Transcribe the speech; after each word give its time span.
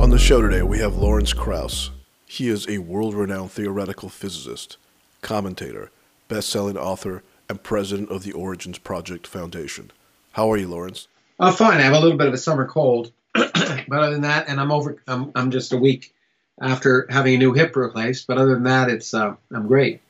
On 0.00 0.10
the 0.10 0.18
show 0.18 0.40
today, 0.42 0.62
we 0.62 0.78
have 0.78 0.96
Lawrence 0.96 1.32
Krauss. 1.32 1.90
He 2.26 2.48
is 2.48 2.68
a 2.68 2.78
world 2.78 3.14
renowned 3.14 3.52
theoretical 3.52 4.08
physicist, 4.08 4.76
commentator, 5.22 5.90
best 6.28 6.48
selling 6.48 6.76
author, 6.76 7.22
and 7.48 7.62
president 7.62 8.10
of 8.10 8.22
the 8.22 8.32
Origins 8.32 8.78
Project 8.78 9.26
Foundation. 9.26 9.90
How 10.32 10.50
are 10.50 10.56
you, 10.56 10.68
Lawrence? 10.68 11.08
Uh, 11.38 11.52
fine. 11.52 11.78
I 11.78 11.82
have 11.82 11.94
a 11.94 12.00
little 12.00 12.16
bit 12.16 12.28
of 12.28 12.34
a 12.34 12.38
summer 12.38 12.66
cold, 12.66 13.12
but 13.34 13.90
other 13.90 14.12
than 14.12 14.22
that, 14.22 14.48
and 14.48 14.60
I'm 14.60 14.70
over. 14.70 15.02
I'm, 15.06 15.32
I'm 15.34 15.50
just 15.50 15.72
a 15.72 15.76
week 15.76 16.14
after 16.60 17.06
having 17.10 17.34
a 17.34 17.38
new 17.38 17.52
hip 17.52 17.74
replaced. 17.76 18.26
But 18.26 18.38
other 18.38 18.54
than 18.54 18.64
that, 18.64 18.90
it's 18.90 19.14
uh, 19.14 19.34
I'm 19.52 19.66
great. 19.66 20.00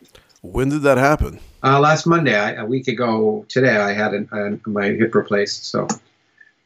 When 0.43 0.69
did 0.69 0.83
that 0.83 0.99
happen? 0.99 1.41
Uh, 1.63 1.79
last 1.79 2.07
Monday, 2.07 2.39
I, 2.39 2.53
a 2.53 2.65
week 2.65 2.89
ago 2.89 3.45
today, 3.49 3.77
I 3.77 3.93
had 3.93 4.15
an, 4.15 4.29
an, 4.33 4.61
my 4.67 4.87
hip 4.87 5.15
replaced. 5.15 5.67
So 5.67 5.87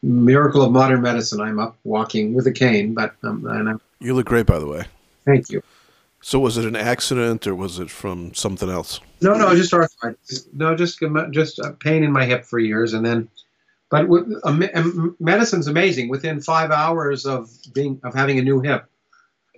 miracle 0.04 0.62
of 0.62 0.70
modern 0.70 1.02
medicine. 1.02 1.40
I'm 1.40 1.58
up 1.58 1.76
walking 1.84 2.34
with 2.34 2.46
a 2.46 2.52
cane, 2.52 2.94
but 2.94 3.14
um, 3.22 3.46
and 3.46 3.68
I'm, 3.70 3.80
You 4.00 4.14
look 4.14 4.26
great, 4.26 4.46
by 4.46 4.58
the 4.58 4.66
way. 4.66 4.84
thank 5.24 5.50
you. 5.50 5.62
So, 6.20 6.38
was 6.38 6.56
it 6.56 6.64
an 6.64 6.76
accident 6.76 7.46
or 7.46 7.54
was 7.54 7.78
it 7.78 7.90
from 7.90 8.32
something 8.34 8.70
else? 8.70 9.00
No, 9.20 9.34
no, 9.34 9.54
just 9.54 9.72
arthritis. 9.72 10.46
No, 10.52 10.74
just 10.74 11.02
just 11.30 11.58
a 11.58 11.72
pain 11.72 12.02
in 12.02 12.12
my 12.12 12.24
hip 12.24 12.44
for 12.44 12.58
years, 12.58 12.94
and 12.94 13.04
then, 13.04 13.28
but 13.90 14.08
with, 14.08 14.32
uh, 14.44 14.68
um, 14.74 15.16
medicine's 15.20 15.66
amazing. 15.66 16.08
Within 16.08 16.40
five 16.40 16.70
hours 16.70 17.26
of 17.26 17.50
being 17.74 18.00
of 18.04 18.14
having 18.14 18.38
a 18.38 18.42
new 18.42 18.60
hip, 18.60 18.86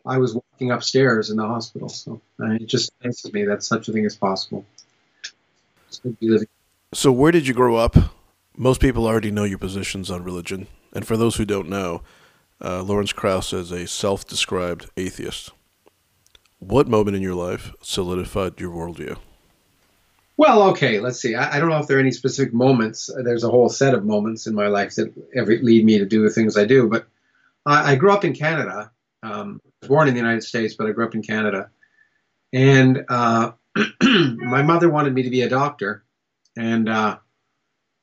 I 0.05 0.19
was 0.19 0.35
walking 0.35 0.73
upstairs 0.73 1.31
in 1.31 1.37
the 1.37 1.47
hospital. 1.47 1.89
So 1.89 2.21
uh, 2.41 2.53
it 2.53 2.67
just 2.67 2.91
amazes 3.01 3.33
me 3.33 3.45
that 3.45 3.63
such 3.63 3.89
a 3.89 3.93
thing 3.93 4.05
is 4.05 4.17
possible. 4.17 4.65
It's 5.23 5.33
good 5.33 5.33
to 5.33 5.33
be 5.33 5.35
living. 5.35 5.76
So, 6.93 7.13
where 7.13 7.33
did 7.33 7.47
you 7.47 7.55
grow 7.55 7.77
up? 7.77 7.97
Most 8.57 8.81
people 8.81 9.07
already 9.07 9.31
know 9.31 9.45
your 9.45 9.59
positions 9.59 10.11
on 10.11 10.23
religion. 10.23 10.67
And 10.93 11.07
for 11.07 11.17
those 11.17 11.37
who 11.37 11.45
don't 11.45 11.69
know, 11.69 12.03
uh, 12.65 12.83
Lawrence 12.83 13.13
Krauss 13.13 13.53
is 13.53 13.71
a 13.71 13.87
self 13.87 14.27
described 14.27 14.89
atheist. 14.97 15.51
What 16.59 16.89
moment 16.89 17.17
in 17.17 17.23
your 17.23 17.35
life 17.35 17.73
solidified 17.83 18.61
your 18.61 18.73
worldview? 18.73 19.19
Well, 20.39 20.63
okay, 20.71 21.01
let's 21.01 21.21
see. 21.21 21.35
I, 21.35 21.57
I 21.57 21.61
don't 21.61 21.69
know 21.69 21.79
if 21.79 21.87
there 21.87 21.97
are 21.97 22.01
any 22.01 22.13
specific 22.13 22.53
moments. 22.53 23.11
There's 23.25 23.45
a 23.45 23.51
whole 23.51 23.69
set 23.69 23.95
of 23.95 24.05
moments 24.05 24.47
in 24.47 24.55
my 24.55 24.69
life 24.69 24.95
that 24.97 25.13
every, 25.35 25.61
lead 25.63 25.85
me 25.85 25.99
to 25.99 26.07
do 26.07 26.23
the 26.23 26.31
things 26.31 26.57
I 26.57 26.65
do. 26.65 26.89
But 26.89 27.07
I, 27.65 27.93
I 27.93 27.97
grew 27.97 28.13
up 28.13 28.25
in 28.25 28.35
Canada. 28.35 28.91
Um, 29.23 29.61
I 29.65 29.69
was 29.83 29.89
born 29.89 30.09
in 30.09 30.15
the 30.15 30.21
United 30.21 30.43
States, 30.43 30.75
but 30.75 30.87
I 30.87 30.93
grew 30.93 31.07
up 31.07 31.15
in 31.15 31.23
Canada. 31.23 31.71
And 32.53 33.05
uh, 33.09 33.53
my 34.03 34.63
mother 34.63 34.89
wanted 34.89 35.13
me 35.13 35.23
to 35.25 35.31
be 35.31 35.43
a 35.43 35.49
doctor, 35.49 36.03
and 36.57 36.89
uh, 36.89 37.19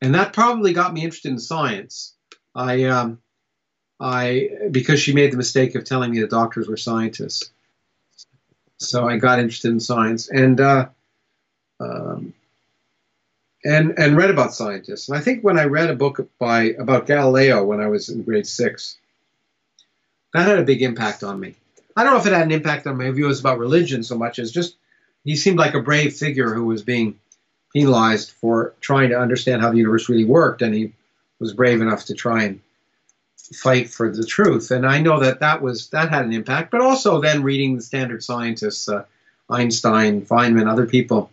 and 0.01 0.15
that 0.15 0.33
probably 0.33 0.73
got 0.73 0.93
me 0.93 1.03
interested 1.03 1.31
in 1.31 1.39
science. 1.39 2.13
I 2.53 2.83
um, 2.85 3.21
I 3.99 4.49
because 4.71 4.99
she 4.99 5.13
made 5.13 5.31
the 5.31 5.37
mistake 5.37 5.75
of 5.75 5.85
telling 5.85 6.11
me 6.11 6.19
that 6.19 6.29
doctors 6.29 6.67
were 6.67 6.77
scientists. 6.77 7.51
So 8.77 9.07
I 9.07 9.17
got 9.17 9.39
interested 9.39 9.71
in 9.71 9.79
science, 9.79 10.29
and 10.29 10.59
uh, 10.59 10.89
um, 11.79 12.33
and 13.63 13.97
and 13.97 14.17
read 14.17 14.29
about 14.29 14.53
scientists. 14.53 15.09
And 15.09 15.17
I 15.17 15.21
think 15.21 15.43
when 15.43 15.57
I 15.57 15.65
read 15.65 15.89
a 15.89 15.95
book 15.95 16.29
by 16.37 16.73
about 16.77 17.07
Galileo 17.07 17.63
when 17.63 17.79
I 17.79 17.87
was 17.87 18.09
in 18.09 18.23
grade 18.23 18.47
six, 18.47 18.97
that 20.33 20.47
had 20.47 20.59
a 20.59 20.63
big 20.63 20.81
impact 20.81 21.23
on 21.23 21.39
me. 21.39 21.55
I 21.95 22.03
don't 22.03 22.13
know 22.13 22.19
if 22.19 22.25
it 22.25 22.33
had 22.33 22.43
an 22.43 22.51
impact 22.51 22.87
on 22.87 22.97
my 22.97 23.11
views 23.11 23.39
about 23.39 23.59
religion 23.59 24.03
so 24.03 24.17
much 24.17 24.39
as 24.39 24.51
just 24.51 24.75
he 25.23 25.35
seemed 25.35 25.57
like 25.57 25.73
a 25.73 25.81
brave 25.81 26.15
figure 26.15 26.53
who 26.53 26.65
was 26.65 26.83
being 26.83 27.19
penalized 27.73 28.31
for 28.31 28.73
trying 28.81 29.09
to 29.09 29.19
understand 29.19 29.61
how 29.61 29.71
the 29.71 29.77
universe 29.77 30.09
really 30.09 30.25
worked, 30.25 30.61
and 30.61 30.73
he 30.73 30.93
was 31.39 31.53
brave 31.53 31.81
enough 31.81 32.05
to 32.05 32.13
try 32.13 32.43
and 32.43 32.61
fight 33.53 33.89
for 33.89 34.09
the 34.09 34.25
truth. 34.25 34.71
And 34.71 34.85
I 34.85 34.99
know 34.99 35.19
that 35.19 35.41
that 35.41 35.61
was 35.61 35.89
that 35.89 36.09
had 36.09 36.25
an 36.25 36.33
impact. 36.33 36.71
But 36.71 36.81
also 36.81 37.21
then 37.21 37.43
reading 37.43 37.75
the 37.75 37.81
standard 37.81 38.23
scientists, 38.23 38.87
uh, 38.87 39.05
Einstein, 39.49 40.25
Feynman, 40.25 40.69
other 40.69 40.85
people, 40.85 41.31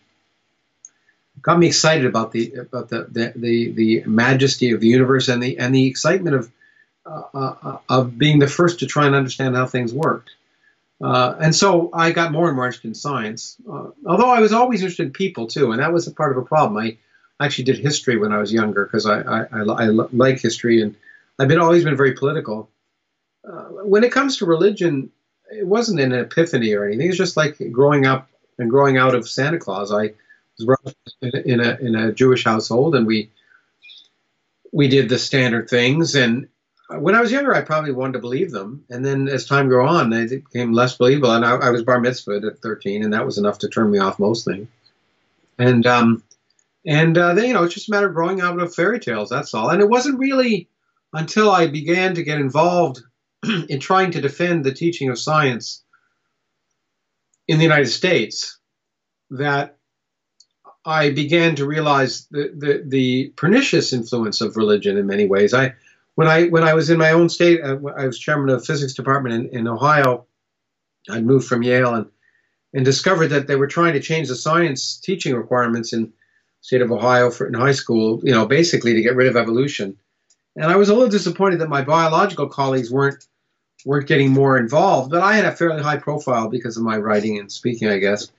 got 1.43 1.59
me 1.59 1.69
excited 1.69 2.07
about 2.07 2.33
the 2.33 2.55
about 2.55 2.89
the 2.89 3.07
the, 3.11 3.33
the, 3.37 3.73
the 3.73 4.03
majesty 4.07 4.73
of 4.73 4.81
the 4.81 4.89
universe 4.89 5.29
and 5.29 5.43
the 5.43 5.59
and 5.59 5.75
the 5.75 5.87
excitement 5.87 6.37
of 6.37 6.53
uh, 7.07 7.23
uh, 7.35 7.79
of 7.89 8.19
being 8.19 8.39
the 8.39 8.47
first 8.47 8.81
to 8.81 8.87
try 8.87 9.07
and 9.07 9.15
understand 9.15 9.57
how 9.57 9.67
things 9.67 9.93
worked. 9.93 10.31
Uh, 11.03 11.35
and 11.41 11.55
so 11.55 11.89
I 11.93 12.13
got 12.13 12.31
more 12.31 12.49
and 12.49 12.57
more 12.57 12.67
interested 12.67 12.89
in 12.89 12.95
science, 12.95 13.57
uh, 13.71 13.89
although 14.07 14.29
I 14.31 14.41
was 14.41 14.53
always 14.53 14.83
interested 14.83 15.07
in 15.07 15.13
people 15.13 15.47
too, 15.47 15.73
and 15.73 15.81
that 15.81 15.93
was 15.93 16.07
a 16.07 16.13
part 16.13 16.33
of 16.33 16.43
a 16.43 16.47
problem. 16.47 16.77
I 16.77 16.99
actually 17.45 17.65
did 17.65 17.79
history 17.79 18.19
when 18.19 18.33
I 18.33 18.39
was 18.39 18.53
younger 18.53 18.85
because 18.85 19.07
I, 19.07 19.21
I, 19.21 19.41
I, 19.51 19.63
I 19.63 19.87
like 19.87 20.41
history 20.41 20.83
and 20.83 20.95
I've 21.39 21.49
been 21.49 21.59
always 21.59 21.85
been 21.85 21.97
very 21.97 22.13
political. 22.13 22.69
Uh, 23.51 23.69
when 23.85 24.05
it 24.05 24.13
comes 24.13 24.37
to 24.37 24.45
religion, 24.45 25.11
it 25.51 25.67
wasn't 25.67 26.01
an 26.01 26.13
epiphany 26.13 26.75
or 26.75 26.85
anything. 26.85 27.09
It's 27.09 27.17
just 27.17 27.37
like 27.37 27.59
growing 27.73 28.05
up 28.05 28.29
and 28.59 28.69
growing 28.69 28.99
out 28.99 29.15
of 29.15 29.29
Santa 29.29 29.59
Claus. 29.59 29.91
I 29.91 30.13
was 30.59 30.95
in 31.23 31.61
a 31.61 31.79
in 31.81 31.95
a 31.95 32.13
Jewish 32.13 32.45
household, 32.45 32.95
and 32.95 33.07
we 33.07 33.31
we 34.71 34.89
did 34.89 35.09
the 35.09 35.19
standard 35.19 35.71
things. 35.71 36.15
And 36.15 36.49
when 36.99 37.15
I 37.15 37.21
was 37.21 37.31
younger, 37.31 37.55
I 37.55 37.63
probably 37.63 37.93
wanted 37.93 38.15
to 38.15 38.19
believe 38.19 38.51
them. 38.51 38.85
And 38.91 39.05
then 39.05 39.29
as 39.29 39.47
time 39.47 39.69
grew 39.69 39.87
on, 39.87 40.11
they 40.11 40.27
became 40.27 40.73
less 40.73 40.97
believable. 40.97 41.33
And 41.33 41.45
I, 41.45 41.57
I 41.57 41.71
was 41.71 41.83
bar 41.83 42.01
mitzvahed 42.01 42.47
at 42.47 42.59
13, 42.59 43.05
and 43.05 43.13
that 43.13 43.25
was 43.25 43.39
enough 43.39 43.59
to 43.59 43.69
turn 43.69 43.91
me 43.91 43.99
off 43.99 44.19
most 44.19 44.45
things. 44.45 44.69
And 45.59 45.87
um, 45.87 46.23
and 46.87 47.17
uh, 47.17 47.35
then 47.35 47.47
you 47.47 47.55
know, 47.55 47.65
it's 47.65 47.75
just 47.75 47.89
a 47.89 47.91
matter 47.93 48.09
of 48.09 48.15
growing 48.15 48.41
out 48.41 48.59
of 48.59 48.75
fairy 48.75 48.99
tales. 48.99 49.29
That's 49.29 49.55
all. 49.55 49.71
And 49.71 49.81
it 49.81 49.89
wasn't 49.89 50.19
really 50.19 50.69
until 51.13 51.51
I 51.51 51.67
began 51.67 52.15
to 52.15 52.23
get 52.23 52.41
involved 52.41 53.01
in 53.69 53.79
trying 53.81 54.13
to 54.13 54.21
defend 54.21 54.65
the 54.65 54.73
teaching 54.73 55.11
of 55.11 55.19
science 55.19 55.83
in 57.47 57.59
the 57.59 57.65
United 57.65 57.89
States 57.89 58.59
that 59.31 59.77
I 60.85 61.11
began 61.11 61.57
to 61.57 61.67
realize 61.67 62.27
the, 62.31 62.53
the, 62.57 62.83
the 62.87 63.33
pernicious 63.37 63.93
influence 63.93 64.41
of 64.41 64.57
religion 64.57 64.97
in 64.97 65.07
many 65.07 65.27
ways. 65.27 65.53
I 65.53 65.75
when 66.21 66.29
I 66.29 66.49
when 66.49 66.65
I 66.65 66.75
was 66.75 66.91
in 66.91 66.99
my 66.99 67.13
own 67.13 67.31
state, 67.31 67.63
uh, 67.65 67.79
I 67.97 68.05
was 68.05 68.19
chairman 68.19 68.51
of 68.51 68.61
the 68.61 68.67
physics 68.67 68.93
department 68.93 69.35
in, 69.37 69.61
in 69.61 69.67
Ohio. 69.67 70.27
I'd 71.09 71.25
moved 71.25 71.49
from 71.49 71.63
Yale 71.63 71.95
and 71.95 72.11
and 72.75 72.85
discovered 72.85 73.29
that 73.29 73.47
they 73.47 73.57
were 73.57 73.67
trying 73.67 73.95
to 73.95 74.01
change 74.01 74.29
the 74.29 74.37
science 74.37 75.01
teaching 75.03 75.35
requirements 75.35 75.95
in 75.95 76.13
state 76.61 76.83
of 76.83 76.93
Ohio 76.93 77.31
for 77.31 77.47
in 77.47 77.55
high 77.55 77.73
school, 77.73 78.21
you 78.23 78.33
know, 78.33 78.45
basically 78.45 78.93
to 78.93 79.01
get 79.01 79.17
rid 79.17 79.29
of 79.29 79.37
evolution. 79.37 79.97
And 80.57 80.67
I 80.67 80.77
was 80.77 80.91
a 80.91 80.93
little 80.93 81.09
disappointed 81.09 81.59
that 81.61 81.71
my 81.71 81.81
biological 81.81 82.51
colleagues 82.51 82.91
weren't 82.91 83.27
weren't 83.87 84.07
getting 84.07 84.31
more 84.31 84.59
involved, 84.59 85.11
but 85.11 85.23
I 85.23 85.37
had 85.37 85.47
a 85.47 85.57
fairly 85.57 85.83
high 85.83 85.97
profile 85.97 86.51
because 86.51 86.77
of 86.77 86.83
my 86.83 86.99
writing 86.99 87.39
and 87.39 87.51
speaking, 87.51 87.89
I 87.89 87.97
guess. 87.97 88.31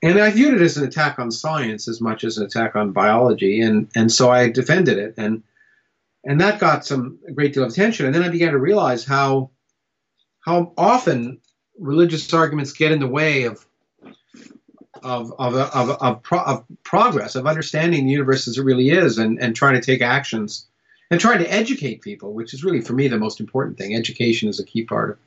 And 0.00 0.18
I 0.18 0.30
viewed 0.30 0.54
it 0.54 0.62
as 0.62 0.78
an 0.78 0.88
attack 0.88 1.18
on 1.18 1.30
science 1.30 1.88
as 1.88 2.00
much 2.00 2.24
as 2.24 2.38
an 2.38 2.46
attack 2.46 2.74
on 2.74 2.92
biology, 2.92 3.60
and 3.60 3.90
and 3.94 4.10
so 4.10 4.30
I 4.30 4.48
defended 4.48 4.96
it, 4.96 5.12
and 5.18 5.42
and 6.24 6.40
that 6.40 6.60
got 6.60 6.86
some 6.86 7.18
a 7.26 7.32
great 7.32 7.54
deal 7.54 7.64
of 7.64 7.70
attention. 7.70 8.06
And 8.06 8.14
then 8.14 8.22
I 8.22 8.28
began 8.28 8.52
to 8.52 8.58
realize 8.58 9.04
how 9.04 9.50
how 10.40 10.72
often 10.76 11.40
religious 11.78 12.32
arguments 12.32 12.72
get 12.72 12.92
in 12.92 13.00
the 13.00 13.08
way 13.08 13.44
of 13.44 13.64
of 15.02 15.32
of 15.38 15.54
of, 15.54 15.90
of, 15.90 16.22
pro, 16.22 16.40
of 16.40 16.64
progress, 16.84 17.34
of 17.34 17.46
understanding 17.46 18.06
the 18.06 18.12
universe 18.12 18.48
as 18.48 18.58
it 18.58 18.64
really 18.64 18.90
is, 18.90 19.18
and 19.18 19.40
and 19.40 19.56
trying 19.56 19.74
to 19.74 19.80
take 19.80 20.02
actions 20.02 20.66
and 21.10 21.20
trying 21.20 21.40
to 21.40 21.52
educate 21.52 22.00
people, 22.00 22.32
which 22.32 22.54
is 22.54 22.64
really 22.64 22.80
for 22.80 22.94
me 22.94 23.08
the 23.08 23.18
most 23.18 23.40
important 23.40 23.78
thing. 23.78 23.94
Education 23.94 24.48
is 24.48 24.60
a 24.60 24.64
key 24.64 24.84
part 24.84 25.18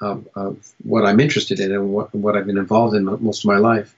of 0.00 0.28
of, 0.34 0.72
what 0.82 1.04
I'm 1.04 1.20
interested 1.20 1.60
in 1.60 1.72
and 1.72 1.90
what, 1.90 2.14
what 2.14 2.36
I've 2.36 2.46
been 2.46 2.58
involved 2.58 2.94
in 2.94 3.04
most 3.04 3.44
of 3.44 3.48
my 3.48 3.58
life. 3.58 3.94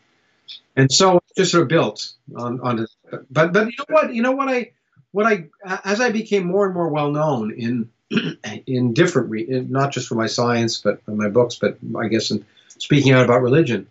And 0.76 0.92
so 0.92 1.20
just 1.36 1.52
sort 1.52 1.62
of 1.62 1.68
built 1.68 2.12
on 2.36 2.60
on 2.60 2.76
this. 2.76 2.96
but 3.30 3.52
but 3.52 3.66
you 3.66 3.76
know 3.78 3.84
what 3.88 4.14
you 4.14 4.22
know 4.22 4.32
what 4.32 4.48
I 4.48 4.72
what 5.16 5.26
I 5.26 5.46
as 5.84 6.00
I 6.00 6.10
became 6.10 6.46
more 6.46 6.66
and 6.66 6.74
more 6.74 6.88
well 6.88 7.10
known 7.10 7.52
in 7.52 7.90
in 8.66 8.92
different 8.92 9.30
re, 9.30 9.42
in, 9.42 9.70
not 9.70 9.92
just 9.92 10.08
for 10.08 10.14
my 10.14 10.26
science 10.26 10.80
but 10.80 11.00
my 11.08 11.28
books 11.28 11.56
but 11.56 11.78
I 11.98 12.08
guess 12.08 12.30
in 12.30 12.44
speaking 12.78 13.12
out 13.12 13.24
about 13.24 13.42
religion 13.42 13.86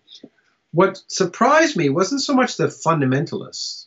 what 0.72 1.01
surprised 1.07 1.75
me 1.75 1.89
wasn't 1.89 2.22
so 2.22 2.33
much 2.33 2.57
the 2.57 2.68
fundamentalists 2.68 3.86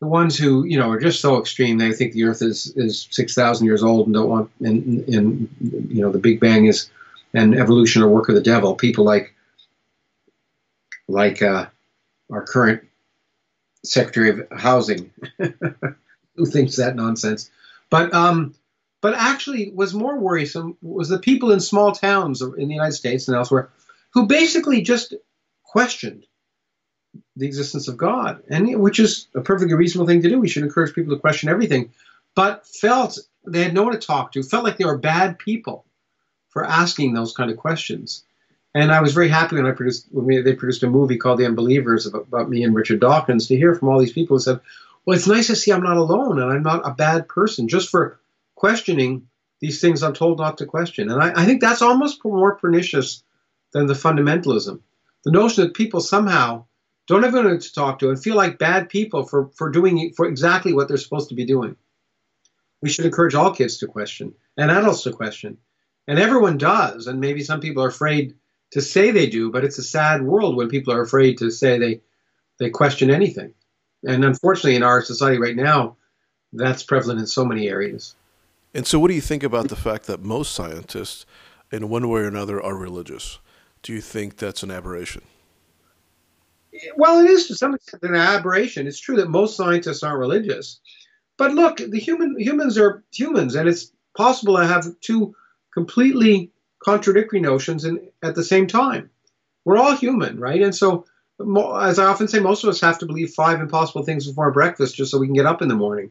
the 0.00 0.06
ones 0.06 0.38
who 0.38 0.64
you 0.64 0.78
know 0.78 0.90
are 0.90 1.00
just 1.00 1.20
so 1.20 1.40
extreme 1.40 1.78
they 1.78 1.92
think 1.92 2.12
the 2.12 2.24
earth 2.24 2.42
is 2.42 2.72
is 2.76 3.08
6000 3.10 3.66
years 3.66 3.82
old 3.82 4.06
and 4.06 4.14
don't 4.14 4.28
want 4.28 4.50
and, 4.60 5.08
and 5.08 5.48
you 5.88 6.00
know 6.00 6.12
the 6.12 6.18
big 6.18 6.38
bang 6.38 6.66
is 6.66 6.90
and 7.34 7.54
evolution 7.56 8.02
are 8.02 8.08
work 8.08 8.28
of 8.28 8.34
the 8.34 8.40
devil. 8.40 8.74
People 8.74 9.04
like 9.04 9.34
like 11.08 11.42
uh, 11.42 11.66
our 12.30 12.42
current 12.42 12.82
secretary 13.84 14.30
of 14.30 14.46
housing 14.56 15.10
who 16.36 16.46
thinks 16.46 16.76
that 16.76 16.96
nonsense 16.96 17.50
but 17.90 18.12
um 18.14 18.54
but 19.00 19.14
actually 19.14 19.70
was 19.70 19.92
more 19.94 20.18
worrisome 20.18 20.76
was 20.82 21.08
the 21.08 21.18
people 21.18 21.52
in 21.52 21.60
small 21.60 21.92
towns 21.92 22.40
in 22.42 22.68
the 22.68 22.74
united 22.74 22.92
states 22.92 23.28
and 23.28 23.36
elsewhere 23.36 23.70
who 24.12 24.26
basically 24.26 24.82
just 24.82 25.14
questioned 25.62 26.24
the 27.36 27.46
existence 27.46 27.88
of 27.88 27.96
God, 27.96 28.42
and 28.48 28.80
which 28.80 28.98
is 28.98 29.28
a 29.34 29.40
perfectly 29.40 29.74
reasonable 29.74 30.06
thing 30.06 30.22
to 30.22 30.28
do. 30.28 30.40
We 30.40 30.48
should 30.48 30.62
encourage 30.62 30.94
people 30.94 31.14
to 31.14 31.20
question 31.20 31.48
everything, 31.48 31.92
but 32.34 32.66
felt 32.66 33.18
they 33.46 33.62
had 33.62 33.74
no 33.74 33.82
one 33.82 33.92
to 33.92 33.98
talk 33.98 34.32
to, 34.32 34.42
felt 34.42 34.64
like 34.64 34.78
they 34.78 34.84
were 34.84 34.98
bad 34.98 35.38
people 35.38 35.84
for 36.48 36.64
asking 36.64 37.14
those 37.14 37.34
kind 37.34 37.50
of 37.50 37.56
questions. 37.56 38.24
And 38.74 38.90
I 38.90 39.00
was 39.00 39.14
very 39.14 39.28
happy 39.28 39.56
when 39.56 39.66
I 39.66 39.72
produced 39.72 40.06
when 40.10 40.24
we, 40.24 40.40
they 40.40 40.54
produced 40.54 40.82
a 40.82 40.90
movie 40.90 41.16
called 41.16 41.38
The 41.38 41.46
Unbelievers 41.46 42.06
about, 42.06 42.26
about 42.28 42.48
me 42.48 42.64
and 42.64 42.74
Richard 42.74 43.00
Dawkins 43.00 43.48
to 43.48 43.56
hear 43.56 43.74
from 43.74 43.88
all 43.88 44.00
these 44.00 44.12
people 44.12 44.36
who 44.36 44.42
said, 44.42 44.60
"Well, 45.04 45.16
it's 45.16 45.26
nice 45.26 45.48
to 45.48 45.56
see 45.56 45.72
I'm 45.72 45.82
not 45.82 45.96
alone 45.96 46.40
and 46.40 46.50
I'm 46.50 46.62
not 46.62 46.86
a 46.86 46.94
bad 46.94 47.28
person 47.28 47.68
just 47.68 47.90
for 47.90 48.20
questioning 48.54 49.28
these 49.60 49.80
things 49.80 50.02
I'm 50.02 50.14
told 50.14 50.38
not 50.38 50.58
to 50.58 50.66
question." 50.66 51.10
And 51.10 51.22
I, 51.22 51.42
I 51.42 51.44
think 51.44 51.60
that's 51.60 51.82
almost 51.82 52.24
more 52.24 52.56
pernicious 52.56 53.22
than 53.72 53.86
the 53.86 53.94
fundamentalism, 53.94 54.80
the 55.24 55.30
notion 55.30 55.64
that 55.64 55.74
people 55.74 56.00
somehow 56.00 56.64
don't 57.06 57.22
have 57.22 57.34
anyone 57.34 57.58
to 57.58 57.72
talk 57.72 57.98
to 57.98 58.08
and 58.08 58.22
feel 58.22 58.36
like 58.36 58.58
bad 58.58 58.88
people 58.88 59.24
for 59.24 59.50
for 59.54 59.70
doing 59.70 60.12
for 60.16 60.26
exactly 60.26 60.72
what 60.72 60.88
they're 60.88 60.96
supposed 60.96 61.28
to 61.28 61.34
be 61.34 61.44
doing. 61.44 61.76
We 62.80 62.88
should 62.88 63.04
encourage 63.04 63.34
all 63.34 63.54
kids 63.54 63.78
to 63.78 63.86
question 63.86 64.34
and 64.56 64.70
adults 64.70 65.02
to 65.02 65.12
question, 65.12 65.58
and 66.06 66.18
everyone 66.18 66.58
does. 66.58 67.06
And 67.06 67.20
maybe 67.20 67.42
some 67.42 67.60
people 67.60 67.82
are 67.82 67.88
afraid 67.88 68.34
to 68.72 68.80
say 68.80 69.10
they 69.10 69.26
do, 69.26 69.50
but 69.50 69.64
it's 69.64 69.78
a 69.78 69.82
sad 69.82 70.22
world 70.22 70.56
when 70.56 70.68
people 70.68 70.92
are 70.92 71.02
afraid 71.02 71.38
to 71.38 71.50
say 71.50 71.78
they 71.78 72.00
they 72.58 72.70
question 72.70 73.10
anything. 73.10 73.54
And 74.06 74.24
unfortunately, 74.24 74.76
in 74.76 74.82
our 74.82 75.02
society 75.02 75.38
right 75.38 75.56
now, 75.56 75.96
that's 76.52 76.82
prevalent 76.82 77.20
in 77.20 77.26
so 77.26 77.44
many 77.44 77.68
areas. 77.68 78.14
And 78.74 78.86
so, 78.86 78.98
what 78.98 79.08
do 79.08 79.14
you 79.14 79.20
think 79.20 79.42
about 79.42 79.68
the 79.68 79.76
fact 79.76 80.06
that 80.06 80.22
most 80.22 80.52
scientists, 80.52 81.26
in 81.70 81.88
one 81.88 82.08
way 82.08 82.22
or 82.22 82.28
another, 82.28 82.62
are 82.62 82.76
religious? 82.76 83.38
Do 83.82 83.92
you 83.92 84.00
think 84.00 84.36
that's 84.36 84.62
an 84.62 84.70
aberration? 84.70 85.22
Well, 86.96 87.24
it 87.24 87.30
is 87.30 87.46
to 87.48 87.54
some 87.54 87.74
extent 87.74 88.02
an 88.02 88.16
aberration. 88.16 88.86
It's 88.86 88.98
true 88.98 89.16
that 89.16 89.30
most 89.30 89.56
scientists 89.56 90.02
aren't 90.02 90.18
religious, 90.18 90.80
but 91.36 91.52
look, 91.52 91.76
the 91.76 92.00
human 92.00 92.38
humans 92.38 92.78
are 92.78 93.04
humans, 93.12 93.54
and 93.54 93.68
it's 93.68 93.92
possible 94.16 94.56
to 94.56 94.66
have 94.66 94.86
two 95.00 95.34
completely 95.72 96.50
contradictory 96.82 97.40
notions 97.40 97.86
at 98.22 98.34
the 98.34 98.44
same 98.44 98.66
time. 98.66 99.10
We're 99.64 99.78
all 99.78 99.96
human, 99.96 100.38
right? 100.38 100.62
And 100.62 100.74
so, 100.74 101.06
as 101.40 101.98
I 101.98 102.06
often 102.06 102.28
say, 102.28 102.38
most 102.38 102.62
of 102.62 102.70
us 102.70 102.80
have 102.80 102.98
to 102.98 103.06
believe 103.06 103.30
five 103.30 103.60
impossible 103.60 104.04
things 104.04 104.26
before 104.26 104.52
breakfast 104.52 104.96
just 104.96 105.10
so 105.10 105.18
we 105.18 105.26
can 105.26 105.34
get 105.34 105.46
up 105.46 105.62
in 105.62 105.68
the 105.68 105.74
morning. 105.74 106.10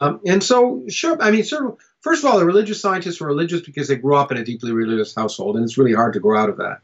Um, 0.00 0.20
and 0.26 0.42
so, 0.42 0.84
sure, 0.88 1.20
I 1.20 1.30
mean, 1.30 1.44
sort 1.44 1.78
first 2.00 2.24
of 2.24 2.30
all, 2.30 2.38
the 2.38 2.46
religious 2.46 2.80
scientists 2.80 3.20
were 3.20 3.26
religious 3.26 3.60
because 3.60 3.88
they 3.88 3.96
grew 3.96 4.16
up 4.16 4.32
in 4.32 4.38
a 4.38 4.44
deeply 4.44 4.72
religious 4.72 5.14
household, 5.14 5.56
and 5.56 5.64
it's 5.64 5.78
really 5.78 5.94
hard 5.94 6.14
to 6.14 6.20
grow 6.20 6.40
out 6.40 6.48
of 6.48 6.56
that. 6.56 6.80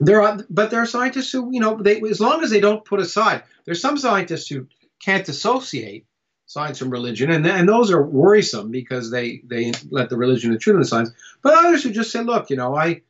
There 0.00 0.22
are, 0.22 0.40
but 0.50 0.70
there 0.70 0.80
are 0.80 0.86
scientists 0.86 1.30
who, 1.30 1.50
you 1.52 1.60
know, 1.60 1.76
they, 1.76 2.00
as 2.00 2.20
long 2.20 2.42
as 2.42 2.50
they 2.50 2.60
don't 2.60 2.84
put 2.84 3.00
aside, 3.00 3.44
there's 3.64 3.80
some 3.80 3.98
scientists 3.98 4.48
who 4.48 4.66
can't 4.98 5.26
dissociate 5.26 6.06
science 6.46 6.78
from 6.78 6.90
religion, 6.90 7.30
and, 7.30 7.46
and 7.46 7.68
those 7.68 7.90
are 7.90 8.02
worrisome 8.02 8.70
because 8.70 9.10
they 9.10 9.42
they 9.44 9.72
let 9.90 10.08
the 10.10 10.16
religion 10.16 10.52
intrude 10.52 10.80
the 10.80 10.84
science. 10.84 11.10
But 11.42 11.54
others 11.54 11.82
who 11.82 11.90
just 11.90 12.10
say, 12.10 12.22
look, 12.22 12.50
you 12.50 12.56
know, 12.56 12.74
I 12.74 13.02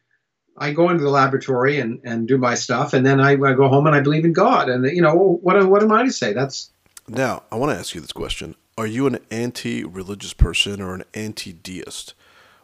I 0.56 0.72
go 0.72 0.90
into 0.90 1.02
the 1.02 1.10
laboratory 1.10 1.80
and, 1.80 2.00
and 2.04 2.28
do 2.28 2.38
my 2.38 2.54
stuff, 2.54 2.92
and 2.92 3.04
then 3.04 3.20
I, 3.20 3.32
I 3.32 3.54
go 3.54 3.68
home 3.68 3.86
and 3.86 3.96
I 3.96 4.00
believe 4.00 4.24
in 4.24 4.32
God, 4.32 4.68
and 4.68 4.84
you 4.84 5.02
know, 5.02 5.14
what 5.14 5.66
what 5.68 5.82
am 5.82 5.92
I 5.92 6.04
to 6.04 6.12
say? 6.12 6.32
That's 6.32 6.70
now 7.08 7.44
I 7.50 7.56
want 7.56 7.72
to 7.72 7.78
ask 7.78 7.94
you 7.94 8.00
this 8.00 8.12
question: 8.12 8.54
Are 8.76 8.86
you 8.86 9.06
an 9.06 9.18
anti-religious 9.30 10.34
person 10.34 10.80
or 10.80 10.94
an 10.94 11.04
anti-deist, 11.14 12.14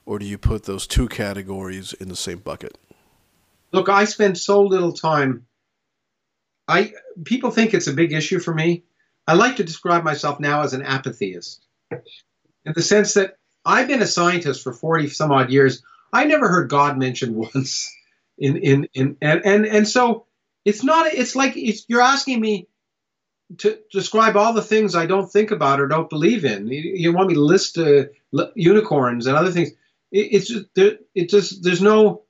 or 0.05 0.19
do 0.19 0.27
you 0.27 0.39
put 0.39 0.65
those 0.65 0.87
two 0.87 1.09
categories 1.09 1.93
in 1.95 2.09
the 2.09 2.17
same 2.17 2.39
bucket? 2.39 2.77
Look, 3.73 3.89
I 3.89 4.05
spend 4.05 4.39
so 4.39 4.63
little 4.63 4.93
time. 4.93 5.47
I 6.67 6.93
people 7.25 7.51
think 7.51 7.73
it's 7.73 7.89
a 7.89 7.95
big 7.95 8.13
issue 8.13 8.39
for 8.39 8.55
me. 8.55 8.85
I 9.27 9.35
like 9.35 9.57
to 9.57 9.65
describe 9.65 10.05
myself 10.05 10.41
now 10.41 10.63
as 10.63 10.75
an 10.75 10.83
apatheist, 10.83 11.65
in 11.91 12.73
the 12.75 12.83
sense 12.83 13.15
that 13.15 13.37
I've 13.65 13.89
been 13.89 14.03
a 14.03 14.07
scientist 14.07 14.63
for 14.63 14.73
40 14.73 15.09
some 15.09 15.33
odd 15.33 15.51
years. 15.51 15.83
I 16.13 16.25
never 16.25 16.49
heard 16.49 16.69
God 16.69 16.99
mentioned 16.99 17.37
once. 17.55 17.95
In, 18.39 18.57
in, 18.57 18.89
in, 18.95 19.17
and, 19.21 19.45
and, 19.45 19.67
and 19.67 19.89
so 19.89 20.27
it's 20.65 20.85
not, 20.85 21.13
it's 21.13 21.35
like 21.35 21.57
it's, 21.57 21.85
you're 21.89 22.01
asking 22.01 22.41
me 22.41 22.69
to 23.59 23.81
describe 23.91 24.37
all 24.37 24.53
the 24.53 24.63
things 24.63 24.95
I 24.95 25.07
don't 25.07 25.31
think 25.31 25.51
about 25.51 25.81
or 25.81 25.89
don't 25.89 26.11
believe 26.11 26.45
in. 26.45 26.69
You, 26.69 26.93
you 26.95 27.13
want 27.13 27.29
me 27.29 27.35
to 27.35 27.41
list 27.41 27.79
uh, 27.79 28.05
unicorns 28.55 29.27
and 29.27 29.37
other 29.37 29.51
things. 29.51 29.71
It, 30.13 30.29
it's 30.33 30.49
just, 30.49 30.67
there, 30.75 30.99
it 31.15 31.31
just, 31.31 31.65
there's 31.65 31.83
no, 31.83 32.23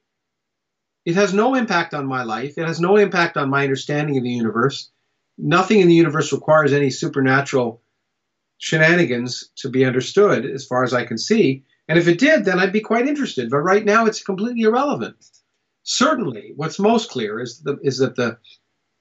it 1.04 1.16
has 1.16 1.34
no 1.34 1.54
impact 1.54 1.92
on 1.92 2.06
my 2.06 2.22
life. 2.22 2.56
It 2.56 2.66
has 2.66 2.80
no 2.80 2.96
impact 2.96 3.36
on 3.36 3.50
my 3.50 3.64
understanding 3.64 4.16
of 4.16 4.22
the 4.22 4.30
universe 4.30 4.90
nothing 5.38 5.80
in 5.80 5.88
the 5.88 5.94
universe 5.94 6.32
requires 6.32 6.72
any 6.72 6.90
supernatural 6.90 7.80
shenanigans 8.58 9.50
to 9.56 9.70
be 9.70 9.84
understood, 9.84 10.44
as 10.44 10.66
far 10.66 10.82
as 10.82 10.92
I 10.92 11.04
can 11.04 11.16
see. 11.16 11.64
And 11.88 11.98
if 11.98 12.06
it 12.06 12.18
did, 12.18 12.44
then 12.44 12.58
I'd 12.58 12.72
be 12.72 12.80
quite 12.80 13.08
interested. 13.08 13.50
But 13.50 13.58
right 13.58 13.84
now, 13.84 14.06
it's 14.06 14.22
completely 14.22 14.62
irrelevant. 14.62 15.16
Certainly, 15.82 16.52
what's 16.54 16.78
most 16.78 17.10
clear 17.10 17.40
is, 17.40 17.60
the, 17.60 17.78
is 17.82 17.98
that 17.98 18.14
the 18.14 18.38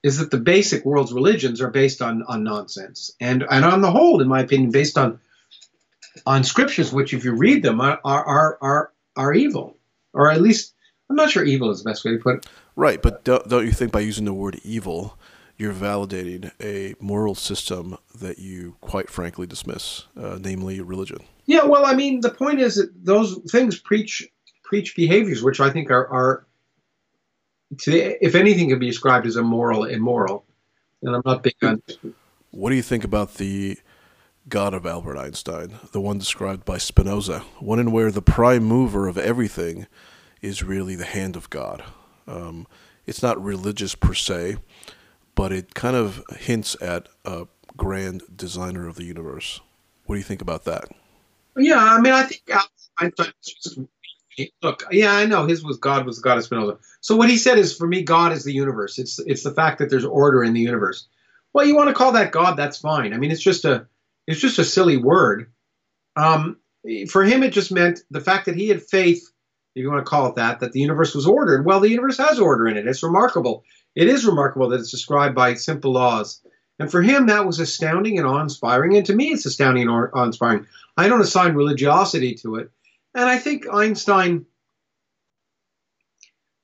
is 0.04 0.20
that 0.20 0.32
the 0.32 0.38
basic 0.38 0.86
world's 0.86 1.12
religions 1.12 1.60
are 1.60 1.72
based 1.72 2.02
on, 2.02 2.24
on 2.24 2.44
nonsense, 2.44 3.12
and 3.20 3.44
and 3.50 3.66
on 3.66 3.82
the 3.82 3.92
whole, 3.92 4.22
in 4.22 4.28
my 4.28 4.42
opinion, 4.42 4.72
based 4.72 4.98
on 4.98 5.20
on 6.26 6.44
scriptures, 6.44 6.94
which, 6.94 7.14
if 7.14 7.26
you 7.26 7.34
read 7.34 7.62
them, 7.64 7.82
are 7.82 8.00
are 8.06 8.58
are 8.62 8.92
are 9.18 9.34
evil, 9.34 9.78
or 10.14 10.32
at 10.32 10.42
least 10.42 10.74
I'm 11.10 11.16
not 11.16 11.30
sure 11.30 11.44
evil 11.44 11.72
is 11.72 11.84
the 11.84 11.90
best 11.90 12.06
way 12.06 12.12
to 12.12 12.18
put 12.18 12.38
it. 12.38 12.48
Right, 12.76 13.02
but 13.02 13.24
don't, 13.24 13.48
don't 13.50 13.66
you 13.66 13.72
think 13.72 13.92
by 13.92 14.02
using 14.02 14.26
the 14.26 14.34
word 14.34 14.60
evil, 14.64 15.18
you're 15.58 15.74
validating 15.74 16.52
a 16.62 16.94
moral 17.00 17.36
system 17.36 17.98
that 18.20 18.38
you 18.40 18.76
quite 18.82 19.10
frankly 19.10 19.48
dismiss, 19.48 20.06
uh, 20.16 20.38
namely 20.40 20.82
religion. 20.82 21.20
Yeah, 21.46 21.66
well, 21.66 21.86
I 21.86 21.96
mean, 21.96 22.22
the 22.22 22.30
point 22.30 22.60
is 22.60 22.76
that 22.76 22.92
those 23.04 23.40
things 23.50 23.80
preach 23.80 24.28
preach 24.64 24.96
behaviors 24.96 25.42
which 25.42 25.62
I 25.62 25.70
think 25.70 25.90
are, 25.90 26.08
are 26.08 26.46
to, 27.80 28.26
if 28.26 28.36
anything, 28.36 28.70
can 28.70 28.80
be 28.80 28.88
described 28.88 29.26
as 29.26 29.38
immoral, 29.38 29.86
immoral. 29.86 30.46
And 31.02 31.16
I'm 31.16 31.22
not 31.26 31.42
big 31.44 31.56
on. 31.62 31.82
What 32.52 32.70
do 32.70 32.76
you 32.76 32.82
think 32.82 33.04
about 33.04 33.36
the 33.36 33.78
God 34.50 34.74
of 34.74 34.86
Albert 34.86 35.18
Einstein, 35.18 35.76
the 35.92 36.02
one 36.02 36.18
described 36.18 36.66
by 36.66 36.78
Spinoza, 36.78 37.40
one 37.60 37.80
in 37.80 37.92
where 37.92 38.12
the 38.12 38.22
prime 38.22 38.64
mover 38.64 39.08
of 39.08 39.18
everything 39.18 39.88
is 40.42 40.64
really 40.64 40.96
the 40.96 41.06
hand 41.06 41.36
of 41.36 41.50
God? 41.50 41.84
Um, 42.28 42.68
it's 43.06 43.24
not 43.24 43.42
religious 43.42 43.96
per 43.96 44.14
se, 44.14 44.58
but 45.38 45.54
it 45.54 45.76
kind 45.76 45.96
of 45.96 46.24
hints 46.36 46.76
at 46.82 47.08
a 47.24 47.46
grand 47.78 48.24
designer 48.36 48.88
of 48.88 48.96
the 48.96 49.04
universe. 49.04 49.62
What 50.06 50.16
do 50.16 50.20
you 50.20 50.26
think 50.26 50.42
about 50.42 50.66
that? 50.66 50.86
Yeah, 51.56 51.78
I 51.78 52.02
mean, 52.02 52.12
I 52.12 52.24
think 52.24 52.42
Einstein. 52.98 53.88
Look, 54.62 54.84
yeah, 54.92 55.14
I 55.14 55.26
know 55.26 55.46
his 55.46 55.64
was 55.64 55.78
God 55.78 56.06
was 56.06 56.20
God 56.20 56.38
of 56.38 56.44
Spinoza. 56.44 56.78
So 57.02 57.16
what 57.16 57.30
he 57.30 57.38
said 57.38 57.58
is, 57.58 57.76
for 57.76 57.88
me, 57.88 58.04
God 58.04 58.32
is 58.32 58.44
the 58.44 58.54
universe. 58.54 58.98
It's 58.98 59.20
it's 59.20 59.44
the 59.44 59.54
fact 59.54 59.80
that 59.80 59.90
there's 59.90 60.06
order 60.06 60.44
in 60.44 60.54
the 60.54 60.60
universe. 60.60 61.08
Well, 61.54 61.66
you 61.66 61.76
want 61.76 61.90
to 61.90 61.96
call 61.96 62.12
that 62.14 62.32
God? 62.32 62.56
That's 62.56 62.78
fine. 62.78 63.14
I 63.14 63.18
mean, 63.18 63.32
it's 63.32 63.42
just 63.42 63.64
a 63.66 63.88
it's 64.28 64.40
just 64.40 64.60
a 64.60 64.66
silly 64.66 64.98
word. 64.98 65.52
Um, 66.16 66.58
for 67.10 67.24
him, 67.24 67.44
it 67.44 67.52
just 67.52 67.72
meant 67.72 68.02
the 68.10 68.22
fact 68.22 68.46
that 68.46 68.56
he 68.56 68.70
had 68.70 68.82
faith, 68.82 69.32
if 69.78 69.84
you 69.84 69.92
want 69.92 70.04
to 70.04 70.10
call 70.10 70.28
it 70.28 70.36
that, 70.36 70.60
that 70.60 70.72
the 70.72 70.80
universe 70.80 71.14
was 71.14 71.28
ordered. 71.28 71.64
Well, 71.64 71.80
the 71.80 71.90
universe 71.90 72.18
has 72.18 72.40
order 72.40 72.68
in 72.68 72.78
it. 72.78 72.88
It's 72.88 73.04
remarkable. 73.04 73.64
It 73.96 74.08
is 74.08 74.26
remarkable 74.26 74.70
that 74.70 74.80
it's 74.80 74.90
described 74.90 75.36
by 75.36 75.54
simple 75.54 75.92
laws. 75.92 76.42
And 76.80 76.90
for 76.90 77.04
him, 77.04 77.28
that 77.28 77.46
was 77.46 77.60
astounding 77.60 78.18
and 78.18 78.26
awe 78.26 78.42
inspiring. 78.42 78.98
And 78.98 79.06
to 79.06 79.16
me, 79.16 79.28
it's 79.28 79.46
astounding 79.46 79.88
and 79.88 79.92
awe 79.92 80.24
inspiring. 80.24 80.66
I 80.98 81.08
don't 81.08 81.22
assign 81.22 81.54
religiosity 81.54 82.34
to 82.36 82.56
it. 82.56 82.72
And 83.14 83.26
I 83.26 83.38
think 83.38 83.72
Einstein, 83.72 84.48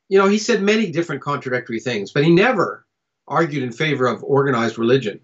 you 0.09 0.17
know, 0.17 0.27
he 0.27 0.39
said 0.39 0.63
many 0.63 0.91
different 0.91 1.21
contradictory 1.21 1.79
things, 1.79 2.11
but 2.11 2.23
he 2.23 2.33
never 2.33 2.83
argued 3.27 3.61
in 3.61 3.71
favor 3.71 4.07
of 4.07 4.23
organized 4.23 4.79
religion. 4.79 5.19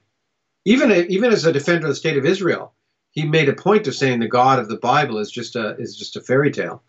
Even, 0.63 0.91
even 0.91 1.31
as 1.31 1.45
a 1.45 1.53
defender 1.53 1.87
of 1.87 1.91
the 1.91 1.95
state 1.95 2.17
of 2.17 2.25
Israel, 2.25 2.75
he 3.09 3.25
made 3.25 3.49
a 3.49 3.53
point 3.53 3.87
of 3.87 3.95
saying 3.95 4.19
the 4.19 4.27
God 4.27 4.59
of 4.59 4.69
the 4.69 4.77
Bible 4.77 5.17
is 5.17 5.31
just 5.31 5.55
a, 5.55 5.75
is 5.77 5.97
just 5.97 6.15
a 6.15 6.21
fairy 6.21 6.51
tale. 6.51 6.83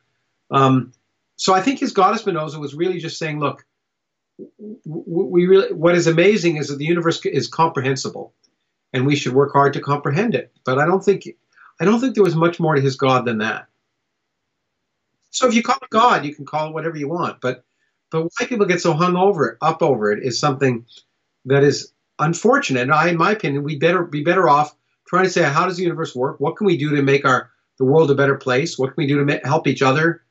Um, 0.51 0.93
so 1.37 1.55
I 1.55 1.63
think 1.63 1.79
his 1.79 1.93
God 1.93 2.15
of 2.15 2.59
was 2.59 2.75
really 2.75 2.99
just 2.99 3.19
saying, 3.19 3.41
look, 3.41 3.65
we 4.85 5.47
really 5.47 5.73
what 5.73 5.95
is 5.95 6.07
amazing 6.07 6.57
is 6.57 6.69
that 6.69 6.77
the 6.77 6.85
universe 6.85 7.25
is 7.25 7.49
comprehensible, 7.49 8.35
and 8.93 9.07
we 9.07 9.17
should 9.17 9.35
work 9.35 9.53
hard 9.53 9.73
to 9.75 9.81
comprehend 9.81 10.35
it. 10.35 10.53
But 10.65 10.79
I 10.79 10.87
don't 10.87 11.05
think 11.05 11.29
I 11.81 11.85
don't 11.85 12.01
think 12.01 12.15
there 12.15 12.25
was 12.25 12.37
much 12.37 12.61
more 12.61 12.75
to 12.75 12.81
his 12.81 12.97
God 12.97 13.25
than 13.25 13.39
that. 13.39 13.69
So 15.31 15.47
if 15.47 15.55
you 15.55 15.63
call 15.63 15.79
it 15.83 15.91
God, 15.91 16.25
you 16.25 16.35
can 16.35 16.45
call 16.47 16.69
it 16.69 16.75
whatever 16.75 16.97
you 16.97 17.09
want. 17.09 17.41
But 17.41 17.65
but 18.11 18.23
why 18.23 18.47
people 18.47 18.67
get 18.67 18.81
so 18.81 18.93
hung 18.93 19.17
over 19.17 19.49
it, 19.49 19.59
up 19.61 19.83
over 19.83 20.11
it, 20.13 20.23
is 20.23 20.39
something 20.39 20.85
that 21.45 21.63
is 21.63 21.93
unfortunate. 22.19 22.83
And 22.83 22.93
I, 22.93 23.09
in 23.09 23.17
my 23.17 23.33
opinion, 23.33 23.63
we 23.63 23.77
better 23.77 24.05
be 24.05 24.23
better 24.23 24.49
off 24.49 24.75
trying 25.07 25.25
to 25.25 25.31
say 25.31 25.43
how 25.43 25.67
does 25.67 25.77
the 25.77 25.83
universe 25.83 26.15
work? 26.15 26.41
What 26.41 26.57
can 26.57 26.67
we 26.67 26.77
do 26.77 26.95
to 26.97 27.03
make 27.03 27.25
our 27.25 27.51
the 27.79 27.85
world 27.85 28.11
a 28.11 28.15
better 28.15 28.37
place? 28.37 28.79
What 28.79 28.89
can 28.89 28.97
we 28.97 29.07
do 29.07 29.25
to 29.25 29.41
help 29.45 29.67
each 29.67 29.83
other 29.83 30.23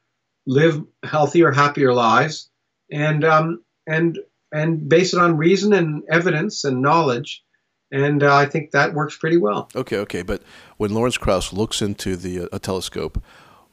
live 0.46 0.84
healthier, 1.04 1.52
happier 1.52 1.94
lives? 1.94 2.50
And 2.92 3.24
um, 3.24 3.64
and 3.88 4.20
and 4.52 4.90
base 4.90 5.14
it 5.14 5.20
on 5.20 5.38
reason 5.38 5.74
and 5.74 6.04
evidence 6.10 6.64
and 6.64 6.82
knowledge. 6.82 7.44
And 7.92 8.22
uh, 8.22 8.36
I 8.36 8.46
think 8.46 8.72
that 8.72 8.94
works 8.94 9.18
pretty 9.18 9.38
well. 9.38 9.70
Okay, 9.76 9.98
okay. 9.98 10.22
But 10.22 10.44
when 10.78 10.94
Lawrence 10.94 11.18
Krauss 11.18 11.54
looks 11.54 11.82
into 11.82 12.16
the 12.16 12.42
uh, 12.42 12.48
a 12.52 12.60
telescope, 12.60 13.24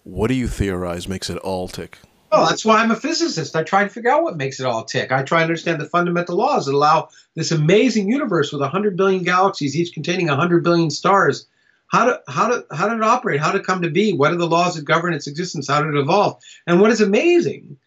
what 0.05 0.29
do 0.29 0.35
you 0.35 0.49
theorize 0.49 1.09
makes 1.09 1.29
it 1.29 1.39
all 1.39 1.69
tick? 1.69 1.99
Well, 2.33 2.47
that's 2.47 2.65
why 2.65 2.83
I'm 2.83 2.91
a 2.91 2.97
physicist. 2.97 3.55
I 3.55 3.63
try 3.63 3.85
to 3.85 3.89
figure 3.89 4.11
out 4.11 4.23
what 4.23 4.37
makes 4.37 4.59
it 4.59 4.67
all 4.67 4.85
tick. 4.85 5.13
I 5.13 5.23
try 5.23 5.39
to 5.39 5.45
understand 5.45 5.81
the 5.81 5.87
fundamental 5.87 6.37
laws 6.37 6.67
that 6.67 6.75
allow 6.75 7.09
this 7.35 7.53
amazing 7.53 8.11
universe 8.11 8.53
with 8.53 8.61
100 8.61 8.97
billion 8.97 9.23
galaxies, 9.23 9.77
each 9.77 9.95
containing 9.95 10.27
100 10.27 10.65
billion 10.65 10.91
stars. 10.91 11.47
How, 11.89 12.07
do, 12.07 12.17
how, 12.29 12.63
how 12.71 12.89
did 12.89 12.99
it 12.99 13.05
operate? 13.05 13.41
How 13.41 13.53
did 13.53 13.61
it 13.61 13.67
come 13.67 13.83
to 13.83 13.91
be? 13.91 14.13
What 14.13 14.33
are 14.33 14.37
the 14.37 14.47
laws 14.47 14.75
that 14.75 14.85
govern 14.85 15.15
its 15.15 15.27
existence? 15.27 15.69
How 15.69 15.83
did 15.83 15.95
it 15.95 16.01
evolve? 16.01 16.43
And 16.67 16.81
what 16.81 16.91
is 16.91 17.01
amazing, 17.01 17.79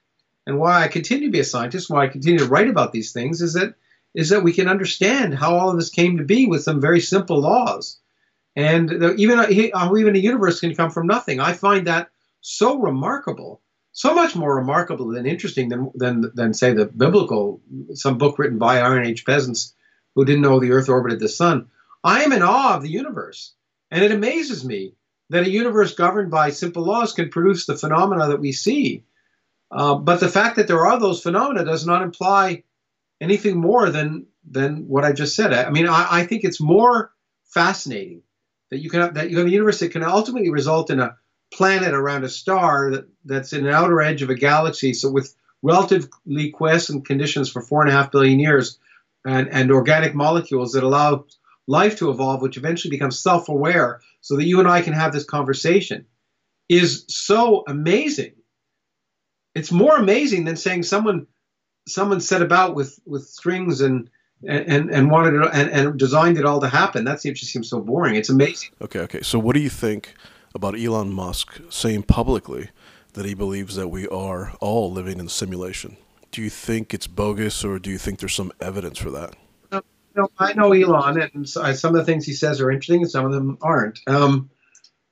and 0.47 0.57
why 0.57 0.83
I 0.83 0.87
continue 0.87 1.27
to 1.27 1.31
be 1.31 1.39
a 1.39 1.43
scientist, 1.43 1.89
why 1.89 2.05
I 2.05 2.07
continue 2.07 2.39
to 2.39 2.45
write 2.45 2.69
about 2.69 2.91
these 2.91 3.11
things, 3.11 3.41
is 3.41 3.53
that 3.53 3.75
is 4.15 4.29
that 4.29 4.43
we 4.43 4.53
can 4.53 4.67
understand 4.67 5.35
how 5.35 5.55
all 5.55 5.69
of 5.69 5.77
this 5.77 5.89
came 5.89 6.17
to 6.17 6.23
be 6.23 6.47
with 6.47 6.63
some 6.63 6.81
very 6.81 6.99
simple 6.99 7.39
laws, 7.39 7.99
and 8.55 8.91
even 9.17 9.37
how 9.37 9.45
uh, 9.45 9.97
even 9.97 10.15
a 10.15 10.19
universe 10.19 10.59
can 10.59 10.75
come 10.75 10.89
from 10.89 11.05
nothing. 11.07 11.39
I 11.39 11.53
find 11.53 11.87
that 11.87 12.09
so 12.41 12.79
remarkable 12.79 13.61
so 13.91 14.13
much 14.13 14.35
more 14.35 14.55
remarkable 14.55 15.07
than 15.07 15.25
interesting 15.25 15.67
than, 15.67 15.91
than, 15.93 16.31
than 16.33 16.53
say, 16.53 16.73
the 16.73 16.85
biblical, 16.85 17.61
some 17.93 18.17
book 18.17 18.39
written 18.39 18.57
by 18.57 18.79
Iron 18.79 19.05
Age 19.05 19.25
peasants 19.25 19.73
who 20.15 20.23
didn't 20.25 20.41
know 20.41 20.59
the 20.59 20.71
earth 20.71 20.87
orbited 20.87 21.19
the 21.19 21.27
sun. 21.27 21.67
I 22.01 22.23
am 22.23 22.31
in 22.31 22.41
awe 22.41 22.75
of 22.75 22.81
the 22.81 22.89
universe. 22.89 23.53
And 23.91 24.03
it 24.03 24.11
amazes 24.11 24.63
me 24.63 24.93
that 25.29 25.45
a 25.45 25.49
universe 25.49 25.93
governed 25.93 26.31
by 26.31 26.49
simple 26.49 26.83
laws 26.83 27.13
can 27.13 27.29
produce 27.29 27.65
the 27.65 27.77
phenomena 27.77 28.27
that 28.27 28.39
we 28.39 28.51
see. 28.51 29.03
Uh, 29.71 29.95
but 29.95 30.19
the 30.19 30.29
fact 30.29 30.55
that 30.55 30.67
there 30.67 30.85
are 30.85 30.99
those 30.99 31.21
phenomena 31.21 31.63
does 31.63 31.85
not 31.85 32.01
imply 32.01 32.63
anything 33.21 33.57
more 33.57 33.89
than 33.89 34.25
than 34.49 34.87
what 34.87 35.03
I 35.03 35.11
just 35.11 35.35
said. 35.35 35.53
I 35.53 35.69
mean, 35.69 35.87
I, 35.87 36.07
I 36.09 36.25
think 36.25 36.43
it's 36.43 36.61
more 36.61 37.11
fascinating 37.45 38.23
that 38.71 38.79
you 38.79 38.89
can 38.89 39.01
have, 39.01 39.13
that 39.15 39.29
you 39.29 39.37
have 39.37 39.47
a 39.47 39.51
universe 39.51 39.79
that 39.79 39.91
can 39.91 40.03
ultimately 40.03 40.49
result 40.49 40.89
in 40.89 40.99
a 40.99 41.17
planet 41.53 41.93
around 41.93 42.23
a 42.23 42.29
star 42.29 42.91
that, 42.91 43.07
that's 43.25 43.53
in 43.53 43.67
an 43.67 43.73
outer 43.73 44.01
edge 44.01 44.21
of 44.21 44.29
a 44.29 44.35
galaxy. 44.35 44.93
So 44.93 45.11
with 45.11 45.35
relatively 45.61 46.49
quiescent 46.51 47.05
conditions 47.05 47.51
for 47.51 47.61
four 47.61 47.81
and 47.81 47.89
a 47.89 47.93
half 47.93 48.11
billion 48.11 48.39
years, 48.39 48.79
and, 49.25 49.49
and 49.49 49.71
organic 49.71 50.15
molecules 50.15 50.71
that 50.71 50.83
allow 50.83 51.25
life 51.69 51.97
to 51.99 52.09
evolve, 52.09 52.41
which 52.41 52.57
eventually 52.57 52.89
becomes 52.89 53.19
self-aware, 53.19 54.01
so 54.21 54.35
that 54.35 54.45
you 54.45 54.59
and 54.59 54.67
I 54.67 54.81
can 54.81 54.93
have 54.93 55.13
this 55.13 55.23
conversation, 55.23 56.05
is 56.67 57.05
so 57.07 57.63
amazing. 57.67 58.33
It's 59.55 59.71
more 59.71 59.97
amazing 59.97 60.45
than 60.45 60.55
saying 60.55 60.83
someone 60.83 61.27
someone 61.87 62.21
set 62.21 62.41
about 62.41 62.75
with 62.75 62.99
with 63.05 63.23
strings 63.23 63.81
and 63.81 64.09
and 64.47 64.89
and 64.89 65.09
wanted 65.09 65.35
it 65.35 65.49
and, 65.53 65.69
and 65.69 65.99
designed 65.99 66.37
it 66.37 66.45
all 66.45 66.61
to 66.61 66.69
happen. 66.69 67.05
That 67.05 67.21
seems 67.21 67.39
just 67.39 67.51
seems 67.51 67.69
so 67.69 67.79
boring. 67.79 68.15
It's 68.15 68.29
amazing. 68.29 68.69
Okay, 68.81 68.99
okay. 68.99 69.21
So 69.21 69.39
what 69.39 69.55
do 69.55 69.61
you 69.61 69.69
think? 69.69 70.15
about 70.55 70.79
Elon 70.79 71.13
Musk 71.13 71.59
saying 71.69 72.03
publicly 72.03 72.69
that 73.13 73.25
he 73.25 73.33
believes 73.33 73.75
that 73.75 73.89
we 73.89 74.07
are 74.07 74.53
all 74.59 74.91
living 74.91 75.19
in 75.19 75.29
simulation. 75.29 75.97
Do 76.31 76.41
you 76.41 76.49
think 76.49 76.93
it's 76.93 77.07
bogus, 77.07 77.63
or 77.63 77.79
do 77.79 77.89
you 77.89 77.97
think 77.97 78.19
there's 78.19 78.35
some 78.35 78.51
evidence 78.59 78.99
for 78.99 79.09
that? 79.11 79.35
Uh, 80.15 80.21
no, 80.21 80.29
I 80.37 80.53
know 80.53 80.73
Elon, 80.73 81.21
and 81.21 81.47
some 81.47 81.65
of 81.65 81.93
the 81.93 82.05
things 82.05 82.25
he 82.25 82.33
says 82.33 82.61
are 82.61 82.71
interesting, 82.71 83.01
and 83.01 83.11
some 83.11 83.25
of 83.25 83.31
them 83.31 83.57
aren't. 83.61 83.99
Um, 84.07 84.49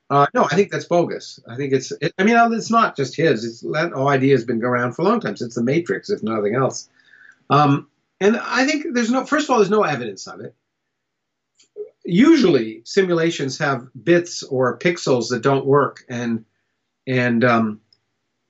uh, 0.10 0.28
no, 0.34 0.46
I 0.46 0.56
think 0.56 0.72
that's 0.72 0.86
bogus. 0.86 1.40
I 1.48 1.56
think 1.56 1.74
it's. 1.74 1.92
It, 2.02 2.14
I 2.18 2.24
mean, 2.24 2.38
it's 2.54 2.72
not 2.72 2.96
just 2.96 3.16
his. 3.16 3.44
It's 3.44 3.62
that 3.74 3.92
whole 3.94 4.08
idea 4.10 4.34
has 4.34 4.46
been 4.46 4.64
around 4.64 4.94
for 4.94 5.02
a 5.02 5.06
long 5.06 5.20
time 5.20 5.36
since 5.36 5.56
the 5.56 5.64
Matrix, 5.64 6.10
if 6.10 6.24
nothing 6.24 6.56
else. 6.56 6.90
Um, 7.50 7.88
and 8.20 8.38
I 8.38 8.66
think 8.66 8.88
there's 8.94 9.12
no. 9.12 9.26
First 9.26 9.46
of 9.46 9.52
all, 9.52 9.58
there's 9.58 9.70
no 9.70 9.84
evidence 9.84 10.28
of 10.28 10.40
it 10.42 10.56
usually 12.08 12.82
simulations 12.86 13.58
have 13.58 13.88
bits 14.04 14.42
or 14.44 14.80
pixels 14.80 15.30
that 15.30 15.44
don't 15.44 15.66
work 15.66 16.04
and 16.10 16.46
and 17.06 17.44
um, 17.44 17.82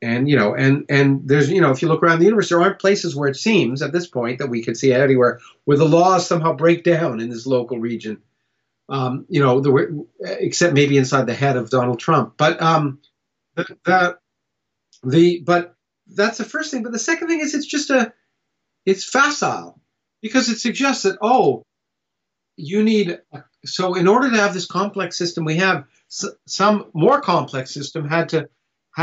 and 0.01 0.30
you 0.30 0.36
know 0.36 0.54
and 0.54 0.86
and 0.89 1.27
there's 1.27 1.50
you 1.50 1.62
know 1.62 1.72
if 1.72 1.82
you 1.82 1.88
look 1.88 2.04
around 2.04 2.20
the 2.20 2.25
universe 2.25 2.50
there 2.50 2.62
aren't 2.62 2.80
places 2.80 3.16
where 3.16 3.30
it 3.30 3.36
seems 3.36 3.82
at 3.82 3.92
this 3.92 4.08
point 4.08 4.39
that 4.39 4.50
we 4.50 4.63
could 4.63 4.77
see 4.77 4.94
anywhere 4.94 5.39
where 5.66 5.77
the 5.77 5.86
laws 5.86 6.27
somehow 6.27 6.54
break 6.54 6.84
down 6.84 7.20
in 7.20 7.30
this 7.30 7.48
local 7.48 7.80
region. 7.80 8.22
Um, 8.89 9.25
you 9.27 9.42
know 9.42 9.60
the, 9.60 10.06
except 10.22 10.74
maybe 10.74 10.98
inside 10.98 11.25
the 11.25 11.34
head 11.34 11.58
of 11.58 11.70
Donald 11.70 12.00
Trump. 12.00 12.36
But 12.38 12.62
um, 12.62 13.00
the, 13.56 13.66
the 13.84 14.18
the 15.04 15.42
but 15.46 15.75
that's 16.08 16.38
the 16.38 16.46
first 16.46 16.72
thing. 16.72 16.84
But 16.84 16.94
the 16.94 17.00
second 17.00 17.27
thing 17.27 17.42
is 17.42 17.54
it's 17.54 17.66
just 17.66 17.89
a 17.89 18.13
it's 18.86 19.04
facile 19.04 19.82
because 20.22 20.48
it 20.50 20.60
suggests 20.60 21.04
that 21.04 21.18
oh 21.22 21.63
you 22.56 22.84
need 22.84 23.20
so 23.66 23.96
in 23.96 24.08
order 24.08 24.30
to 24.30 24.38
have 24.38 24.54
this 24.54 24.66
complex 24.66 25.18
system 25.18 25.44
we 25.44 25.58
have 25.58 25.84
some 26.08 26.86
more 26.94 27.20
complex 27.20 27.74
system 27.74 28.08
had 28.08 28.30
to 28.30 28.48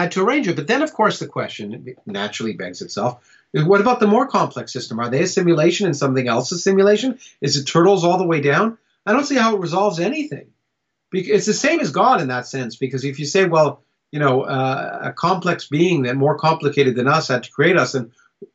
had 0.02 0.12
to 0.12 0.24
arrange 0.24 0.48
it. 0.48 0.56
But 0.56 0.66
then 0.66 0.82
of 0.82 0.92
course 0.92 1.18
the 1.18 1.26
question 1.26 1.96
naturally 2.06 2.52
begs 2.52 2.82
itself 2.82 3.24
is 3.52 3.64
what 3.64 3.80
about 3.80 4.00
the 4.00 4.06
more 4.06 4.26
complex 4.26 4.72
system? 4.72 5.00
Are 5.00 5.08
they 5.08 5.22
a 5.22 5.26
simulation 5.26 5.86
and 5.86 5.96
something 5.96 6.28
else 6.28 6.52
a 6.52 6.58
simulation? 6.58 7.18
Is 7.40 7.56
it 7.56 7.64
turtles 7.64 8.04
all 8.04 8.18
the 8.18 8.26
way 8.26 8.40
down? 8.40 8.78
I 9.06 9.12
don't 9.12 9.24
see 9.24 9.36
how 9.36 9.54
it 9.54 9.60
resolves 9.60 10.00
anything. 10.00 10.48
It's 11.12 11.46
the 11.46 11.54
same 11.54 11.80
as 11.80 11.90
god 11.90 12.20
in 12.20 12.28
that 12.28 12.46
sense 12.46 12.76
because 12.76 13.04
if 13.04 13.18
you 13.20 13.26
say 13.26 13.44
well 13.46 13.82
you 14.10 14.18
know 14.18 14.42
uh, 14.42 15.00
a 15.04 15.12
complex 15.12 15.68
being 15.68 16.02
that 16.02 16.16
more 16.16 16.36
complicated 16.38 16.96
than 16.96 17.08
us 17.08 17.28
had 17.28 17.44
to 17.44 17.50
create 17.50 17.76
us 17.76 17.94
and 17.94 18.10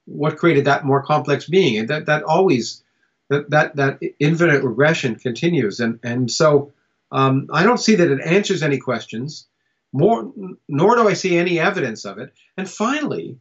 what 0.05 0.37
created 0.37 0.65
that 0.65 0.85
more 0.85 1.03
complex 1.03 1.47
being? 1.47 1.77
And 1.77 1.87
that 1.89 2.05
that 2.07 2.23
always 2.23 2.83
that 3.29 3.49
that, 3.51 3.75
that 3.75 3.99
infinite 4.19 4.63
regression 4.63 5.15
continues, 5.15 5.79
and 5.79 5.99
and 6.03 6.29
so 6.31 6.73
um, 7.11 7.47
I 7.51 7.63
don't 7.63 7.79
see 7.79 7.95
that 7.95 8.11
it 8.11 8.21
answers 8.21 8.63
any 8.63 8.77
questions. 8.77 9.47
More, 9.91 10.31
nor 10.67 10.95
do 10.95 11.07
I 11.07 11.13
see 11.13 11.37
any 11.37 11.59
evidence 11.59 12.05
of 12.05 12.19
it. 12.19 12.33
And 12.57 12.69
finally, 12.69 13.37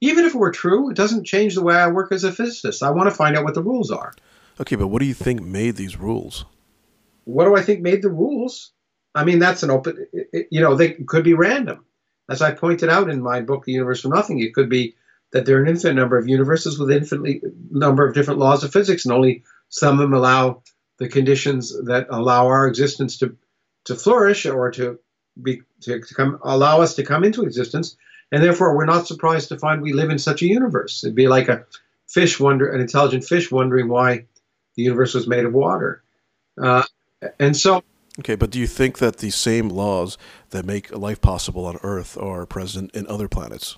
even 0.00 0.24
if 0.24 0.34
it 0.34 0.38
were 0.38 0.52
true, 0.52 0.90
it 0.90 0.96
doesn't 0.96 1.26
change 1.26 1.54
the 1.54 1.62
way 1.62 1.74
I 1.74 1.88
work 1.88 2.12
as 2.12 2.24
a 2.24 2.32
physicist. 2.32 2.82
I 2.82 2.90
want 2.90 3.08
to 3.08 3.14
find 3.14 3.36
out 3.36 3.44
what 3.44 3.54
the 3.54 3.62
rules 3.62 3.90
are. 3.90 4.12
Okay, 4.60 4.76
but 4.76 4.88
what 4.88 5.00
do 5.00 5.06
you 5.06 5.14
think 5.14 5.42
made 5.42 5.76
these 5.76 5.96
rules? 5.96 6.44
What 7.24 7.44
do 7.44 7.56
I 7.56 7.62
think 7.62 7.80
made 7.80 8.02
the 8.02 8.10
rules? 8.10 8.72
I 9.14 9.24
mean, 9.24 9.38
that's 9.38 9.62
an 9.62 9.70
open, 9.70 10.06
you 10.50 10.60
know, 10.60 10.74
they 10.74 10.92
could 10.92 11.24
be 11.24 11.34
random. 11.34 11.84
As 12.28 12.42
I 12.42 12.52
pointed 12.52 12.88
out 12.88 13.10
in 13.10 13.22
my 13.22 13.40
book, 13.40 13.64
The 13.64 13.72
Universe 13.72 14.02
from 14.02 14.12
Nothing, 14.12 14.38
it 14.40 14.54
could 14.54 14.68
be 14.68 14.94
that 15.32 15.46
there 15.46 15.58
are 15.58 15.62
an 15.62 15.68
infinite 15.68 15.94
number 15.94 16.18
of 16.18 16.28
universes 16.28 16.78
with 16.78 16.90
infinite 16.90 17.42
number 17.70 18.06
of 18.06 18.14
different 18.14 18.40
laws 18.40 18.64
of 18.64 18.72
physics, 18.72 19.04
and 19.04 19.12
only 19.12 19.44
some 19.68 19.94
of 19.94 19.98
them 19.98 20.14
allow 20.14 20.62
the 20.98 21.08
conditions 21.08 21.74
that 21.84 22.06
allow 22.10 22.46
our 22.46 22.66
existence 22.66 23.18
to 23.18 23.36
to 23.84 23.94
flourish 23.94 24.44
or 24.46 24.70
to 24.72 24.98
be 25.40 25.62
to, 25.82 26.00
to 26.00 26.14
come 26.14 26.38
allow 26.42 26.80
us 26.80 26.94
to 26.96 27.04
come 27.04 27.24
into 27.24 27.42
existence, 27.42 27.96
and 28.32 28.42
therefore 28.42 28.76
we're 28.76 28.84
not 28.84 29.06
surprised 29.06 29.48
to 29.48 29.58
find 29.58 29.82
we 29.82 29.92
live 29.92 30.10
in 30.10 30.18
such 30.18 30.42
a 30.42 30.46
universe. 30.46 31.04
It'd 31.04 31.14
be 31.14 31.28
like 31.28 31.48
a 31.48 31.64
fish 32.06 32.40
wonder, 32.40 32.70
an 32.70 32.80
intelligent 32.80 33.24
fish 33.24 33.50
wondering 33.50 33.88
why 33.88 34.26
the 34.76 34.82
universe 34.82 35.14
was 35.14 35.26
made 35.26 35.44
of 35.44 35.52
water, 35.52 36.02
uh, 36.60 36.84
and 37.38 37.56
so. 37.56 37.82
Okay, 38.20 38.34
but 38.34 38.50
do 38.50 38.58
you 38.58 38.66
think 38.66 38.98
that 38.98 39.18
the 39.18 39.30
same 39.30 39.68
laws 39.68 40.18
that 40.50 40.64
make 40.64 40.90
life 40.90 41.20
possible 41.20 41.66
on 41.66 41.78
Earth 41.84 42.18
are 42.18 42.46
present 42.46 42.90
in 42.92 43.06
other 43.06 43.28
planets? 43.28 43.76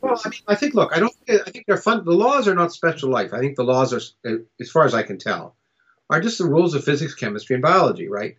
Well, 0.00 0.20
I 0.24 0.28
mean, 0.30 0.40
I 0.48 0.54
think. 0.56 0.74
Look, 0.74 0.96
I 0.96 1.00
don't. 1.00 1.14
I 1.28 1.50
think 1.50 1.66
they're 1.66 1.76
fun. 1.76 2.04
The 2.04 2.10
laws 2.10 2.48
are 2.48 2.54
not 2.54 2.72
special 2.72 3.10
life. 3.10 3.32
I 3.32 3.38
think 3.38 3.56
the 3.56 3.64
laws 3.64 3.92
are, 3.92 4.00
as 4.60 4.70
far 4.70 4.84
as 4.84 4.94
I 4.94 5.02
can 5.02 5.18
tell, 5.18 5.56
are 6.10 6.20
just 6.20 6.38
the 6.38 6.46
rules 6.46 6.74
of 6.74 6.84
physics, 6.84 7.14
chemistry, 7.14 7.54
and 7.54 7.62
biology, 7.62 8.08
right? 8.08 8.36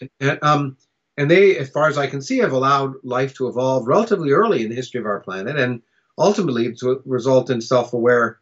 And, 0.00 0.10
and, 0.20 0.38
um, 0.42 0.76
and 1.16 1.30
they, 1.30 1.56
as 1.56 1.70
far 1.70 1.88
as 1.88 1.98
I 1.98 2.06
can 2.06 2.20
see, 2.20 2.38
have 2.38 2.52
allowed 2.52 2.94
life 3.02 3.34
to 3.34 3.48
evolve 3.48 3.86
relatively 3.86 4.32
early 4.32 4.62
in 4.62 4.68
the 4.68 4.76
history 4.76 5.00
of 5.00 5.06
our 5.06 5.20
planet, 5.20 5.56
and 5.56 5.82
ultimately 6.18 6.74
to 6.74 7.02
result 7.04 7.50
in 7.50 7.60
self-aware 7.60 8.38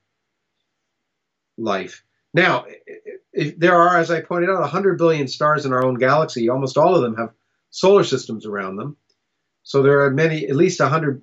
life. 1.56 2.04
Now, 2.32 2.66
there 3.56 3.76
are, 3.76 3.98
as 3.98 4.10
I 4.10 4.20
pointed 4.20 4.50
out, 4.50 4.60
100 4.60 4.98
billion 4.98 5.28
stars 5.28 5.66
in 5.66 5.72
our 5.72 5.84
own 5.84 5.94
galaxy. 5.94 6.48
Almost 6.48 6.76
all 6.76 6.96
of 6.96 7.02
them 7.02 7.16
have 7.16 7.32
solar 7.70 8.04
systems 8.04 8.46
around 8.46 8.76
them. 8.76 8.96
So 9.62 9.82
there 9.82 10.04
are 10.04 10.10
many, 10.10 10.46
at 10.46 10.56
least 10.56 10.80
100 10.80 11.22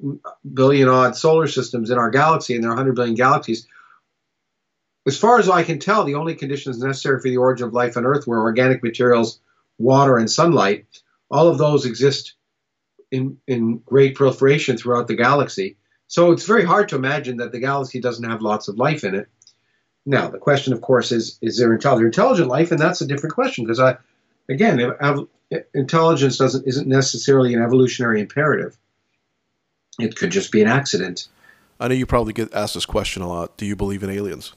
billion 0.53 0.87
odd 0.87 1.15
solar 1.15 1.47
systems 1.47 1.91
in 1.91 1.97
our 1.97 2.09
galaxy, 2.09 2.55
and 2.55 2.63
there 2.63 2.71
are 2.71 2.75
100 2.75 2.95
billion 2.95 3.15
galaxies. 3.15 3.67
As 5.05 5.17
far 5.17 5.39
as 5.39 5.49
I 5.49 5.63
can 5.63 5.79
tell, 5.79 6.03
the 6.03 6.15
only 6.15 6.35
conditions 6.35 6.79
necessary 6.79 7.19
for 7.19 7.29
the 7.29 7.37
origin 7.37 7.67
of 7.67 7.73
life 7.73 7.97
on 7.97 8.05
Earth 8.05 8.25
were 8.25 8.41
organic 8.41 8.83
materials, 8.83 9.39
water, 9.77 10.17
and 10.17 10.29
sunlight. 10.29 10.85
All 11.31 11.47
of 11.47 11.57
those 11.57 11.85
exist 11.85 12.35
in, 13.09 13.37
in 13.47 13.77
great 13.79 14.15
proliferation 14.15 14.77
throughout 14.77 15.07
the 15.07 15.15
galaxy. 15.15 15.77
So 16.07 16.31
it's 16.31 16.45
very 16.45 16.65
hard 16.65 16.89
to 16.89 16.97
imagine 16.97 17.37
that 17.37 17.51
the 17.51 17.59
galaxy 17.59 18.01
doesn't 18.01 18.29
have 18.29 18.41
lots 18.41 18.67
of 18.67 18.77
life 18.77 19.03
in 19.03 19.15
it. 19.15 19.27
Now, 20.05 20.29
the 20.29 20.39
question, 20.39 20.73
of 20.73 20.81
course, 20.81 21.11
is 21.11 21.37
is 21.41 21.57
there 21.57 21.71
intelligent, 21.71 22.07
intelligent 22.07 22.47
life? 22.49 22.71
And 22.71 22.79
that's 22.79 23.01
a 23.01 23.07
different 23.07 23.35
question 23.35 23.63
because 23.63 23.79
I, 23.79 23.97
again, 24.49 24.81
intelligence 25.73 26.37
doesn't 26.37 26.67
isn't 26.67 26.87
necessarily 26.87 27.53
an 27.53 27.61
evolutionary 27.61 28.19
imperative. 28.19 28.75
It 29.99 30.15
could 30.15 30.31
just 30.31 30.51
be 30.51 30.61
an 30.61 30.67
accident. 30.67 31.27
I 31.79 31.87
know 31.87 31.93
you 31.93 32.05
probably 32.05 32.33
get 32.33 32.53
asked 32.53 32.73
this 32.73 32.85
question 32.85 33.21
a 33.21 33.27
lot. 33.27 33.57
Do 33.57 33.65
you 33.65 33.75
believe 33.75 34.03
in 34.03 34.09
aliens? 34.09 34.53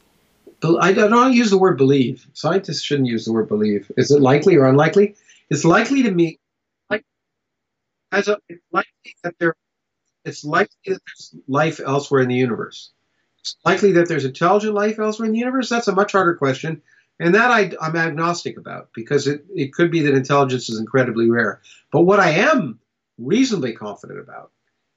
I 0.81 0.93
don't 0.93 1.35
use 1.35 1.50
the 1.50 1.59
word 1.59 1.76
believe. 1.76 2.26
Scientists 2.33 2.83
shouldn't 2.83 3.09
use 3.09 3.26
the 3.26 3.33
word 3.33 3.49
believe. 3.49 3.90
Is 3.99 4.11
it 4.11 4.23
likely 4.23 4.57
or 4.57 4.66
unlikely? 4.66 5.14
It's 5.50 5.64
likely 5.64 6.02
to 6.04 6.11
me, 6.11 6.38
as 8.14 8.28
a, 8.28 8.38
it's 8.49 8.62
likely 8.73 9.14
that 9.23 9.35
there, 9.38 9.54
it's 10.25 10.44
likely 10.44 10.76
that 10.87 11.00
there's 11.06 11.35
life 11.49 11.80
elsewhere 11.85 12.23
in 12.23 12.28
the 12.28 12.35
universe. 12.35 12.90
It's 13.40 13.56
likely 13.64 13.92
that 13.92 14.09
there's 14.09 14.25
intelligent 14.25 14.75
life 14.75 14.99
elsewhere 14.99 15.26
in 15.26 15.33
the 15.33 15.38
universe. 15.38 15.68
That's 15.68 15.88
a 15.88 15.94
much 15.94 16.12
harder 16.12 16.35
question, 16.35 16.80
and 17.21 17.35
that 17.35 17.50
I, 17.50 17.73
I'm 17.80 17.97
agnostic 17.97 18.56
about 18.56 18.90
because 18.94 19.26
it, 19.26 19.44
it 19.54 19.75
could 19.75 19.90
be 19.90 20.02
that 20.02 20.14
intelligence 20.14 20.71
is 20.71 20.78
incredibly 20.78 21.28
rare. 21.28 21.61
But 21.92 22.02
what 22.02 22.21
I 22.21 22.30
am 22.30 22.78
reasonably 23.18 23.73
confident 23.73 24.21
about 24.21 24.50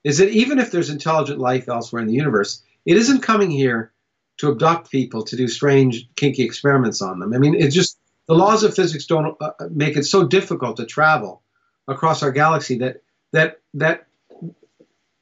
is 0.03 0.19
that 0.19 0.29
even 0.29 0.59
if 0.59 0.71
there's 0.71 0.89
intelligent 0.89 1.39
life 1.39 1.67
elsewhere 1.67 2.01
in 2.01 2.07
the 2.07 2.13
universe, 2.13 2.63
it 2.85 2.97
isn't 2.97 3.21
coming 3.21 3.51
here 3.51 3.91
to 4.37 4.51
abduct 4.51 4.91
people 4.91 5.23
to 5.23 5.35
do 5.35 5.47
strange, 5.47 6.07
kinky 6.15 6.43
experiments 6.43 7.01
on 7.01 7.19
them. 7.19 7.33
I 7.33 7.39
mean, 7.39 7.55
it's 7.55 7.75
just 7.75 7.99
the 8.27 8.35
laws 8.35 8.63
of 8.63 8.75
physics 8.75 9.05
don't 9.05 9.35
uh, 9.41 9.51
make 9.71 9.97
it 9.97 10.03
so 10.03 10.27
difficult 10.27 10.77
to 10.77 10.85
travel 10.85 11.41
across 11.87 12.23
our 12.23 12.31
galaxy 12.31 12.77
that 12.79 13.01
that 13.33 13.59
that 13.73 14.07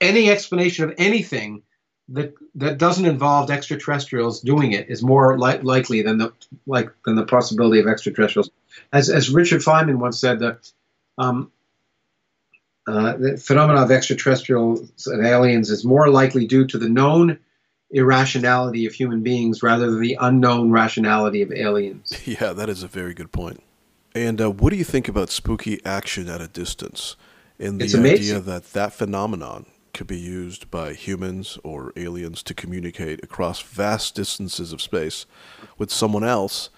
any 0.02 0.30
explanation 0.30 0.86
of 0.86 0.96
anything 0.98 1.64
that 2.10 2.34
that 2.56 2.78
doesn't 2.78 3.06
involve 3.06 3.50
extraterrestrials 3.50 4.42
doing 4.42 4.74
it 4.74 4.90
is 4.90 5.02
more 5.02 5.40
li- 5.40 5.60
likely 5.60 6.02
than 6.02 6.18
the 6.18 6.32
like 6.68 6.90
than 7.06 7.16
the 7.16 7.26
possibility 7.26 7.80
of 7.80 7.88
extraterrestrials. 7.88 8.50
As 8.94 9.10
as 9.10 9.30
Richard 9.30 9.62
Feynman 9.62 9.98
once 9.98 10.20
said, 10.20 10.40
that 10.40 10.72
um, 11.18 11.52
uh, 12.88 13.18
the 13.18 13.38
phenomena 13.38 13.82
of 13.82 13.92
extraterrestrials 13.92 15.08
and 15.08 15.26
aliens 15.26 15.70
is 15.72 15.84
more 15.84 16.10
likely 16.10 16.46
due 16.46 16.68
to 16.68 16.78
the 16.78 16.90
known 16.90 17.40
irrationality 17.92 18.86
of 18.86 18.94
human 18.94 19.24
beings 19.24 19.64
rather 19.64 19.90
than 19.90 20.02
the 20.02 20.18
unknown 20.20 20.72
rationality 20.72 21.42
of 21.42 21.52
aliens. 21.52 22.12
Yeah, 22.26 22.54
that 22.54 22.70
is 22.70 22.84
a 22.84 22.88
very 22.88 23.14
good 23.14 23.32
point. 23.32 23.64
And 24.14 24.42
uh, 24.42 24.50
what 24.52 24.72
do 24.72 24.78
you 24.78 24.84
think 24.84 25.08
about 25.08 25.30
spooky 25.30 25.84
action 25.86 26.30
at 26.30 26.42
a 26.42 26.48
distance? 26.48 27.16
And 27.60 27.80
the 27.80 27.98
idea 27.98 28.40
that 28.40 28.74
that 28.74 28.94
phenomenon 28.94 29.66
could 29.94 30.08
be 30.08 30.20
used 30.20 30.70
by 30.70 30.94
humans 30.94 31.58
or 31.64 31.94
aliens 31.96 32.44
to 32.44 32.54
communicate 32.54 33.24
across 33.24 33.62
vast 33.62 34.14
distances 34.14 34.74
of 34.74 34.82
space 34.82 35.26
with 35.78 35.90
someone 35.90 36.24
else 36.24 36.70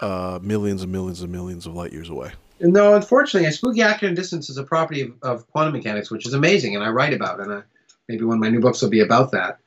uh, 0.00 0.38
millions 0.42 0.82
and 0.82 0.90
millions 0.90 1.20
and 1.20 1.30
millions 1.30 1.66
of 1.66 1.74
light 1.74 1.92
years 1.92 2.08
away. 2.08 2.32
No, 2.60 2.94
unfortunately, 2.94 3.48
a 3.48 3.52
spooky 3.52 3.82
action 3.82 4.08
at 4.08 4.14
distance 4.14 4.48
is 4.48 4.56
a 4.56 4.62
property 4.62 5.02
of, 5.02 5.12
of, 5.22 5.50
quantum 5.50 5.74
mechanics, 5.74 6.10
which 6.10 6.24
is 6.24 6.32
amazing, 6.32 6.74
and 6.74 6.84
I 6.84 6.88
write 6.88 7.12
about 7.12 7.40
it. 7.40 7.46
And 7.46 7.54
I, 7.54 7.62
maybe 8.08 8.24
one 8.24 8.36
of 8.36 8.40
my 8.40 8.48
new 8.48 8.60
books 8.60 8.80
will 8.80 8.90
be 8.90 9.00
about 9.00 9.32
that 9.32 9.58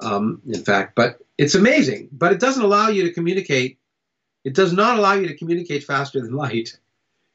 um, 0.00 0.40
in 0.46 0.62
fact. 0.62 0.94
But 0.94 1.20
it's 1.38 1.54
amazing. 1.54 2.08
But 2.12 2.32
it 2.32 2.40
doesn't 2.40 2.62
allow 2.62 2.88
you 2.88 3.04
to 3.04 3.12
communicate. 3.12 3.78
It 4.44 4.54
does 4.54 4.72
not 4.72 4.98
allow 4.98 5.14
you 5.14 5.28
to 5.28 5.36
communicate 5.36 5.84
faster 5.84 6.20
than 6.20 6.32
light. 6.36 6.78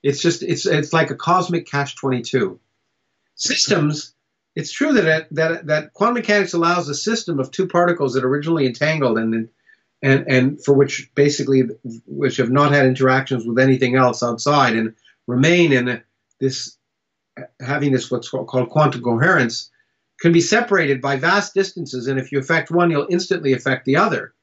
It's 0.03 0.21
just 0.21 0.43
it's 0.43 0.65
it's 0.65 0.93
like 0.93 1.09
a 1.09 1.15
cosmic 1.15 1.67
catch 1.67 1.95
twenty 1.95 2.21
two. 2.21 2.59
Systems. 3.35 4.13
It's 4.55 4.71
true 4.71 4.93
that 4.93 5.05
it, 5.05 5.27
that 5.31 5.67
that 5.67 5.93
quantum 5.93 6.15
mechanics 6.15 6.53
allows 6.53 6.87
a 6.87 6.95
system 6.95 7.39
of 7.39 7.51
two 7.51 7.67
particles 7.67 8.13
that 8.13 8.23
are 8.23 8.29
originally 8.29 8.65
entangled 8.65 9.17
and 9.17 9.49
and 10.01 10.25
and 10.27 10.63
for 10.63 10.73
which 10.73 11.11
basically 11.13 11.63
which 12.05 12.37
have 12.37 12.51
not 12.51 12.71
had 12.71 12.85
interactions 12.85 13.45
with 13.45 13.59
anything 13.59 13.95
else 13.95 14.23
outside 14.23 14.75
and 14.75 14.95
remain 15.27 15.73
in 15.73 16.01
this 16.39 16.77
having 17.59 17.91
this 17.91 18.09
what's 18.09 18.29
called 18.29 18.69
quantum 18.69 19.01
coherence 19.01 19.71
can 20.19 20.31
be 20.31 20.41
separated 20.41 21.01
by 21.01 21.17
vast 21.17 21.53
distances, 21.53 22.07
and 22.07 22.19
if 22.19 22.31
you 22.31 22.39
affect 22.39 22.71
one, 22.71 22.89
you'll 22.89 23.07
instantly 23.09 23.53
affect 23.53 23.85
the 23.85 23.97
other. 23.97 24.33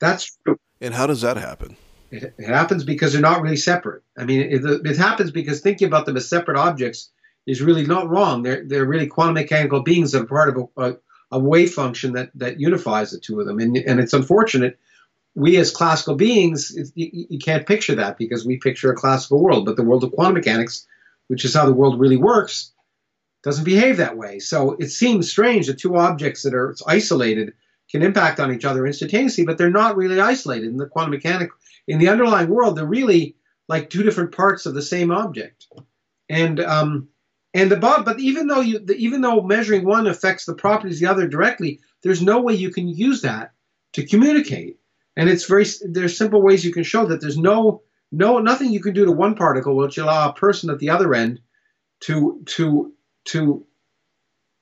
That's 0.00 0.36
true. 0.44 0.58
And 0.80 0.94
how 0.94 1.06
does 1.06 1.22
that 1.22 1.36
happen? 1.36 1.76
It, 2.10 2.34
it 2.38 2.46
happens 2.46 2.84
because 2.84 3.12
they're 3.12 3.22
not 3.22 3.42
really 3.42 3.56
separate. 3.56 4.02
I 4.16 4.24
mean, 4.24 4.42
it, 4.42 4.64
it, 4.64 4.96
happens 4.96 5.32
because 5.32 5.60
thinking 5.60 5.88
about 5.88 6.06
them 6.06 6.16
as 6.16 6.28
separate 6.28 6.56
objects 6.56 7.10
is 7.46 7.62
really 7.62 7.86
not 7.86 8.08
wrong. 8.08 8.42
They're, 8.42 8.64
they're 8.64 8.84
really 8.84 9.06
quantum 9.06 9.34
mechanical 9.34 9.82
beings 9.82 10.12
that 10.12 10.22
are 10.22 10.26
part 10.26 10.56
of 10.56 10.68
a, 10.76 10.82
a, 10.82 10.96
a 11.32 11.38
wave 11.38 11.72
function 11.72 12.14
that, 12.14 12.30
that 12.34 12.60
unifies 12.60 13.10
the 13.10 13.20
two 13.20 13.40
of 13.40 13.46
them. 13.46 13.58
And, 13.58 13.76
and 13.76 14.00
it's 14.00 14.12
unfortunate. 14.12 14.78
We 15.34 15.56
as 15.58 15.70
classical 15.70 16.14
beings, 16.14 16.72
you, 16.94 17.26
you 17.30 17.38
can't 17.38 17.66
picture 17.66 17.96
that 17.96 18.18
because 18.18 18.46
we 18.46 18.56
picture 18.56 18.90
a 18.90 18.96
classical 18.96 19.42
world. 19.42 19.66
But 19.66 19.76
the 19.76 19.84
world 19.84 20.02
of 20.04 20.12
quantum 20.12 20.34
mechanics, 20.34 20.86
which 21.28 21.44
is 21.44 21.54
how 21.54 21.66
the 21.66 21.74
world 21.74 22.00
really 22.00 22.16
works, 22.16 22.72
doesn't 23.42 23.64
behave 23.64 23.98
that 23.98 24.16
way. 24.16 24.40
So 24.40 24.72
it 24.72 24.88
seems 24.88 25.30
strange 25.30 25.68
that 25.68 25.78
two 25.78 25.96
objects 25.96 26.42
that 26.42 26.54
are 26.54 26.74
isolated 26.86 27.52
can 27.90 28.02
impact 28.02 28.40
on 28.40 28.52
each 28.52 28.64
other 28.64 28.84
instantaneously, 28.84 29.44
but 29.44 29.56
they're 29.58 29.70
not 29.70 29.96
really 29.96 30.20
isolated 30.20 30.68
in 30.68 30.76
the 30.76 30.86
quantum 30.86 31.12
mechanic. 31.12 31.50
In 31.86 31.98
the 32.00 32.08
underlying 32.08 32.48
world, 32.48 32.76
they're 32.76 32.84
really 32.84 33.36
like 33.68 33.90
two 33.90 34.02
different 34.02 34.32
parts 34.32 34.66
of 34.66 34.74
the 34.74 34.82
same 34.82 35.12
object. 35.12 35.68
And 36.28 36.58
um, 36.58 37.08
and 37.56 37.70
the 37.70 37.76
but 37.76 38.20
even 38.20 38.48
though 38.48 38.60
you 38.60 38.78
the, 38.78 38.94
even 38.96 39.22
though 39.22 39.40
measuring 39.40 39.84
one 39.84 40.06
affects 40.06 40.44
the 40.44 40.54
properties 40.54 40.96
of 40.96 41.00
the 41.00 41.06
other 41.06 41.26
directly, 41.26 41.80
there's 42.02 42.20
no 42.20 42.42
way 42.42 42.52
you 42.52 42.70
can 42.70 42.86
use 42.86 43.22
that 43.22 43.52
to 43.94 44.06
communicate. 44.06 44.78
And 45.16 45.30
it's 45.30 45.46
very 45.46 45.64
there's 45.82 46.18
simple 46.18 46.42
ways 46.42 46.66
you 46.66 46.72
can 46.72 46.82
show 46.82 47.06
that 47.06 47.22
there's 47.22 47.38
no 47.38 47.82
no 48.12 48.40
nothing 48.40 48.72
you 48.72 48.80
can 48.80 48.92
do 48.92 49.06
to 49.06 49.10
one 49.12 49.34
particle 49.34 49.74
which 49.74 49.96
allow 49.96 50.28
a 50.28 50.34
person 50.34 50.68
at 50.68 50.80
the 50.80 50.90
other 50.90 51.14
end 51.14 51.40
to 52.00 52.42
to 52.44 52.92
to 53.26 53.66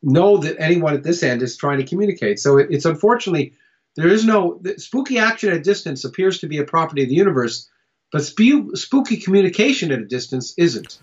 know 0.00 0.36
that 0.36 0.60
anyone 0.60 0.94
at 0.94 1.02
this 1.02 1.24
end 1.24 1.42
is 1.42 1.56
trying 1.56 1.78
to 1.78 1.86
communicate. 1.86 2.38
So 2.38 2.58
it, 2.58 2.68
it's 2.70 2.84
unfortunately 2.84 3.54
there 3.96 4.06
is 4.06 4.24
no 4.24 4.60
spooky 4.76 5.18
action 5.18 5.50
at 5.50 5.56
a 5.56 5.60
distance 5.60 6.04
appears 6.04 6.38
to 6.38 6.46
be 6.46 6.58
a 6.58 6.64
property 6.64 7.02
of 7.02 7.08
the 7.08 7.16
universe, 7.16 7.68
but 8.12 8.22
sp- 8.22 8.70
spooky 8.74 9.16
communication 9.16 9.90
at 9.90 9.98
a 9.98 10.04
distance 10.04 10.54
isn't. 10.56 11.00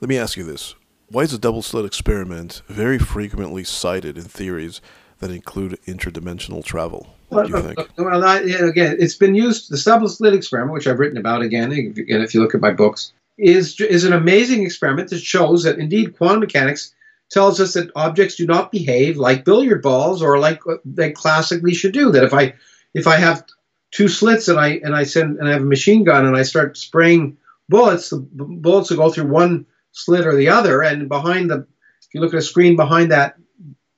Let 0.00 0.08
me 0.08 0.16
ask 0.16 0.38
you 0.38 0.44
this: 0.44 0.74
Why 1.12 1.24
is 1.24 1.34
a 1.34 1.38
double 1.38 1.60
slit 1.60 1.84
experiment 1.84 2.62
very 2.68 2.98
frequently 2.98 3.64
cited 3.64 4.16
in 4.16 4.24
theories 4.24 4.80
that 5.18 5.30
include 5.30 5.78
interdimensional 5.86 6.64
travel? 6.64 7.14
What 7.28 7.48
do 7.48 7.52
you 7.52 7.62
think? 7.62 7.78
Well, 7.98 8.24
I, 8.24 8.38
again, 8.38 8.96
it's 8.98 9.16
been 9.16 9.34
used. 9.34 9.70
The 9.70 9.82
double 9.84 10.08
slit 10.08 10.32
experiment, 10.32 10.72
which 10.72 10.86
I've 10.86 10.98
written 10.98 11.18
about 11.18 11.42
again, 11.42 11.70
again, 11.70 12.22
if 12.22 12.32
you 12.32 12.40
look 12.40 12.54
at 12.54 12.62
my 12.62 12.70
books, 12.70 13.12
is, 13.36 13.78
is 13.78 14.04
an 14.04 14.14
amazing 14.14 14.62
experiment 14.62 15.10
that 15.10 15.20
shows 15.20 15.64
that 15.64 15.78
indeed 15.78 16.16
quantum 16.16 16.40
mechanics 16.40 16.94
tells 17.30 17.60
us 17.60 17.74
that 17.74 17.90
objects 17.94 18.36
do 18.36 18.46
not 18.46 18.72
behave 18.72 19.18
like 19.18 19.44
billiard 19.44 19.82
balls 19.82 20.22
or 20.22 20.38
like 20.38 20.62
they 20.86 21.12
classically 21.12 21.74
should 21.74 21.92
do. 21.92 22.10
That 22.10 22.24
if 22.24 22.32
I 22.32 22.54
if 22.94 23.06
I 23.06 23.16
have 23.16 23.44
two 23.90 24.08
slits 24.08 24.48
and 24.48 24.58
I 24.58 24.80
and 24.82 24.96
I 24.96 25.02
send 25.02 25.38
and 25.38 25.46
I 25.46 25.52
have 25.52 25.62
a 25.62 25.66
machine 25.66 26.04
gun 26.04 26.24
and 26.24 26.38
I 26.38 26.42
start 26.42 26.78
spraying 26.78 27.36
bullets, 27.68 28.08
the 28.08 28.16
bullets 28.16 28.88
will 28.88 28.96
go 28.96 29.10
through 29.10 29.26
one 29.26 29.66
slit 29.92 30.26
or 30.26 30.34
the 30.34 30.48
other, 30.48 30.82
and 30.82 31.08
behind 31.08 31.50
the 31.50 31.66
if 32.02 32.14
you 32.14 32.20
look 32.20 32.34
at 32.34 32.38
a 32.38 32.42
screen 32.42 32.76
behind 32.76 33.12
that 33.12 33.36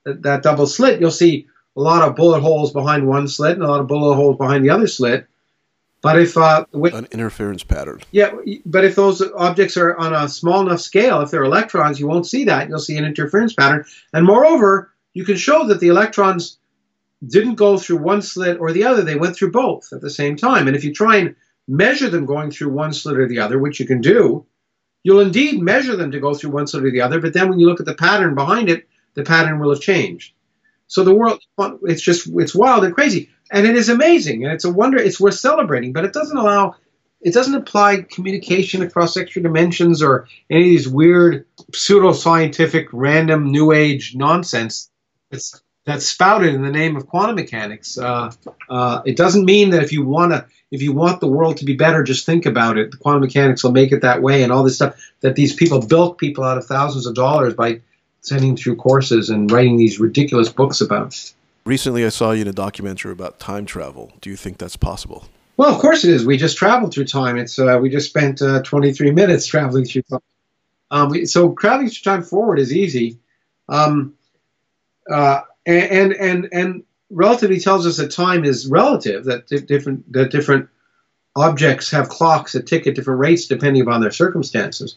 that 0.05 0.43
double 0.43 0.67
slit, 0.67 1.01
you'll 1.01 1.11
see 1.11 1.47
a 1.77 1.81
lot 1.81 2.07
of 2.07 2.15
bullet 2.15 2.41
holes 2.41 2.73
behind 2.73 3.07
one 3.07 3.27
slit 3.27 3.55
and 3.55 3.63
a 3.63 3.67
lot 3.67 3.81
of 3.81 3.89
bullet 3.89 4.15
holes 4.15 4.37
behind 4.37 4.65
the 4.65 4.71
other 4.71 4.87
slit. 4.87 5.27
But 6.03 6.21
if 6.21 6.37
uh, 6.37 6.67
with, 6.71 6.93
an 6.93 7.09
interference 7.13 7.65
pattern, 7.65 8.03
yeah, 8.11 8.35
but 8.67 8.85
if 8.85 8.95
those 8.95 9.23
objects 9.37 9.79
are 9.79 9.97
on 9.97 10.13
a 10.13 10.29
small 10.29 10.61
enough 10.61 10.81
scale, 10.81 11.23
if 11.23 11.31
they're 11.31 11.45
electrons, 11.45 11.99
you 11.99 12.07
won't 12.07 12.27
see 12.27 12.45
that. 12.45 12.69
You'll 12.69 12.79
see 12.79 12.99
an 12.99 13.07
interference 13.07 13.55
pattern, 13.55 13.87
and 14.13 14.27
moreover, 14.27 14.93
you 15.15 15.25
can 15.25 15.37
show 15.37 15.67
that 15.67 15.81
the 15.81 15.89
electrons 15.89 16.59
didn't 17.27 17.55
go 17.55 17.79
through 17.79 17.97
one 17.97 18.21
slit 18.21 18.59
or 18.61 18.71
the 18.71 18.85
other; 18.85 19.01
they 19.01 19.17
went 19.17 19.35
through 19.35 19.53
both 19.53 19.95
at 19.95 20.03
the 20.03 20.11
same 20.11 20.37
time. 20.37 20.67
And 20.67 20.77
if 20.77 20.85
you 20.85 20.93
try 20.93 21.17
and 21.17 21.37
measure 21.67 22.11
them 22.11 22.27
going 22.27 22.51
through 22.51 22.69
one 22.69 22.93
slit 22.93 23.19
or 23.19 23.27
the 23.27 23.39
other, 23.39 23.59
which 23.59 23.81
you 23.81 23.87
can 23.87 24.03
do, 24.03 24.45
you'll 25.05 25.21
indeed 25.21 25.63
measure 25.63 25.95
them 25.95 26.11
to 26.11 26.21
go 26.21 26.35
through 26.35 26.51
one 26.51 26.67
slit 26.67 26.85
or 26.85 26.91
the 26.91 27.03
other. 27.03 27.21
But 27.21 27.33
then 27.33 27.49
when 27.49 27.61
you 27.61 27.69
look 27.69 27.79
at 27.79 27.87
the 27.87 27.95
pattern 27.95 28.35
behind 28.35 28.69
it, 28.69 28.89
the 29.15 29.23
pattern 29.23 29.61
will 29.61 29.71
have 29.71 29.81
changed. 29.81 30.33
So 30.89 31.05
the 31.05 31.15
world, 31.15 31.41
it's 31.83 32.03
just, 32.03 32.29
it's 32.35 32.55
wild 32.55 32.85
and 32.85 32.95
crazy 32.95 33.31
and 33.51 33.67
it 33.67 33.77
is 33.77 33.89
amazing 33.89 34.45
and 34.45 34.53
it's 34.53 34.65
a 34.65 34.73
wonder 34.73 34.99
it's 34.99 35.21
worth 35.21 35.35
celebrating 35.35 35.93
but 35.93 36.05
it 36.05 36.13
doesn't 36.13 36.37
allow 36.37 36.75
it 37.21 37.33
doesn't 37.33 37.55
apply 37.55 38.03
communication 38.03 38.83
across 38.83 39.17
extra 39.17 39.43
dimensions 39.43 40.03
or 40.03 40.29
any 40.51 40.61
of 40.61 40.67
these 40.67 40.89
weird 40.89 41.47
pseudoscientific 41.73 42.89
random 42.93 43.51
new 43.51 43.73
age 43.73 44.15
nonsense 44.15 44.91
that's 45.31 45.63
that's 45.87 46.07
spouted 46.07 46.55
in 46.55 46.63
the 46.63 46.71
name 46.71 46.97
of 46.97 47.07
quantum 47.07 47.37
mechanics 47.37 47.99
uh, 47.99 48.31
uh, 48.69 49.03
it 49.05 49.17
doesn't 49.17 49.45
mean 49.45 49.71
that 49.71 49.83
if 49.83 49.93
you 49.93 50.05
want 50.05 50.33
to 50.33 50.47
if 50.75 50.83
you 50.83 50.93
want 50.93 51.21
the 51.21 51.27
world 51.27 51.57
to 51.57 51.65
be 51.65 51.75
better 51.75 52.03
just 52.03 52.27
think 52.27 52.47
about 52.47 52.77
it 52.77 52.91
the 52.91 52.97
quantum 52.97 53.23
mechanics 53.23 53.65
will 53.65 53.73
make 53.73 53.93
it 53.93 54.03
that 54.03 54.23
way 54.23 54.43
and 54.43 54.53
all 54.53 54.63
this 54.63 54.77
stuff 54.77 54.95
that 55.21 55.37
these 55.37 55.55
people 55.55 55.81
bilk 55.81 56.19
people 56.19 56.45
out 56.45 56.59
of 56.59 56.67
thousands 56.67 57.07
of 57.07 57.15
dollars 57.15 57.55
by 57.55 57.81
sending 58.21 58.57
through 58.57 58.77
courses 58.77 59.31
and 59.31 59.51
writing 59.51 59.77
these 59.77 60.01
ridiculous 60.01 60.49
books 60.49 60.81
about 60.81 61.33
Recently, 61.67 62.05
I 62.05 62.11
saw 62.11 62.33
you 62.33 62.43
in 62.43 62.49
a 62.49 62.53
documentary 62.53 63.13
about 63.13 63.41
time 63.41 63.65
travel. 63.65 64.13
Do 64.21 64.29
you 64.29 64.37
think 64.37 64.59
that's 64.59 64.77
possible? 64.77 65.29
Well, 65.57 65.75
of 65.75 65.81
course 65.81 66.05
it 66.05 66.11
is. 66.11 66.27
We 66.27 66.37
just 66.37 66.59
traveled 66.59 66.93
through 66.93 67.07
time. 67.07 67.39
It's 67.39 67.59
uh, 67.59 67.79
we 67.81 67.89
just 67.89 68.11
spent 68.11 68.43
uh, 68.43 68.61
23 68.63 69.13
minutes 69.13 69.47
traveling 69.55 69.87
through 69.87 70.03
time. 70.03 70.21
Um, 70.91 71.09
we, 71.09 71.25
so 71.25 71.55
traveling 71.55 71.89
through 71.89 72.13
time 72.13 72.23
forward 72.23 72.59
is 72.59 72.73
easy, 72.73 73.19
um, 73.69 74.15
uh, 75.11 75.41
and 75.65 76.13
and 76.13 76.49
and 76.53 76.83
relativity 77.15 77.61
tells 77.61 77.87
us 77.87 77.97
that 77.97 78.11
time 78.11 78.45
is 78.45 78.67
relative, 78.67 79.25
that 79.25 79.47
different 79.67 80.13
that 80.13 80.31
different 80.31 80.69
objects 81.37 81.91
have 81.91 82.09
clocks 82.09 82.53
that 82.53 82.67
tick 82.67 82.87
at 82.87 82.95
different 82.95 83.21
rates 83.21 83.47
depending 83.47 83.83
upon 83.83 84.01
their 84.01 84.11
circumstances. 84.11 84.97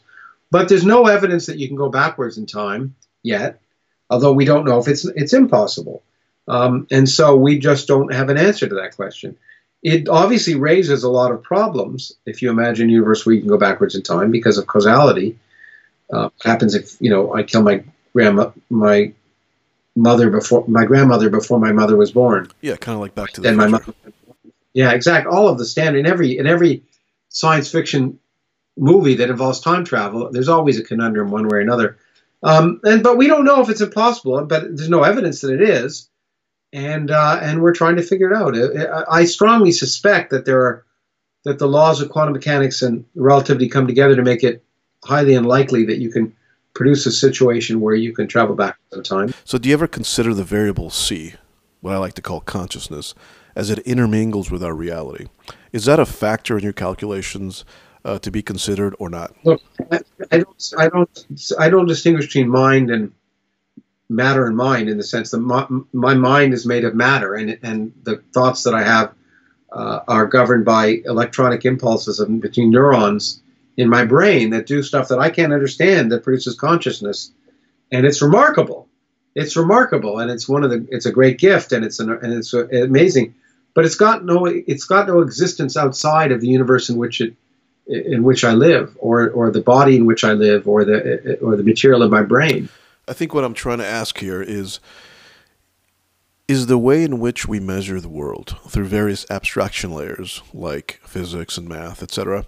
But 0.52 0.70
there's 0.70 0.86
no 0.86 1.08
evidence 1.08 1.48
that 1.48 1.58
you 1.58 1.68
can 1.68 1.78
go 1.78 1.90
backwards 1.90 2.38
in 2.38 2.46
time 2.46 2.96
yet, 3.24 3.62
although 4.10 4.34
we 4.34 4.46
don't 4.46 4.66
know 4.66 4.80
if 4.80 4.88
it's 4.88 5.06
it's 5.06 5.34
impossible. 5.34 6.04
Um, 6.48 6.88
and 6.92 7.10
so 7.10 7.36
we 7.36 7.60
just 7.60 7.88
don't 7.88 8.14
have 8.14 8.30
an 8.30 8.38
answer 8.38 8.68
to 8.68 8.76
that 8.76 8.96
question. 8.96 9.38
It 9.84 10.08
obviously 10.10 10.56
raises 10.56 11.04
a 11.04 11.12
lot 11.12 11.32
of 11.32 11.44
problems 11.44 12.14
if 12.26 12.42
you 12.42 12.50
imagine 12.50 12.90
a 12.90 12.94
universe 12.94 13.26
where 13.26 13.36
you 13.36 13.42
can 13.42 13.50
go 13.50 13.58
backwards 13.58 13.96
in 13.96 14.02
time 14.02 14.32
because 14.32 14.58
of 14.58 14.66
causality. 14.66 15.38
Uh, 16.12 16.30
happens 16.44 16.74
if 16.74 16.96
you 17.02 17.10
know 17.10 17.34
I 17.34 17.44
kill 17.44 17.64
my 17.64 17.84
grandma, 18.14 18.52
my 18.70 19.14
mother 19.98 20.30
before 20.30 20.64
my 20.68 20.86
grandmother 20.86 21.30
before 21.30 21.60
my 21.60 21.72
mother 21.72 21.98
was 21.98 22.12
born? 22.12 22.50
Yeah, 22.62 22.76
kind 22.78 22.96
of 22.96 23.02
like 23.02 23.16
Back 23.16 23.32
to 23.32 23.42
the 23.42 23.48
then 23.48 23.56
Future. 23.56 23.70
my 23.70 23.80
mother. 23.80 23.94
Yeah, 24.74 24.92
exactly. 24.92 25.34
All 25.34 25.50
of 25.50 25.58
the 25.58 25.66
standard 25.66 26.00
in 26.00 26.06
every 26.06 26.38
in 26.38 26.46
every 26.46 26.84
science 27.30 27.72
fiction 27.72 28.20
movie 28.78 29.16
that 29.16 29.30
involves 29.30 29.60
time 29.60 29.84
travel, 29.84 30.30
there's 30.32 30.50
always 30.50 30.80
a 30.80 30.84
conundrum 30.84 31.32
one 31.32 31.48
way 31.48 31.58
or 31.58 31.62
another. 31.62 31.98
Um, 32.44 32.80
and 32.84 33.02
but 33.02 33.18
we 33.18 33.28
don't 33.28 33.44
know 33.44 33.62
if 33.62 33.70
it's 33.70 33.82
impossible, 33.82 34.46
but 34.46 34.64
there's 34.64 34.90
no 34.90 35.02
evidence 35.02 35.42
that 35.42 35.52
it 35.52 35.68
is, 35.68 36.10
and 36.72 37.10
uh, 37.10 37.40
and 37.42 37.62
we're 37.62 37.74
trying 37.74 37.96
to 37.96 38.04
figure 38.04 38.32
it 38.32 38.38
out. 38.38 38.56
I 39.10 39.26
strongly 39.26 39.72
suspect 39.72 40.30
that 40.30 40.46
there 40.46 40.62
are 40.62 40.86
that 41.44 41.58
the 41.58 41.68
laws 41.68 42.02
of 42.02 42.10
quantum 42.10 42.34
mechanics 42.34 42.84
and 42.84 43.06
relativity 43.16 43.70
come 43.70 43.88
together 43.88 44.16
to 44.16 44.22
make 44.22 44.44
it 44.44 44.64
highly 45.04 45.34
unlikely 45.34 45.86
that 45.86 45.98
you 45.98 46.12
can 46.12 46.36
produce 46.78 47.08
a 47.08 47.12
situation 47.12 47.82
where 47.82 47.96
you 47.96 48.14
can 48.14 48.28
travel 48.28 48.56
back 48.56 48.78
in 48.94 49.02
time. 49.02 49.34
So, 49.44 49.58
do 49.58 49.68
you 49.68 49.74
ever 49.74 49.88
consider 49.88 50.34
the 50.34 50.44
variable 50.44 50.92
C, 50.92 51.34
what 51.82 51.94
I 51.94 51.98
like 51.98 52.14
to 52.14 52.22
call 52.22 52.40
consciousness, 52.40 53.16
as 53.56 53.72
it 53.72 53.80
intermingles 53.80 54.52
with 54.52 54.64
our 54.64 54.76
reality? 54.76 55.26
Is 55.74 55.86
that 55.86 56.00
a 56.00 56.06
factor 56.06 56.56
in 56.56 56.64
your 56.64 56.74
calculations 56.74 57.66
uh, 58.06 58.20
to 58.20 58.30
be 58.30 58.44
considered 58.44 58.96
or 59.00 59.10
not? 59.10 59.36
Look, 59.44 59.62
I, 59.92 60.02
I, 60.32 60.38
don't, 60.38 60.74
I 60.78 60.90
don't, 60.90 61.52
I 61.60 61.70
don't 61.70 61.88
distinguish 61.88 62.28
between 62.28 62.48
mind 62.48 62.92
and 62.92 63.12
matter 64.08 64.46
and 64.46 64.56
mind 64.56 64.88
in 64.88 64.98
the 64.98 65.04
sense 65.04 65.32
that 65.32 65.40
my, 65.40 65.68
my 65.92 66.14
mind 66.14 66.54
is 66.54 66.66
made 66.66 66.86
of 66.86 66.94
matter, 66.94 67.34
and 67.34 67.58
and 67.64 67.92
the 68.04 68.24
thoughts 68.34 68.64
that 68.64 68.76
I 68.76 68.84
have 68.84 69.14
uh, 69.72 70.02
are 70.08 70.28
governed 70.28 70.64
by 70.64 71.02
electronic 71.06 71.66
impulses 71.66 72.20
of, 72.20 72.40
between 72.40 72.70
neurons 72.70 73.42
in 73.78 73.90
my 73.90 74.04
brain 74.04 74.50
that 74.50 74.66
do 74.66 74.84
stuff 74.84 75.08
that 75.08 75.20
I 75.20 75.30
can't 75.30 75.54
understand 75.54 76.12
that 76.12 76.24
produces 76.24 76.56
consciousness, 76.56 77.32
and 77.92 78.06
it's 78.06 78.22
remarkable. 78.22 78.88
It's 79.36 79.56
remarkable, 79.56 80.20
and 80.20 80.32
it's 80.32 80.50
one 80.50 80.64
of 80.64 80.72
the. 80.72 80.86
It's 80.90 81.06
a 81.06 81.12
great 81.12 81.38
gift, 81.38 81.72
and 81.72 81.86
it's 81.86 82.00
an, 82.00 82.10
and 82.10 82.34
it's 82.34 82.54
amazing, 82.54 83.36
but 83.76 83.86
it's 83.86 83.96
got 83.96 84.26
no. 84.26 84.46
It's 84.46 84.86
got 84.86 85.08
no 85.08 85.22
existence 85.22 85.78
outside 85.78 86.32
of 86.32 86.42
the 86.42 86.48
universe 86.48 86.90
in 86.90 86.98
which 86.98 87.22
it 87.22 87.36
in 87.86 88.24
which 88.24 88.44
I 88.44 88.54
live, 88.54 88.98
or 89.00 89.30
or 89.30 89.52
the 89.52 89.62
body 89.62 89.96
in 89.96 90.06
which 90.06 90.24
I 90.24 90.34
live, 90.34 90.68
or 90.68 90.84
the 90.84 91.38
or 91.42 91.56
the 91.56 91.64
material 91.64 92.02
in 92.04 92.10
my 92.10 92.24
brain. 92.24 92.68
I 93.08 93.14
think 93.14 93.34
what 93.34 93.44
I'm 93.44 93.54
trying 93.54 93.78
to 93.78 93.86
ask 93.86 94.18
here 94.18 94.42
is 94.42 94.80
is 96.48 96.68
the 96.68 96.78
way 96.78 97.04
in 97.04 97.20
which 97.20 97.48
we 97.48 97.60
measure 97.60 98.00
the 98.00 98.10
world 98.10 98.56
through 98.70 98.86
various 98.86 99.30
abstraction 99.30 99.92
layers 99.92 100.42
like 100.54 101.00
physics 101.04 101.58
and 101.58 101.68
math, 101.68 102.02
etc., 102.02 102.46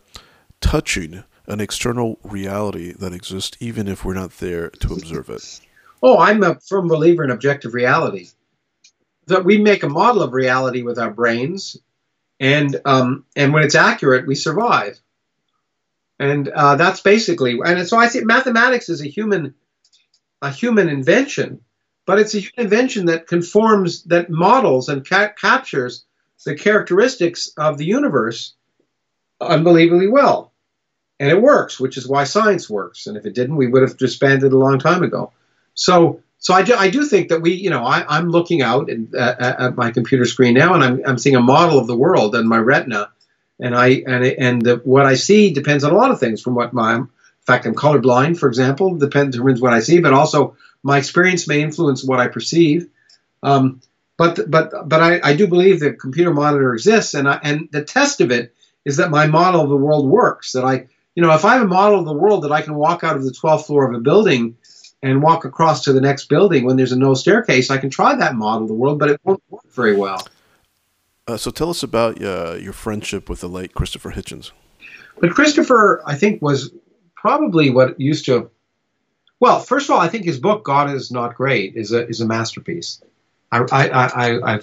touching 0.62 1.24
an 1.48 1.60
external 1.60 2.20
reality 2.24 2.94
that 2.94 3.14
exists 3.14 3.58
even 3.60 3.88
if 3.88 4.06
we're 4.06 4.14
not 4.14 4.38
there 4.38 4.70
to 4.70 4.94
observe 4.94 5.30
it. 5.30 5.60
Oh, 6.02 6.18
I'm 6.18 6.44
a 6.44 6.60
firm 6.60 6.88
believer 6.88 7.24
in 7.24 7.32
objective 7.32 7.74
reality. 7.74 8.30
That 9.28 9.46
we 9.46 9.58
make 9.58 9.84
a 9.84 9.90
model 9.90 10.24
of 10.24 10.34
reality 10.34 10.82
with 10.82 10.98
our 10.98 11.12
brains, 11.12 11.78
and 12.40 12.80
um, 12.86 13.26
and 13.36 13.54
when 13.54 13.64
it's 13.64 13.76
accurate, 13.76 14.26
we 14.26 14.36
survive. 14.36 15.00
And 16.20 16.50
uh, 16.50 16.76
that's 16.76 17.02
basically, 17.02 17.60
and 17.64 17.88
so 17.88 17.98
I 17.98 18.08
say 18.08 18.22
mathematics 18.22 18.90
is 18.90 19.02
a 19.02 19.08
human, 19.08 19.56
a 20.42 20.52
human 20.52 20.90
invention, 20.90 21.62
but 22.06 22.20
it's 22.20 22.36
a 22.36 22.40
human 22.40 22.66
invention 22.66 23.06
that 23.06 23.28
conforms, 23.28 24.04
that 24.06 24.30
models 24.30 24.90
and 24.90 25.08
ca- 25.08 25.32
captures 25.40 26.06
the 26.46 26.56
characteristics 26.56 27.52
of 27.58 27.78
the 27.78 27.86
universe 27.86 28.54
unbelievably 29.40 30.08
well. 30.08 30.49
And 31.20 31.30
it 31.30 31.42
works, 31.42 31.80
which 31.80 31.98
is 31.98 32.08
why 32.08 32.24
science 32.24 32.70
works. 32.70 33.08
And 33.08 33.18
if 33.18 33.26
it 33.26 33.36
didn't, 33.36 33.58
we 33.58 33.68
would 33.68 33.82
have 33.82 33.98
disbanded 33.98 34.54
a 34.54 34.58
long 34.58 34.80
time 34.80 35.04
ago. 35.04 35.34
So, 35.74 36.22
so 36.38 36.54
I 36.54 36.64
do, 36.64 36.76
I 36.76 36.90
do 36.90 37.06
think 37.06 37.30
that 37.30 37.42
we, 37.42 37.54
you 37.54 37.70
know, 37.70 37.84
I, 37.84 38.18
am 38.18 38.30
looking 38.30 38.62
out 38.62 38.90
at, 38.90 39.42
at, 39.42 39.76
my 39.76 39.92
computer 39.92 40.24
screen 40.24 40.54
now, 40.54 40.74
and 40.74 40.84
I'm, 40.84 41.02
I'm 41.06 41.18
seeing 41.18 41.36
a 41.36 41.42
model 41.42 41.78
of 41.78 41.88
the 41.88 41.98
world 41.98 42.36
in 42.36 42.48
my 42.48 42.58
retina 42.58 43.10
and 43.60 43.76
I 43.76 44.04
and 44.08 44.24
and 44.24 44.62
the, 44.62 44.78
what 44.78 45.06
I 45.06 45.16
see 45.16 45.52
depends 45.52 45.84
on 45.84 45.92
a 45.92 45.98
lot 45.98 46.12
of 46.12 46.20
things. 46.20 46.42
From 46.42 46.56
what 46.56 46.74
my, 46.74 46.96
in 46.96 47.08
fact, 47.46 47.66
I'm 47.66 47.76
colorblind, 47.76 48.38
for 48.38 48.48
example, 48.48 48.96
depends 48.96 49.36
determines 49.36 49.62
what 49.62 49.74
I 49.74 49.82
see, 49.82 50.00
but 50.00 50.14
also 50.14 50.56
my 50.82 50.98
experience 50.98 51.48
may 51.48 51.62
influence 51.62 52.04
what 52.04 52.20
I 52.20 52.28
perceive. 52.28 52.90
Um, 53.44 53.82
but 54.18 54.50
but 54.50 54.88
but 54.88 55.02
I, 55.02 55.20
I 55.24 55.36
do 55.36 55.48
believe 55.48 55.82
that 55.82 56.00
computer 56.00 56.34
monitor 56.34 56.74
exists, 56.74 57.14
and 57.14 57.28
I, 57.28 57.40
and 57.44 57.70
the 57.72 57.84
test 57.84 58.22
of 58.22 58.32
it 58.32 58.54
is 58.86 58.98
that 58.98 59.12
my 59.12 59.28
model 59.28 59.62
of 59.62 59.70
the 59.70 59.78
world 59.78 60.08
works. 60.08 60.54
That 60.54 60.64
I 60.64 60.88
you 61.20 61.26
know 61.26 61.34
if 61.34 61.44
I 61.44 61.56
have 61.56 61.64
a 61.64 61.68
model 61.68 62.00
of 62.00 62.06
the 62.06 62.14
world 62.14 62.46
that 62.46 62.54
I 62.54 62.62
can 62.62 62.76
walk 62.76 63.04
out 63.04 63.18
of 63.18 63.26
the 63.26 63.32
12th 63.32 63.66
floor 63.66 63.86
of 63.86 63.94
a 63.94 64.00
building 64.00 64.56
and 65.04 65.22
walk 65.22 65.44
across 65.44 65.84
to 65.84 65.92
the 65.92 66.00
next 66.00 66.30
building 66.30 66.64
when 66.64 66.78
there's 66.78 66.94
a 66.94 66.98
no 66.98 67.14
staircase, 67.14 67.70
I 67.70 67.78
can 67.78 67.90
try 67.90 68.16
that 68.16 68.36
model 68.36 68.62
of 68.62 68.68
the 68.70 68.74
world, 68.74 69.00
but 69.00 69.10
it 69.10 69.20
won't 69.26 69.44
work 69.50 69.70
very 69.70 69.98
well. 69.98 70.26
Uh, 71.28 71.36
so 71.36 71.52
tell 71.52 71.70
us 71.70 71.84
about 71.84 72.24
uh, 72.24 72.54
your 72.54 72.72
friendship 72.72 73.28
with 73.28 73.42
the 73.42 73.50
late 73.50 73.74
Christopher 73.74 74.12
Hitchens. 74.12 74.52
But 75.20 75.32
Christopher, 75.32 76.02
I 76.06 76.16
think, 76.16 76.42
was 76.42 76.72
probably 77.16 77.70
what 77.70 78.00
used 78.00 78.24
to. 78.28 78.50
Well, 79.42 79.60
first 79.60 79.90
of 79.90 79.96
all, 79.96 80.00
I 80.00 80.08
think 80.08 80.24
his 80.24 80.40
book 80.40 80.64
"God 80.64 80.90
Is 80.90 81.12
Not 81.12 81.36
Great" 81.36 81.76
is 81.76 81.92
a 81.92 82.08
is 82.08 82.22
a 82.22 82.26
masterpiece. 82.26 83.02
I 83.52 83.66
I 83.74 83.88
I 83.90 84.54
i 84.54 84.60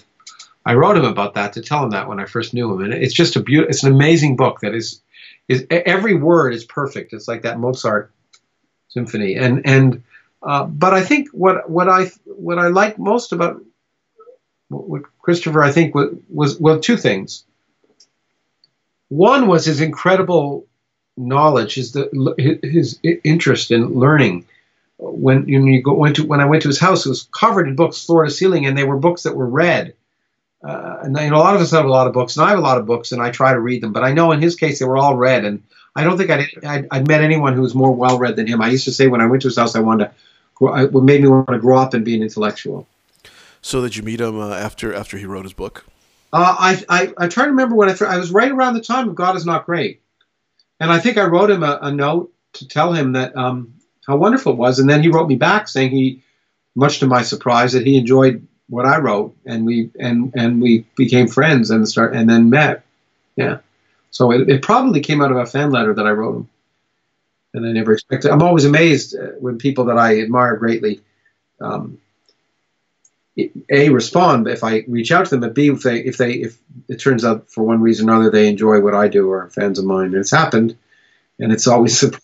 I 0.65 0.75
wrote 0.75 0.97
him 0.97 1.05
about 1.05 1.35
that 1.35 1.53
to 1.53 1.61
tell 1.61 1.85
him 1.85 1.91
that 1.91 2.09
when 2.09 2.19
I 2.19 2.25
first 2.25 2.55
knew 2.55 2.73
him, 2.73 2.81
and 2.81 2.95
it's 2.95 3.13
just 3.13 3.37
a 3.37 3.41
beautiful. 3.41 3.69
It's 3.69 3.83
an 3.83 3.93
amazing 3.93 4.37
book 4.37 4.61
that 4.61 4.75
is 4.75 5.03
is 5.49 5.67
every 5.71 6.15
word 6.15 6.55
is 6.55 6.65
perfect. 6.65 7.13
It's 7.13 7.29
like 7.29 7.43
that 7.43 7.59
Mozart 7.59 8.13
symphony, 8.89 9.37
and 9.37 9.67
and 9.67 10.03
uh, 10.43 10.65
but 10.65 10.95
I 10.95 11.03
think 11.03 11.29
what 11.31 11.69
what 11.69 11.89
I 11.89 12.11
what 12.25 12.59
I 12.59 12.69
like 12.69 12.99
most 12.99 13.33
about 13.33 13.61
what 14.69 15.03
Christopher, 15.21 15.63
I 15.63 15.73
think, 15.73 15.95
was, 15.95 16.17
was 16.29 16.61
well, 16.61 16.81
two 16.81 16.97
things. 16.97 17.45
One 19.09 19.47
was 19.47 19.65
his 19.65 19.81
incredible 19.81 20.67
knowledge, 21.17 21.75
his 21.75 21.93
the, 21.93 22.59
his 22.63 22.99
interest 23.03 23.71
in 23.71 23.95
learning. 23.95 24.47
When 24.99 25.47
you, 25.47 25.83
go, 25.83 25.93
went 25.93 26.17
to 26.17 26.27
when 26.27 26.41
I 26.41 26.47
went 26.47 26.63
to 26.63 26.69
his 26.69 26.81
house, 26.81 27.05
it 27.05 27.11
was 27.11 27.29
covered 27.31 27.69
in 27.69 27.77
books, 27.77 28.05
floor 28.05 28.25
to 28.25 28.31
ceiling, 28.31 28.67
and 28.67 28.77
they 28.77 28.85
were 28.85 28.97
books 28.97 29.25
that 29.25 29.37
were 29.37 29.47
read. 29.47 29.95
Uh, 30.67 31.01
and 31.05 31.17
you 31.17 31.31
know, 31.31 31.37
a 31.37 31.39
lot 31.39 31.55
of 31.55 31.61
us 31.61 31.71
have 31.71 31.85
a 31.85 31.89
lot 31.89 32.09
of 32.09 32.13
books, 32.13 32.37
and 32.37 32.45
I 32.45 32.51
have 32.51 32.59
a 32.59 32.63
lot 32.63 32.79
of 32.79 32.87
books, 32.87 33.13
and 33.13 33.23
I 33.23 33.31
try 33.31 33.53
to 33.53 33.61
read 33.61 33.83
them. 33.83 33.93
But 33.93 34.03
I 34.03 34.13
know 34.13 34.33
in 34.33 34.43
his 34.43 34.57
case, 34.57 34.79
they 34.81 34.85
were 34.85 34.97
all 34.97 35.17
read, 35.17 35.45
and 35.45 35.63
I 35.95 36.03
don't 36.03 36.19
think 36.19 36.31
I'd, 36.31 36.47
I'd, 36.65 36.89
I'd 36.91 37.09
met 37.09 37.23
anyone 37.23 37.55
who 37.55 37.63
was 37.63 37.75
more 37.75 37.93
well 37.93 38.19
read 38.19 38.35
than 38.35 38.49
him. 38.49 38.61
I 38.61 38.69
used 38.71 38.85
to 38.87 38.93
say 38.93 39.07
when 39.07 39.21
I 39.21 39.27
went 39.27 39.43
to 39.43 39.49
his 39.49 39.57
house, 39.57 39.77
I 39.77 39.81
wanted 39.81 40.11
to, 40.59 40.89
what 40.89 41.05
made 41.05 41.23
me 41.23 41.29
want 41.29 41.49
to 41.49 41.59
grow 41.59 41.79
up 41.79 41.95
and 41.95 42.05
be 42.05 42.17
an 42.17 42.23
intellectual. 42.23 42.89
So 43.63 43.81
did 43.81 43.95
you 43.95 44.03
meet 44.03 44.21
him 44.21 44.41
uh, 44.41 44.55
after 44.55 44.93
after 44.93 45.17
he 45.19 45.25
wrote 45.25 45.45
his 45.45 45.53
book? 45.53 45.85
Uh, 46.33 46.57
I, 46.59 46.85
I 46.89 47.15
I 47.17 47.29
try 47.29 47.45
to 47.45 47.51
remember 47.51 47.77
when 47.77 47.89
I 47.89 47.97
I 48.05 48.19
was 48.19 48.33
right 48.33 48.51
around 48.51 48.75
the 48.75 48.81
time 48.81 49.09
of 49.09 49.15
God 49.15 49.37
is 49.37 49.47
not 49.47 49.67
great, 49.67 50.03
and 50.81 50.91
I 50.91 50.99
think 50.99 51.17
I 51.17 51.27
wrote 51.27 51.51
him 51.51 51.63
a, 51.63 51.79
a 51.81 51.93
note 51.93 52.33
to 52.55 52.67
tell 52.67 52.93
him 52.93 53.13
that 53.13 53.37
um, 53.37 53.75
how 54.07 54.17
wonderful 54.17 54.53
it 54.53 54.59
was, 54.59 54.81
and 54.81 54.91
then 54.91 55.03
he 55.03 55.11
wrote 55.11 55.29
me 55.29 55.37
back 55.37 55.69
saying 55.69 55.91
he, 55.91 56.23
much 56.75 56.99
to 57.01 57.07
my 57.07 57.23
surprise, 57.23 57.73
that 57.73 57.87
he 57.87 57.97
enjoyed 57.97 58.47
what 58.69 58.87
I 58.87 58.99
wrote, 58.99 59.37
and 59.45 59.65
we 59.65 59.91
and 59.99 60.33
and 60.35 60.61
we 60.61 60.87
became 60.97 61.29
friends 61.29 61.71
and 61.71 61.89
start 61.89 62.15
and 62.15 62.29
then 62.29 62.51
met. 62.51 62.85
Yeah, 63.37 63.59
so 64.11 64.33
it, 64.33 64.49
it 64.49 64.63
probably 64.63 65.01
came 65.01 65.23
out 65.23 65.31
of 65.31 65.37
a 65.37 65.47
fan 65.47 65.71
letter 65.71 65.95
that 65.95 66.07
I 66.07 66.11
wrote 66.11 66.37
him, 66.37 66.49
and 67.55 67.67
I 67.67 67.73
never 67.73 67.93
expected. 67.93 68.31
I'm 68.31 68.43
always 68.43 68.65
amazed 68.65 69.17
uh, 69.17 69.33
when 69.39 69.59
people 69.59 69.87
that 69.87 69.99
I 69.99 70.21
admire 70.21 70.57
greatly. 70.57 71.01
Um, 71.61 71.99
a 73.69 73.91
respond 73.91 74.49
if 74.49 74.65
I 74.65 74.85
reach 74.89 75.13
out 75.13 75.27
to 75.27 75.31
them, 75.33 75.41
but 75.41 75.55
b 75.55 75.69
if 75.69 75.83
they 75.83 75.99
if 75.99 76.17
they 76.17 76.33
if 76.33 76.59
it 76.89 76.97
turns 76.97 77.25
out 77.25 77.51
for 77.51 77.65
one 77.65 77.83
reason 77.83 78.09
or 78.09 78.15
another 78.15 78.31
they 78.31 78.49
enjoy 78.49 78.81
what 78.81 78.95
I 78.95 79.09
do 79.09 79.29
or 79.29 79.43
are 79.45 79.51
fans 79.51 79.79
of 79.79 79.85
mine, 79.85 80.07
and 80.07 80.17
it's 80.17 80.31
happened, 80.31 80.77
and 81.39 81.53
it's 81.53 81.67
always. 81.67 82.05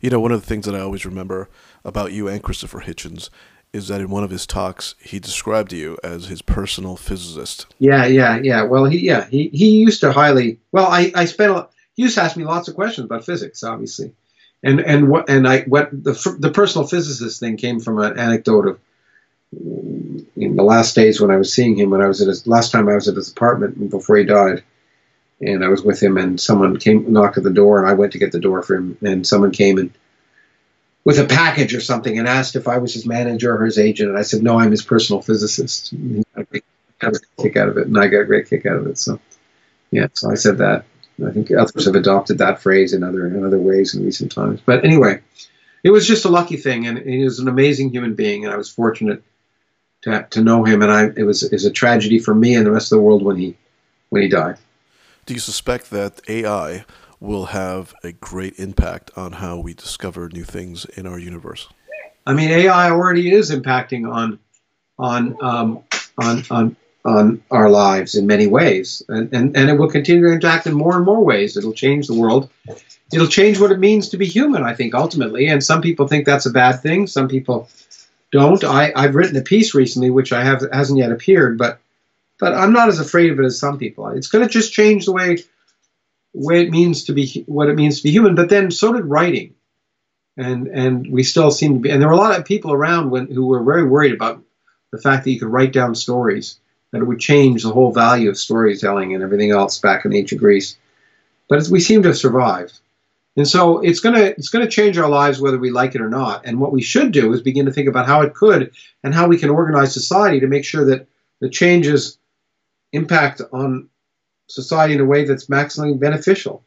You 0.00 0.10
know, 0.10 0.20
one 0.20 0.32
of 0.32 0.42
the 0.42 0.46
things 0.46 0.66
that 0.66 0.74
I 0.74 0.80
always 0.80 1.06
remember 1.06 1.48
about 1.82 2.12
you 2.12 2.28
and 2.28 2.42
Christopher 2.42 2.80
Hitchens 2.80 3.30
is 3.74 3.88
that 3.88 4.00
in 4.00 4.08
one 4.08 4.22
of 4.22 4.30
his 4.30 4.46
talks 4.46 4.94
he 5.00 5.18
described 5.18 5.72
you 5.72 5.98
as 6.04 6.26
his 6.26 6.40
personal 6.40 6.96
physicist. 6.96 7.66
Yeah, 7.80 8.06
yeah, 8.06 8.38
yeah. 8.40 8.62
Well, 8.62 8.84
he 8.84 8.98
yeah 8.98 9.26
he 9.28 9.48
he 9.48 9.70
used 9.78 10.00
to 10.00 10.12
highly 10.12 10.60
well 10.72 10.86
I 10.86 11.10
I 11.14 11.24
spent 11.24 11.50
a, 11.50 11.68
he 11.94 12.04
used 12.04 12.14
to 12.14 12.22
ask 12.22 12.36
me 12.36 12.44
lots 12.44 12.68
of 12.68 12.76
questions 12.76 13.06
about 13.06 13.26
physics, 13.26 13.64
obviously, 13.64 14.12
and 14.62 14.80
and 14.80 15.08
what 15.08 15.28
and 15.28 15.46
I 15.46 15.62
what 15.62 15.90
the 15.90 16.36
the 16.38 16.52
personal 16.52 16.86
physicist 16.86 17.40
thing 17.40 17.56
came 17.56 17.80
from 17.80 17.98
an 17.98 18.18
anecdote 18.18 18.68
of 18.68 18.80
in 20.36 20.56
the 20.56 20.62
last 20.62 20.94
days 20.94 21.20
when 21.20 21.30
I 21.30 21.36
was 21.36 21.52
seeing 21.52 21.76
him, 21.76 21.90
when 21.90 22.00
I 22.00 22.06
was 22.06 22.20
at 22.20 22.28
his 22.28 22.46
last 22.46 22.70
time 22.70 22.88
I 22.88 22.94
was 22.94 23.08
at 23.08 23.16
his 23.16 23.30
apartment 23.30 23.90
before 23.90 24.16
he 24.16 24.24
died, 24.24 24.62
and 25.40 25.64
I 25.64 25.68
was 25.68 25.82
with 25.82 26.00
him, 26.00 26.16
and 26.16 26.40
someone 26.40 26.76
came 26.78 27.12
knocked 27.12 27.38
at 27.38 27.42
the 27.42 27.50
door, 27.50 27.80
and 27.80 27.88
I 27.88 27.94
went 27.94 28.12
to 28.12 28.18
get 28.18 28.30
the 28.30 28.40
door 28.40 28.62
for 28.62 28.76
him, 28.76 28.98
and 29.02 29.26
someone 29.26 29.50
came 29.50 29.78
and 29.78 29.90
with 31.04 31.18
a 31.18 31.26
package 31.26 31.74
or 31.74 31.80
something 31.80 32.18
and 32.18 32.26
asked 32.26 32.56
if 32.56 32.66
I 32.66 32.78
was 32.78 32.94
his 32.94 33.06
manager 33.06 33.54
or 33.54 33.64
his 33.64 33.78
agent, 33.78 34.10
and 34.10 34.18
I 34.18 34.22
said 34.22 34.42
no, 34.42 34.58
I'm 34.58 34.70
his 34.70 34.84
personal 34.84 35.22
physicist. 35.22 35.90
He 35.90 36.24
got 36.34 36.42
a 36.42 36.44
great, 36.44 36.64
got 36.98 37.14
a 37.14 37.20
kick 37.42 37.56
out 37.56 37.68
of 37.68 37.76
it, 37.76 37.86
and 37.86 37.98
I 37.98 38.08
got 38.08 38.20
a 38.20 38.24
great 38.24 38.48
kick 38.48 38.66
out 38.66 38.76
of 38.76 38.86
it. 38.86 38.98
So 38.98 39.20
yeah, 39.90 40.08
so 40.14 40.30
I 40.30 40.34
said 40.34 40.58
that. 40.58 40.84
I 41.24 41.30
think 41.30 41.52
others 41.52 41.86
have 41.86 41.94
adopted 41.94 42.38
that 42.38 42.60
phrase 42.60 42.92
in 42.92 43.04
other 43.04 43.26
in 43.26 43.44
other 43.44 43.58
ways 43.58 43.94
in 43.94 44.04
recent 44.04 44.32
times. 44.32 44.60
But 44.64 44.84
anyway, 44.84 45.20
it 45.84 45.90
was 45.90 46.08
just 46.08 46.24
a 46.24 46.28
lucky 46.28 46.56
thing, 46.56 46.86
and 46.86 46.98
he 46.98 47.22
was 47.22 47.38
an 47.38 47.46
amazing 47.46 47.90
human 47.90 48.14
being, 48.14 48.44
and 48.44 48.52
I 48.52 48.56
was 48.56 48.68
fortunate 48.68 49.22
to, 50.02 50.26
to 50.30 50.42
know 50.42 50.64
him. 50.64 50.82
And 50.82 50.90
I 50.90 51.04
it 51.16 51.24
was 51.24 51.48
was 51.52 51.64
a 51.64 51.70
tragedy 51.70 52.18
for 52.18 52.34
me 52.34 52.56
and 52.56 52.66
the 52.66 52.72
rest 52.72 52.90
of 52.90 52.96
the 52.96 53.02
world 53.02 53.22
when 53.22 53.36
he 53.36 53.56
when 54.08 54.22
he 54.22 54.28
died. 54.28 54.56
Do 55.26 55.34
you 55.34 55.40
suspect 55.40 55.90
that 55.90 56.20
AI 56.28 56.84
will 57.24 57.46
have 57.46 57.94
a 58.04 58.12
great 58.12 58.58
impact 58.58 59.10
on 59.16 59.32
how 59.32 59.58
we 59.58 59.74
discover 59.74 60.28
new 60.32 60.44
things 60.44 60.84
in 60.84 61.06
our 61.06 61.18
universe? 61.18 61.68
I 62.26 62.32
mean, 62.32 62.50
AI 62.50 62.90
already 62.90 63.32
is 63.32 63.50
impacting 63.50 64.10
on 64.10 64.38
on 64.98 65.36
um, 65.42 65.82
on 66.18 66.44
on 66.50 66.76
on 67.04 67.42
our 67.50 67.68
lives 67.68 68.14
in 68.14 68.26
many 68.26 68.46
ways, 68.46 69.02
and, 69.08 69.32
and 69.34 69.56
and 69.56 69.68
it 69.68 69.74
will 69.74 69.90
continue 69.90 70.26
to 70.26 70.32
impact 70.32 70.66
in 70.66 70.74
more 70.74 70.96
and 70.96 71.04
more 71.04 71.24
ways. 71.24 71.56
It'll 71.56 71.72
change 71.72 72.06
the 72.06 72.14
world 72.14 72.50
it'll 73.12 73.28
change 73.28 73.60
what 73.60 73.70
it 73.70 73.78
means 73.78 74.08
to 74.08 74.16
be 74.16 74.26
human, 74.26 74.62
I 74.62 74.74
think, 74.74 74.94
ultimately. 74.94 75.46
And 75.46 75.62
some 75.62 75.80
people 75.80 76.08
think 76.08 76.26
that's 76.26 76.46
a 76.46 76.50
bad 76.50 76.80
thing. 76.82 77.06
Some 77.06 77.28
people 77.28 77.68
don't. 78.32 78.62
I, 78.64 78.92
I've 78.94 79.14
written 79.14 79.36
a 79.36 79.42
piece 79.42 79.74
recently, 79.74 80.10
which 80.10 80.32
I 80.32 80.44
have 80.44 80.62
hasn't 80.72 80.98
yet 80.98 81.12
appeared, 81.12 81.58
but 81.58 81.80
but 82.40 82.52
I'm 82.52 82.72
not 82.72 82.88
as 82.88 82.98
afraid 82.98 83.30
of 83.30 83.38
it 83.38 83.44
as 83.44 83.58
some 83.58 83.78
people. 83.78 84.08
It's 84.08 84.26
going 84.26 84.44
to 84.44 84.50
just 84.50 84.72
change 84.72 85.04
the 85.04 85.12
way 85.12 85.38
way 86.34 86.62
it 86.62 86.70
means 86.70 87.04
to 87.04 87.12
be 87.12 87.44
what 87.46 87.68
it 87.68 87.76
means 87.76 87.98
to 87.98 88.02
be 88.02 88.10
human. 88.10 88.34
But 88.34 88.50
then 88.50 88.70
so 88.70 88.92
did 88.92 89.04
writing, 89.06 89.54
and 90.36 90.66
and 90.66 91.10
we 91.10 91.22
still 91.22 91.50
seem 91.50 91.74
to 91.74 91.80
be. 91.80 91.90
And 91.90 92.00
there 92.00 92.08
were 92.08 92.14
a 92.14 92.18
lot 92.18 92.38
of 92.38 92.44
people 92.44 92.72
around 92.72 93.10
when 93.10 93.26
who 93.26 93.46
were 93.46 93.62
very 93.62 93.84
worried 93.84 94.12
about 94.12 94.42
the 94.92 94.98
fact 94.98 95.24
that 95.24 95.30
you 95.30 95.40
could 95.40 95.48
write 95.48 95.72
down 95.72 95.94
stories 95.94 96.58
that 96.94 97.02
it 97.02 97.06
would 97.06 97.18
change 97.18 97.64
the 97.64 97.72
whole 97.72 97.90
value 97.92 98.28
of 98.30 98.38
storytelling 98.38 99.14
and 99.14 99.22
everything 99.22 99.50
else 99.50 99.80
back 99.80 100.04
in 100.04 100.14
ancient 100.14 100.40
Greece. 100.40 100.76
But 101.48 101.58
as 101.58 101.68
we 101.68 101.80
seem 101.80 102.02
to 102.02 102.08
have 102.08 102.16
survived. 102.16 102.78
And 103.36 103.48
so 103.48 103.80
it's 103.80 103.98
going 103.98 104.14
to 104.14 104.26
it's 104.26 104.48
going 104.48 104.64
to 104.64 104.70
change 104.70 104.96
our 104.96 105.08
lives 105.08 105.40
whether 105.40 105.58
we 105.58 105.70
like 105.70 105.96
it 105.96 106.00
or 106.00 106.08
not. 106.08 106.46
And 106.46 106.60
what 106.60 106.72
we 106.72 106.82
should 106.82 107.10
do 107.10 107.32
is 107.32 107.42
begin 107.42 107.66
to 107.66 107.72
think 107.72 107.88
about 107.88 108.06
how 108.06 108.20
it 108.22 108.32
could 108.32 108.72
and 109.02 109.12
how 109.12 109.26
we 109.26 109.38
can 109.38 109.50
organize 109.50 109.92
society 109.92 110.38
to 110.38 110.46
make 110.46 110.64
sure 110.64 110.84
that 110.84 111.08
the 111.40 111.50
changes 111.50 112.16
impact 112.92 113.42
on 113.52 113.88
society 114.46 114.94
in 114.94 115.00
a 115.00 115.04
way 115.04 115.24
that's 115.24 115.46
maximally 115.46 115.98
beneficial. 115.98 116.64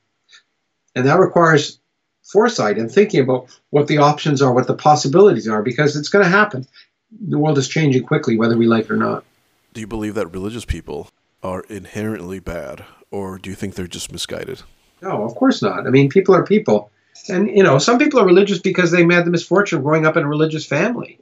And 0.96 1.06
that 1.06 1.20
requires 1.20 1.80
foresight 2.24 2.78
and 2.78 2.92
thinking 2.92 3.22
about 3.22 3.48
what 3.70 3.88
the 3.88 4.00
options 4.00 4.42
are, 4.42 4.54
what 4.54 4.68
the 4.68 4.76
possibilities 4.76 5.48
are, 5.48 5.62
because 5.62 5.96
it's 5.96 6.10
going 6.10 6.26
to 6.26 6.30
happen. 6.30 6.68
The 7.12 7.38
world 7.38 7.58
is 7.58 7.68
changing 7.68 8.04
quickly, 8.04 8.38
whether 8.38 8.58
we 8.58 8.66
like 8.66 8.86
it 8.86 8.92
or 8.92 8.98
not. 8.98 9.24
Do 9.74 9.82
you 9.82 9.88
believe 9.88 10.16
that 10.16 10.28
religious 10.28 10.66
people 10.66 11.10
are 11.44 11.62
inherently 11.70 12.40
bad, 12.40 12.84
or 13.12 13.38
do 13.38 13.50
you 13.50 13.56
think 13.56 13.76
they're 13.76 13.88
just 13.88 14.12
misguided? 14.12 14.64
No, 15.02 15.24
of 15.24 15.36
course 15.36 15.62
not. 15.62 15.86
I 15.86 15.90
mean, 15.92 16.10
people 16.10 16.36
are 16.36 16.44
people. 16.44 16.92
And, 17.30 17.48
you 17.48 17.64
know, 17.64 17.78
some 17.78 18.00
people 18.00 18.20
are 18.20 18.26
religious 18.26 18.60
because 18.60 18.92
they 18.92 19.04
had 19.04 19.26
the 19.26 19.32
misfortune 19.32 19.78
of 19.78 19.84
growing 19.84 20.06
up 20.06 20.18
in 20.18 20.24
a 20.24 20.28
religious 20.28 20.66
family. 20.66 21.20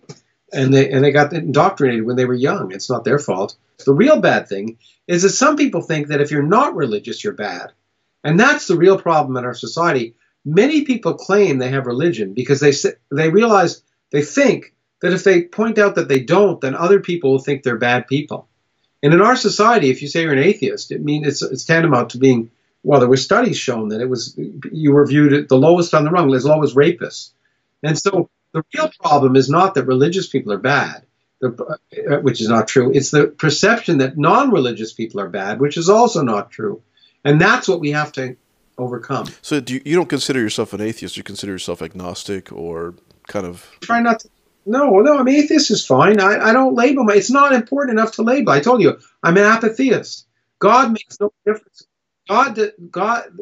And 0.53 0.73
they, 0.73 0.91
and 0.91 1.03
they 1.03 1.11
got 1.11 1.33
indoctrinated 1.33 2.05
when 2.05 2.15
they 2.15 2.25
were 2.25 2.33
young. 2.33 2.71
It's 2.71 2.89
not 2.89 3.03
their 3.03 3.19
fault. 3.19 3.55
The 3.85 3.93
real 3.93 4.19
bad 4.21 4.47
thing 4.47 4.77
is 5.07 5.23
that 5.23 5.29
some 5.29 5.57
people 5.57 5.81
think 5.81 6.07
that 6.07 6.21
if 6.21 6.31
you're 6.31 6.43
not 6.43 6.75
religious, 6.75 7.23
you're 7.23 7.33
bad. 7.33 7.71
And 8.23 8.39
that's 8.39 8.67
the 8.67 8.77
real 8.77 8.97
problem 8.97 9.37
in 9.37 9.45
our 9.45 9.53
society. 9.53 10.15
Many 10.45 10.83
people 10.83 11.15
claim 11.15 11.57
they 11.57 11.69
have 11.69 11.87
religion 11.87 12.33
because 12.33 12.59
they, 12.59 12.73
they 13.11 13.29
realize, 13.29 13.81
they 14.11 14.21
think 14.21 14.73
that 15.01 15.13
if 15.13 15.23
they 15.23 15.43
point 15.43 15.77
out 15.77 15.95
that 15.95 16.07
they 16.07 16.19
don't, 16.19 16.61
then 16.61 16.75
other 16.75 16.99
people 16.99 17.31
will 17.31 17.39
think 17.39 17.63
they're 17.63 17.77
bad 17.77 18.07
people. 18.07 18.47
And 19.03 19.13
in 19.13 19.21
our 19.21 19.35
society, 19.35 19.89
if 19.89 20.01
you 20.01 20.07
say 20.07 20.21
you're 20.21 20.33
an 20.33 20.39
atheist, 20.39 20.91
it 20.91 21.03
means 21.03 21.27
it's, 21.27 21.41
it's 21.41 21.65
tantamount 21.65 22.11
to 22.11 22.17
being 22.17 22.49
well, 22.85 22.99
there 22.99 23.09
were 23.09 23.17
studies 23.17 23.57
shown 23.57 23.89
that 23.89 23.99
it 23.99 24.07
was 24.07 24.37
you 24.71 24.91
were 24.91 25.07
viewed 25.07 25.33
at 25.33 25.49
the 25.49 25.57
lowest 25.57 25.95
on 25.95 26.03
the 26.03 26.11
rung, 26.11 26.31
as 26.35 26.45
low 26.45 26.61
as 26.61 26.75
rapists. 26.75 27.31
And 27.81 27.97
so 27.97 28.29
the 28.55 28.63
real 28.73 28.89
problem 29.03 29.35
is 29.35 29.49
not 29.49 29.73
that 29.73 29.83
religious 29.83 30.27
people 30.27 30.53
are 30.53 30.57
bad, 30.57 31.05
the, 31.41 31.77
uh, 32.09 32.19
which 32.21 32.39
is 32.39 32.47
not 32.47 32.69
true. 32.69 32.93
It's 32.93 33.11
the 33.11 33.27
perception 33.27 33.97
that 33.97 34.17
non-religious 34.17 34.93
people 34.93 35.19
are 35.19 35.27
bad, 35.27 35.59
which 35.59 35.75
is 35.75 35.89
also 35.89 36.21
not 36.21 36.51
true. 36.51 36.81
And 37.25 37.41
that's 37.41 37.67
what 37.67 37.81
we 37.81 37.91
have 37.91 38.13
to 38.13 38.37
overcome. 38.77 39.27
So 39.41 39.59
do 39.59 39.73
you, 39.73 39.81
you 39.83 39.95
don't 39.97 40.07
consider 40.07 40.39
yourself 40.39 40.71
an 40.71 40.79
atheist? 40.79 41.17
You 41.17 41.23
consider 41.23 41.51
yourself 41.51 41.81
agnostic 41.81 42.49
or 42.53 42.95
kind 43.27 43.45
of 43.45 43.69
try 43.81 43.99
not 43.99 44.21
to. 44.21 44.29
No, 44.65 44.99
no, 45.01 45.19
I 45.19 45.23
mean 45.23 45.35
atheist 45.35 45.69
is 45.69 45.85
fine. 45.85 46.21
I, 46.21 46.39
I 46.39 46.53
don't 46.53 46.75
label 46.75 47.03
my. 47.03 47.15
It's 47.15 47.29
not 47.29 47.51
important 47.51 47.99
enough 47.99 48.13
to 48.13 48.21
label. 48.21 48.53
I 48.53 48.61
told 48.61 48.81
you, 48.81 48.97
I'm 49.21 49.35
an 49.35 49.43
apatheist. 49.43 50.27
God 50.59 50.93
makes 50.93 51.19
no 51.19 51.33
difference 51.45 51.87
God, 52.27 52.59
God, 52.89 53.37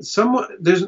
someone 0.00 0.46
there's, 0.60 0.84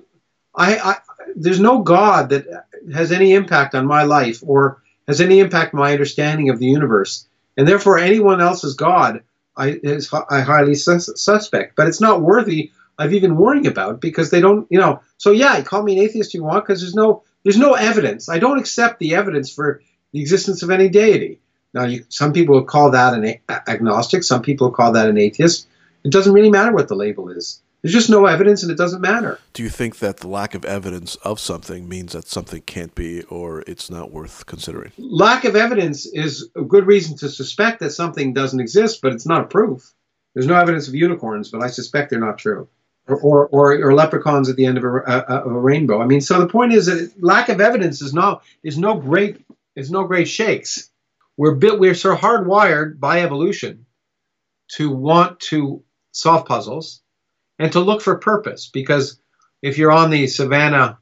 I, 0.54 0.78
I, 0.78 0.96
there's 1.36 1.60
no 1.60 1.82
God 1.82 2.30
that 2.30 2.66
has 2.92 3.12
any 3.12 3.32
impact 3.32 3.74
on 3.74 3.86
my 3.86 4.02
life 4.02 4.42
or 4.44 4.82
has 5.06 5.20
any 5.20 5.40
impact 5.40 5.74
on 5.74 5.80
my 5.80 5.92
understanding 5.92 6.50
of 6.50 6.58
the 6.58 6.66
universe, 6.66 7.28
and 7.56 7.66
therefore 7.66 7.98
anyone 7.98 8.40
else's 8.40 8.74
God, 8.74 9.22
I 9.56 9.78
is 9.82 10.12
I 10.12 10.40
highly 10.40 10.74
sus- 10.74 11.10
suspect. 11.16 11.76
But 11.76 11.88
it's 11.88 12.00
not 12.00 12.22
worthy 12.22 12.72
of 12.98 13.12
even 13.12 13.36
worrying 13.36 13.66
about 13.66 14.00
because 14.00 14.30
they 14.30 14.40
don't, 14.40 14.66
you 14.70 14.78
know. 14.78 15.00
So 15.18 15.30
yeah, 15.30 15.60
call 15.62 15.82
me 15.82 15.98
an 15.98 16.04
atheist 16.04 16.30
if 16.30 16.34
you 16.34 16.44
want 16.44 16.64
because 16.64 16.80
there's 16.80 16.94
no 16.94 17.22
there's 17.42 17.58
no 17.58 17.74
evidence. 17.74 18.28
I 18.28 18.38
don't 18.38 18.58
accept 18.58 18.98
the 18.98 19.14
evidence 19.14 19.52
for 19.52 19.82
the 20.12 20.20
existence 20.20 20.62
of 20.62 20.70
any 20.70 20.88
deity. 20.88 21.40
Now, 21.72 21.84
you, 21.84 22.04
some 22.08 22.32
people 22.32 22.62
call 22.64 22.90
that 22.90 23.14
an 23.14 23.36
agnostic. 23.68 24.24
Some 24.24 24.42
people 24.42 24.70
call 24.70 24.92
that 24.92 25.08
an 25.08 25.18
atheist. 25.18 25.68
It 26.04 26.10
doesn't 26.12 26.32
really 26.32 26.50
matter 26.50 26.72
what 26.72 26.88
the 26.88 26.96
label 26.96 27.30
is. 27.30 27.60
There's 27.82 27.94
just 27.94 28.10
no 28.10 28.26
evidence 28.26 28.62
and 28.62 28.70
it 28.70 28.76
doesn't 28.76 29.00
matter. 29.00 29.38
Do 29.54 29.62
you 29.62 29.70
think 29.70 29.98
that 29.98 30.18
the 30.18 30.28
lack 30.28 30.54
of 30.54 30.64
evidence 30.64 31.16
of 31.16 31.40
something 31.40 31.88
means 31.88 32.12
that 32.12 32.26
something 32.26 32.60
can't 32.62 32.94
be 32.94 33.22
or 33.24 33.62
it's 33.66 33.90
not 33.90 34.10
worth 34.10 34.44
considering? 34.46 34.92
Lack 34.98 35.44
of 35.44 35.56
evidence 35.56 36.06
is 36.06 36.50
a 36.54 36.62
good 36.62 36.86
reason 36.86 37.16
to 37.18 37.30
suspect 37.30 37.80
that 37.80 37.90
something 37.90 38.34
doesn't 38.34 38.60
exist, 38.60 39.00
but 39.00 39.12
it's 39.12 39.26
not 39.26 39.42
a 39.42 39.46
proof. 39.46 39.94
There's 40.34 40.46
no 40.46 40.56
evidence 40.56 40.88
of 40.88 40.94
unicorns, 40.94 41.50
but 41.50 41.62
I 41.62 41.68
suspect 41.68 42.10
they're 42.10 42.20
not 42.20 42.38
true. 42.38 42.68
Or, 43.08 43.18
or, 43.18 43.46
or, 43.48 43.72
or 43.88 43.94
leprechauns 43.94 44.48
at 44.48 44.56
the 44.56 44.66
end 44.66 44.78
of 44.78 44.84
a, 44.84 44.88
a, 44.88 45.42
a, 45.46 45.48
rainbow. 45.48 46.00
I 46.00 46.06
mean, 46.06 46.20
so 46.20 46.38
the 46.38 46.46
point 46.46 46.72
is 46.72 46.86
that 46.86 47.12
lack 47.20 47.48
of 47.48 47.60
evidence 47.60 48.02
is 48.02 48.14
no 48.14 48.42
is 48.62 48.78
no 48.78 48.94
great 48.94 49.44
is 49.74 49.90
no 49.90 50.04
great 50.04 50.28
shakes. 50.28 50.90
We're 51.36 51.56
built 51.56 51.80
we're 51.80 51.94
so 51.94 52.14
hardwired 52.14 53.00
by 53.00 53.22
evolution 53.22 53.86
to 54.76 54.90
want 54.90 55.40
to 55.40 55.82
solve 56.12 56.44
puzzles, 56.44 57.02
and 57.60 57.70
to 57.72 57.80
look 57.80 58.00
for 58.00 58.16
purpose. 58.16 58.68
Because 58.72 59.20
if 59.62 59.78
you're 59.78 59.92
on 59.92 60.10
the 60.10 60.26
savannah 60.26 60.98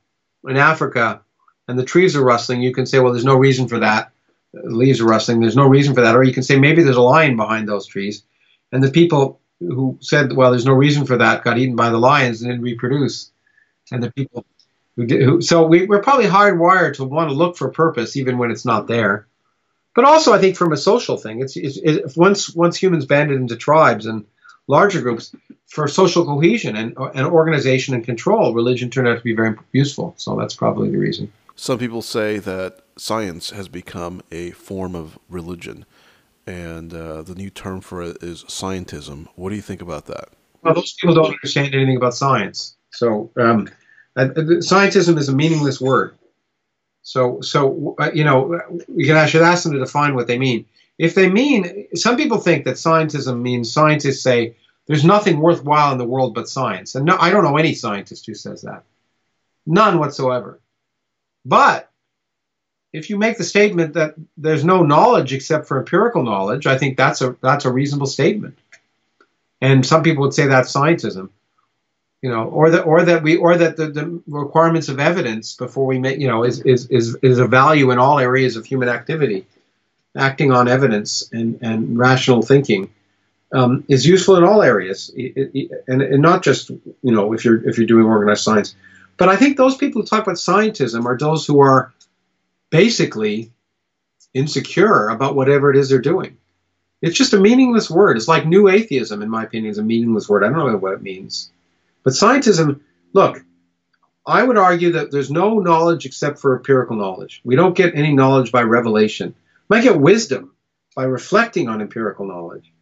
in 0.47 0.57
Africa 0.57 1.23
and 1.69 1.79
the 1.79 1.85
trees 1.85 2.17
are 2.17 2.25
rustling, 2.25 2.61
you 2.61 2.75
can 2.75 2.85
say, 2.85 2.99
well, 2.99 3.13
there's 3.13 3.25
no 3.25 3.37
reason 3.37 3.69
for 3.69 3.79
that. 3.79 4.11
The 4.53 4.69
leaves 4.69 5.01
are 5.01 5.07
rustling. 5.07 5.41
There's 5.41 5.57
no 5.57 5.69
reason 5.69 5.95
for 5.95 6.03
that. 6.03 6.17
Or 6.17 6.25
you 6.25 6.35
can 6.35 6.43
say, 6.43 6.59
maybe 6.59 6.83
there's 6.83 6.97
a 6.97 7.01
lion 7.01 7.37
behind 7.37 7.69
those 7.69 7.87
trees. 7.87 8.25
And 8.73 8.83
the 8.83 8.91
people 8.91 9.41
who 9.61 9.99
said, 10.01 10.33
well, 10.33 10.51
there's 10.51 10.67
no 10.67 10.73
reason 10.73 11.07
for 11.07 11.17
that, 11.19 11.45
got 11.45 11.59
eaten 11.59 11.77
by 11.77 11.91
the 11.91 11.99
lions 11.99 12.43
and 12.43 12.51
didn't 12.51 12.65
reproduce. 12.65 13.31
And 13.93 14.03
the 14.03 14.11
people 14.11 14.45
who 14.97 15.07
did, 15.07 15.23
who, 15.23 15.41
so 15.41 15.65
we, 15.65 15.87
we're 15.87 16.03
probably 16.03 16.27
hardwired 16.27 16.95
to 16.95 17.05
want 17.05 17.31
to 17.31 17.37
look 17.37 17.57
for 17.57 17.71
purpose 17.71 18.17
even 18.17 18.37
when 18.37 18.51
it's 18.51 18.65
not 18.65 18.89
there. 18.89 19.27
But 19.95 20.05
also, 20.05 20.33
I 20.33 20.39
think 20.39 20.57
from 20.57 20.73
a 20.73 20.77
social 20.77 21.17
thing, 21.17 21.41
it's, 21.41 21.57
it's, 21.57 21.77
it's 21.77 22.17
once 22.17 22.55
once 22.55 22.77
humans 22.77 23.07
banded 23.07 23.41
into 23.41 23.57
tribes 23.57 24.07
and 24.07 24.27
larger 24.69 25.01
groups 25.01 25.35
for 25.67 25.89
social 25.89 26.25
cohesion 26.25 26.77
and, 26.77 26.97
and 27.15 27.27
organization 27.27 27.95
and 27.95 28.05
control, 28.05 28.55
religion 28.55 28.89
turned 28.91 29.09
out 29.09 29.19
to 29.19 29.25
be 29.25 29.35
very 29.35 29.57
useful. 29.73 30.15
So 30.17 30.37
that's 30.37 30.55
probably 30.55 30.91
the 30.91 30.99
reason. 30.99 31.33
Some 31.57 31.79
people 31.79 32.03
say 32.03 32.39
that 32.39 32.83
science 32.97 33.51
has 33.51 33.69
become 33.69 34.23
a 34.31 34.53
form 34.53 34.95
of 34.95 35.19
religion, 35.29 35.85
and 36.47 36.95
uh, 36.95 37.23
the 37.23 37.35
new 37.35 37.51
term 37.51 37.81
for 37.81 38.03
it 38.03 38.23
is 38.23 38.45
scientism. 38.45 39.27
What 39.35 39.51
do 39.51 39.57
you 39.57 39.63
think 39.63 39.83
about 39.83 40.07
that? 40.07 40.29
Well, 40.63 40.75
those 40.75 40.95
people 40.95 41.15
don't 41.15 41.27
understand 41.33 41.75
anything 41.75 41.97
about 41.97 42.15
science. 42.15 42.77
So, 42.91 43.31
um, 43.37 43.69
uh, 44.17 44.27
scientism 44.27 45.19
is 45.19 45.29
a 45.29 45.35
meaningless 45.35 45.81
word. 45.81 46.17
So, 47.03 47.41
so 47.41 47.97
uh, 47.99 48.11
you 48.13 48.25
know, 48.25 48.61
you 48.95 49.07
can 49.07 49.17
I 49.17 49.27
should 49.27 49.43
ask 49.43 49.65
them 49.65 49.73
to 49.73 49.79
define 49.79 50.15
what 50.15 50.27
they 50.27 50.39
mean. 50.39 50.67
If 50.99 51.15
they 51.15 51.31
mean, 51.31 51.89
some 51.95 52.17
people 52.17 52.39
think 52.39 52.65
that 52.65 52.75
scientism 52.75 53.41
means 53.41 53.73
scientists 53.73 54.23
say 54.23 54.57
there's 54.87 55.05
nothing 55.05 55.39
worthwhile 55.39 55.93
in 55.93 55.99
the 55.99 56.05
world 56.05 56.35
but 56.35 56.49
science. 56.49 56.95
And 56.95 57.07
no, 57.07 57.17
I 57.19 57.31
don't 57.31 57.45
know 57.45 57.57
any 57.57 57.75
scientist 57.75 58.27
who 58.27 58.35
says 58.35 58.63
that. 58.63 58.83
None 59.67 59.99
whatsoever. 59.99 60.61
But 61.45 61.91
if 62.93 63.11
you 63.11 63.19
make 63.19 63.37
the 63.37 63.45
statement 63.45 63.95
that 63.95 64.15
there's 64.37 64.65
no 64.65 64.83
knowledge 64.83 65.33
except 65.33 65.67
for 65.67 65.79
empirical 65.79 66.23
knowledge, 66.23 66.67
I 66.67 66.79
think 66.79 66.97
that's 66.97 67.21
a 67.21 67.37
that's 67.43 67.65
a 67.65 67.73
reasonable 67.73 68.07
statement. 68.07 68.59
And 69.61 69.85
some 69.85 70.03
people 70.03 70.23
would 70.23 70.35
say 70.35 70.47
that's 70.47 70.73
scientism, 70.73 71.31
you 72.23 72.31
know, 72.31 72.45
or 72.45 72.71
that 72.71 72.83
or 72.83 73.05
that 73.05 73.23
we 73.23 73.37
or 73.37 73.57
that 73.57 73.77
the, 73.77 73.89
the 73.89 74.23
requirements 74.27 74.89
of 74.89 75.01
evidence 75.01 75.55
before 75.55 75.85
we 75.87 75.99
make 75.99 76.19
you 76.19 76.29
know 76.29 76.45
is, 76.45 76.61
is 76.61 76.87
is 76.87 77.17
is 77.23 77.39
a 77.39 77.47
value 77.47 77.91
in 77.91 77.99
all 77.99 78.19
areas 78.19 78.57
of 78.57 78.65
human 78.65 78.89
activity, 78.89 79.47
acting 80.19 80.53
on 80.53 80.69
evidence 80.69 81.29
and 81.33 81.59
and 81.63 81.99
rational 81.99 82.43
thinking. 82.43 82.91
Um, 83.51 83.85
is 83.89 84.07
useful 84.07 84.37
in 84.37 84.45
all 84.45 84.61
areas, 84.61 85.11
it, 85.17 85.51
it, 85.55 85.71
and, 85.89 86.03
and 86.03 86.21
not 86.21 86.45
just 86.45 86.69
you 86.69 87.13
know 87.13 87.33
if 87.33 87.47
you're 87.47 87.67
if 87.67 87.79
you're 87.79 87.87
doing 87.87 88.05
organized 88.05 88.43
science. 88.43 88.75
But 89.17 89.31
I 89.31 89.37
think 89.37 89.57
those 89.57 89.77
people 89.77 90.03
who 90.03 90.07
talk 90.07 90.25
about 90.25 90.37
scientism 90.37 91.07
are 91.07 91.17
those 91.17 91.47
who 91.47 91.61
are 91.61 91.95
basically 92.69 93.51
insecure 94.35 95.09
about 95.09 95.35
whatever 95.35 95.71
it 95.71 95.79
is 95.79 95.89
they're 95.89 95.99
doing. 95.99 96.37
It's 97.01 97.17
just 97.17 97.33
a 97.33 97.41
meaningless 97.41 97.89
word. 97.91 98.17
It's 98.17 98.29
like 98.29 98.47
new 98.47 98.69
atheism, 98.69 99.23
in 99.23 99.31
my 99.31 99.45
opinion, 99.45 99.71
is 99.71 99.79
a 99.79 99.83
meaningless 99.83 100.29
word. 100.29 100.45
I 100.45 100.49
don't 100.49 100.59
know 100.59 100.77
what 100.77 100.95
it 100.95 101.03
means. 101.03 101.51
But 102.03 102.13
scientism, 102.13 102.81
look, 103.13 103.45
I 104.27 104.43
would 104.43 104.59
argue 104.59 104.93
that 104.93 105.11
there's 105.11 105.31
no 105.31 105.59
knowledge 105.59 106.07
except 106.07 106.39
for 106.39 106.57
empirical 106.57 106.97
knowledge. 106.97 107.41
We 107.45 107.57
don't 107.57 107.77
get 107.77 107.95
any 107.95 108.13
knowledge 108.13 108.53
by 108.53 108.63
revelation. 108.63 109.35
Might 109.69 109.83
get 109.83 110.01
wisdom 110.01 110.55
by 110.97 111.05
reflecting 111.05 111.69
on 111.69 111.81
empirical 111.81 112.27
knowledge. 112.27 112.73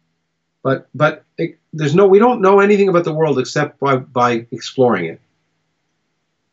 But 0.63 0.89
but 0.93 1.23
it, 1.37 1.59
there's 1.73 1.95
no 1.95 2.07
we 2.07 2.19
don't 2.19 2.41
know 2.41 2.59
anything 2.59 2.89
about 2.89 3.03
the 3.03 3.13
world 3.13 3.39
except 3.39 3.79
by, 3.79 3.97
by 3.97 4.47
exploring 4.51 5.05
it. 5.05 5.21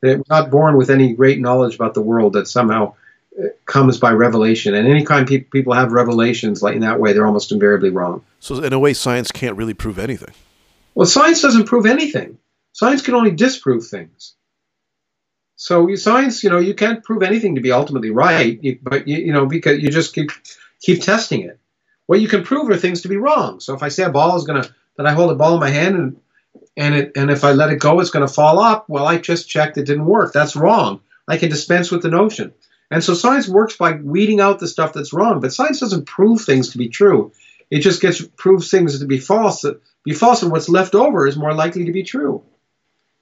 We're 0.03 0.23
not 0.29 0.51
born 0.51 0.77
with 0.77 0.91
any 0.91 1.15
great 1.15 1.41
knowledge 1.41 1.77
about 1.77 1.95
the 1.95 2.03
world 2.03 2.35
that 2.35 2.47
somehow 2.47 2.95
uh, 3.39 3.47
comes 3.65 3.99
by 3.99 4.13
revelation. 4.13 4.75
And 4.75 4.87
anytime 4.87 5.25
pe- 5.25 5.39
people 5.41 5.73
have 5.73 5.93
revelations 5.93 6.63
like 6.63 6.75
in 6.75 6.83
that 6.83 7.01
way, 7.01 7.15
they're 7.15 7.27
almost 7.27 7.53
invariably 7.53 7.89
wrong. 7.89 8.23
So, 8.39 8.63
in 8.63 8.73
a 8.75 8.79
way, 8.79 8.93
science 8.93 9.33
can't 9.33 9.57
really 9.57 9.73
prove 9.73 9.99
anything. 9.99 10.35
Well, 10.95 11.07
science 11.07 11.41
doesn't 11.41 11.65
prove 11.65 11.87
anything. 11.87 12.39
Science 12.73 13.03
can 13.03 13.15
only 13.15 13.31
disprove 13.31 13.87
things. 13.87 14.35
So, 15.65 15.95
science, 15.95 16.45
you 16.45 16.51
know, 16.51 16.59
you 16.59 16.75
can't 16.75 17.03
prove 17.03 17.23
anything 17.23 17.55
to 17.55 17.63
be 17.63 17.73
ultimately 17.73 18.11
right, 18.11 18.61
but 18.83 19.09
you, 19.09 19.17
you 19.17 19.33
know, 19.33 19.47
because 19.47 19.81
you 19.83 19.89
just 19.89 20.15
keep 20.15 20.31
keep 20.83 21.01
testing 21.01 21.41
it. 21.41 21.59
What 22.05 22.21
you 22.21 22.29
can 22.29 22.45
prove 22.45 22.69
are 22.69 22.77
things 22.77 23.01
to 23.01 23.09
be 23.09 23.17
wrong. 23.17 23.61
So, 23.61 23.73
if 23.73 23.83
I 23.83 23.89
say 23.89 24.03
a 24.03 24.11
ball 24.11 24.37
is 24.37 24.45
to, 24.45 24.71
that 24.99 25.07
I 25.07 25.13
hold 25.13 25.31
a 25.31 25.35
ball 25.35 25.55
in 25.55 25.61
my 25.61 25.71
hand 25.71 25.97
and 25.97 26.21
and 26.77 26.95
it 26.95 27.13
and 27.17 27.31
if 27.31 27.45
I 27.45 27.53
let 27.53 27.71
it 27.71 27.81
go, 27.81 28.01
it's 28.01 28.11
to 28.11 28.29
fall 28.29 28.59
up. 28.61 28.91
Well, 28.91 29.07
I 29.07 29.17
just 29.17 29.49
checked 29.49 29.79
it 29.79 29.87
didn't 29.87 30.05
work. 30.05 30.35
That's 30.35 30.55
wrong. 30.55 31.01
I 31.27 31.39
can 31.39 31.49
dispense 31.49 31.91
with 31.91 32.03
the 32.03 32.11
notion. 32.11 32.53
And 32.91 33.03
so 33.03 33.15
science 33.15 33.49
works 33.49 33.79
by 33.79 33.93
weeding 33.93 34.41
out 34.41 34.59
the 34.59 34.69
stuff 34.69 34.93
that's 34.93 35.15
wrong, 35.15 35.41
but 35.41 35.55
science 35.55 35.81
doesn't 35.81 36.05
prove 36.05 36.43
things 36.43 36.73
to 36.73 36.79
be 36.79 36.91
true. 36.91 37.33
It 37.71 37.79
just 37.79 38.03
gets 38.03 38.21
proves 38.37 38.71
things 38.71 38.99
to 38.99 39.07
be 39.07 39.19
false. 39.19 39.65
Be 40.05 40.13
false, 40.13 40.43
and 40.43 40.53
what's 40.53 40.69
left 40.69 40.95
over 40.95 41.27
is 41.27 41.39
more 41.39 41.55
likely 41.55 41.87
to 41.87 41.93
be 41.93 42.03
true. 42.03 42.43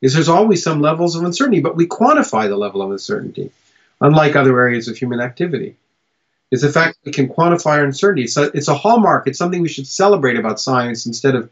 Is 0.02 0.12
there's 0.12 0.28
always 0.28 0.62
some 0.62 0.82
levels 0.82 1.16
of 1.16 1.22
uncertainty, 1.22 1.60
but 1.60 1.76
we 1.76 1.86
quantify 1.86 2.48
the 2.48 2.56
level 2.56 2.82
of 2.82 2.90
uncertainty, 2.90 3.52
unlike 4.00 4.36
other 4.36 4.60
areas 4.60 4.88
of 4.88 4.96
human 4.96 5.20
activity. 5.20 5.76
Is 6.50 6.60
the 6.60 6.72
fact 6.72 6.98
that 6.98 7.08
we 7.08 7.12
can 7.12 7.28
quantify 7.28 7.78
our 7.78 7.84
uncertainty. 7.84 8.26
So 8.26 8.50
it's 8.52 8.68
a 8.68 8.74
hallmark. 8.74 9.26
It's 9.26 9.38
something 9.38 9.62
we 9.62 9.70
should 9.70 9.86
celebrate 9.86 10.36
about 10.36 10.60
science 10.60 11.06
instead 11.06 11.34
of 11.34 11.48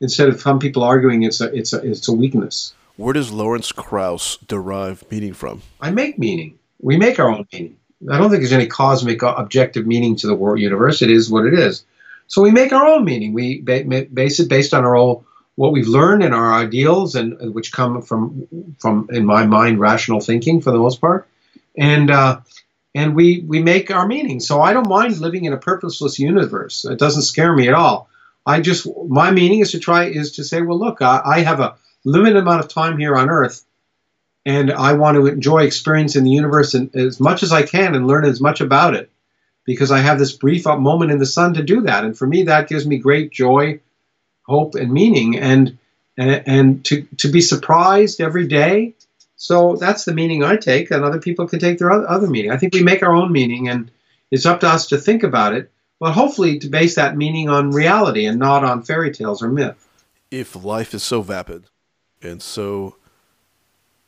instead 0.00 0.28
of 0.28 0.40
some 0.40 0.58
people 0.58 0.82
arguing 0.82 1.22
it's 1.22 1.40
a 1.40 1.54
it's 1.54 1.72
a 1.72 1.78
it's 1.78 2.08
a 2.08 2.12
weakness. 2.12 2.74
Where 2.96 3.14
does 3.14 3.32
Lawrence 3.32 3.72
Krauss 3.72 4.36
derive 4.46 5.10
meaning 5.10 5.32
from? 5.32 5.62
I 5.80 5.90
make 5.90 6.18
meaning. 6.18 6.58
We 6.80 6.98
make 6.98 7.18
our 7.18 7.30
own 7.30 7.46
meaning. 7.52 7.76
I 8.10 8.18
don't 8.18 8.30
think 8.30 8.42
there's 8.42 8.52
any 8.52 8.66
cosmic 8.66 9.22
uh, 9.22 9.34
objective 9.38 9.86
meaning 9.86 10.16
to 10.16 10.26
the 10.26 10.34
world 10.34 10.58
universe. 10.58 11.02
It 11.02 11.10
is 11.10 11.30
what 11.30 11.46
it 11.46 11.54
is. 11.54 11.84
So 12.26 12.42
we 12.42 12.50
make 12.50 12.72
our 12.72 12.86
own 12.86 13.04
meaning. 13.04 13.32
We 13.32 13.60
base 13.60 14.40
it 14.40 14.48
based 14.48 14.74
on 14.74 14.84
our 14.84 14.96
own 14.96 15.24
what 15.56 15.72
we've 15.72 15.88
learned 15.88 16.22
and 16.22 16.34
our 16.34 16.52
ideals, 16.52 17.14
and 17.14 17.54
which 17.54 17.72
come 17.72 18.02
from 18.02 18.46
from 18.78 19.08
in 19.12 19.24
my 19.26 19.46
mind 19.46 19.80
rational 19.80 20.20
thinking 20.20 20.60
for 20.60 20.70
the 20.70 20.78
most 20.78 21.00
part, 21.00 21.28
and 21.76 22.10
uh, 22.10 22.40
and 22.94 23.14
we 23.14 23.40
we 23.40 23.62
make 23.62 23.90
our 23.90 24.06
meaning. 24.06 24.40
So 24.40 24.60
I 24.60 24.72
don't 24.72 24.88
mind 24.88 25.18
living 25.18 25.44
in 25.44 25.52
a 25.52 25.58
purposeless 25.58 26.18
universe. 26.18 26.84
It 26.84 26.98
doesn't 26.98 27.22
scare 27.22 27.52
me 27.52 27.68
at 27.68 27.74
all. 27.74 28.08
I 28.44 28.60
just 28.60 28.86
my 29.08 29.30
meaning 29.30 29.60
is 29.60 29.72
to 29.72 29.78
try 29.78 30.04
is 30.04 30.32
to 30.32 30.44
say, 30.44 30.62
well, 30.62 30.78
look, 30.78 31.02
I, 31.02 31.22
I 31.24 31.40
have 31.40 31.60
a 31.60 31.76
limited 32.04 32.38
amount 32.38 32.60
of 32.64 32.68
time 32.68 32.98
here 32.98 33.14
on 33.16 33.30
Earth 33.30 33.64
and 34.44 34.72
I 34.72 34.94
want 34.94 35.16
to 35.16 35.26
enjoy 35.26 35.62
experiencing 35.62 36.24
the 36.24 36.30
universe 36.30 36.74
and, 36.74 36.94
as 36.96 37.20
much 37.20 37.42
as 37.42 37.52
I 37.52 37.62
can 37.62 37.94
and 37.94 38.06
learn 38.06 38.24
as 38.24 38.40
much 38.40 38.60
about 38.60 38.94
it 38.94 39.10
because 39.64 39.92
I 39.92 39.98
have 39.98 40.18
this 40.18 40.32
brief 40.32 40.66
moment 40.66 41.12
in 41.12 41.18
the 41.18 41.26
sun 41.26 41.54
to 41.54 41.62
do 41.62 41.82
that. 41.82 42.04
And 42.04 42.16
for 42.16 42.26
me, 42.26 42.44
that 42.44 42.68
gives 42.68 42.86
me 42.86 42.98
great 42.98 43.30
joy, 43.30 43.80
hope, 44.42 44.74
and 44.74 44.92
meaning, 44.92 45.38
and 45.38 45.78
and, 46.16 46.84
to 46.84 47.02
to 47.18 47.28
be 47.28 47.40
surprised 47.40 48.20
every 48.20 48.46
day. 48.46 48.94
So 49.36 49.76
that's 49.76 50.04
the 50.04 50.14
meaning 50.14 50.44
I 50.44 50.56
take, 50.56 50.90
and 50.90 51.04
other 51.04 51.20
people 51.20 51.48
can 51.48 51.58
take 51.58 51.78
their 51.78 51.90
other 51.90 52.28
meaning. 52.28 52.52
I 52.52 52.56
think 52.56 52.74
we 52.74 52.82
make 52.82 53.02
our 53.02 53.14
own 53.14 53.32
meaning, 53.32 53.68
and 53.68 53.90
it's 54.30 54.46
up 54.46 54.60
to 54.60 54.68
us 54.68 54.86
to 54.88 54.98
think 54.98 55.22
about 55.24 55.54
it, 55.54 55.70
but 55.98 56.12
hopefully 56.12 56.58
to 56.60 56.68
base 56.68 56.94
that 56.94 57.16
meaning 57.16 57.48
on 57.48 57.70
reality 57.70 58.26
and 58.26 58.38
not 58.38 58.64
on 58.64 58.82
fairy 58.82 59.12
tales 59.12 59.42
or 59.42 59.48
myth. 59.48 59.88
If 60.30 60.64
life 60.64 60.94
is 60.94 61.02
so 61.02 61.22
vapid 61.22 61.64
and 62.22 62.40
so 62.40 62.96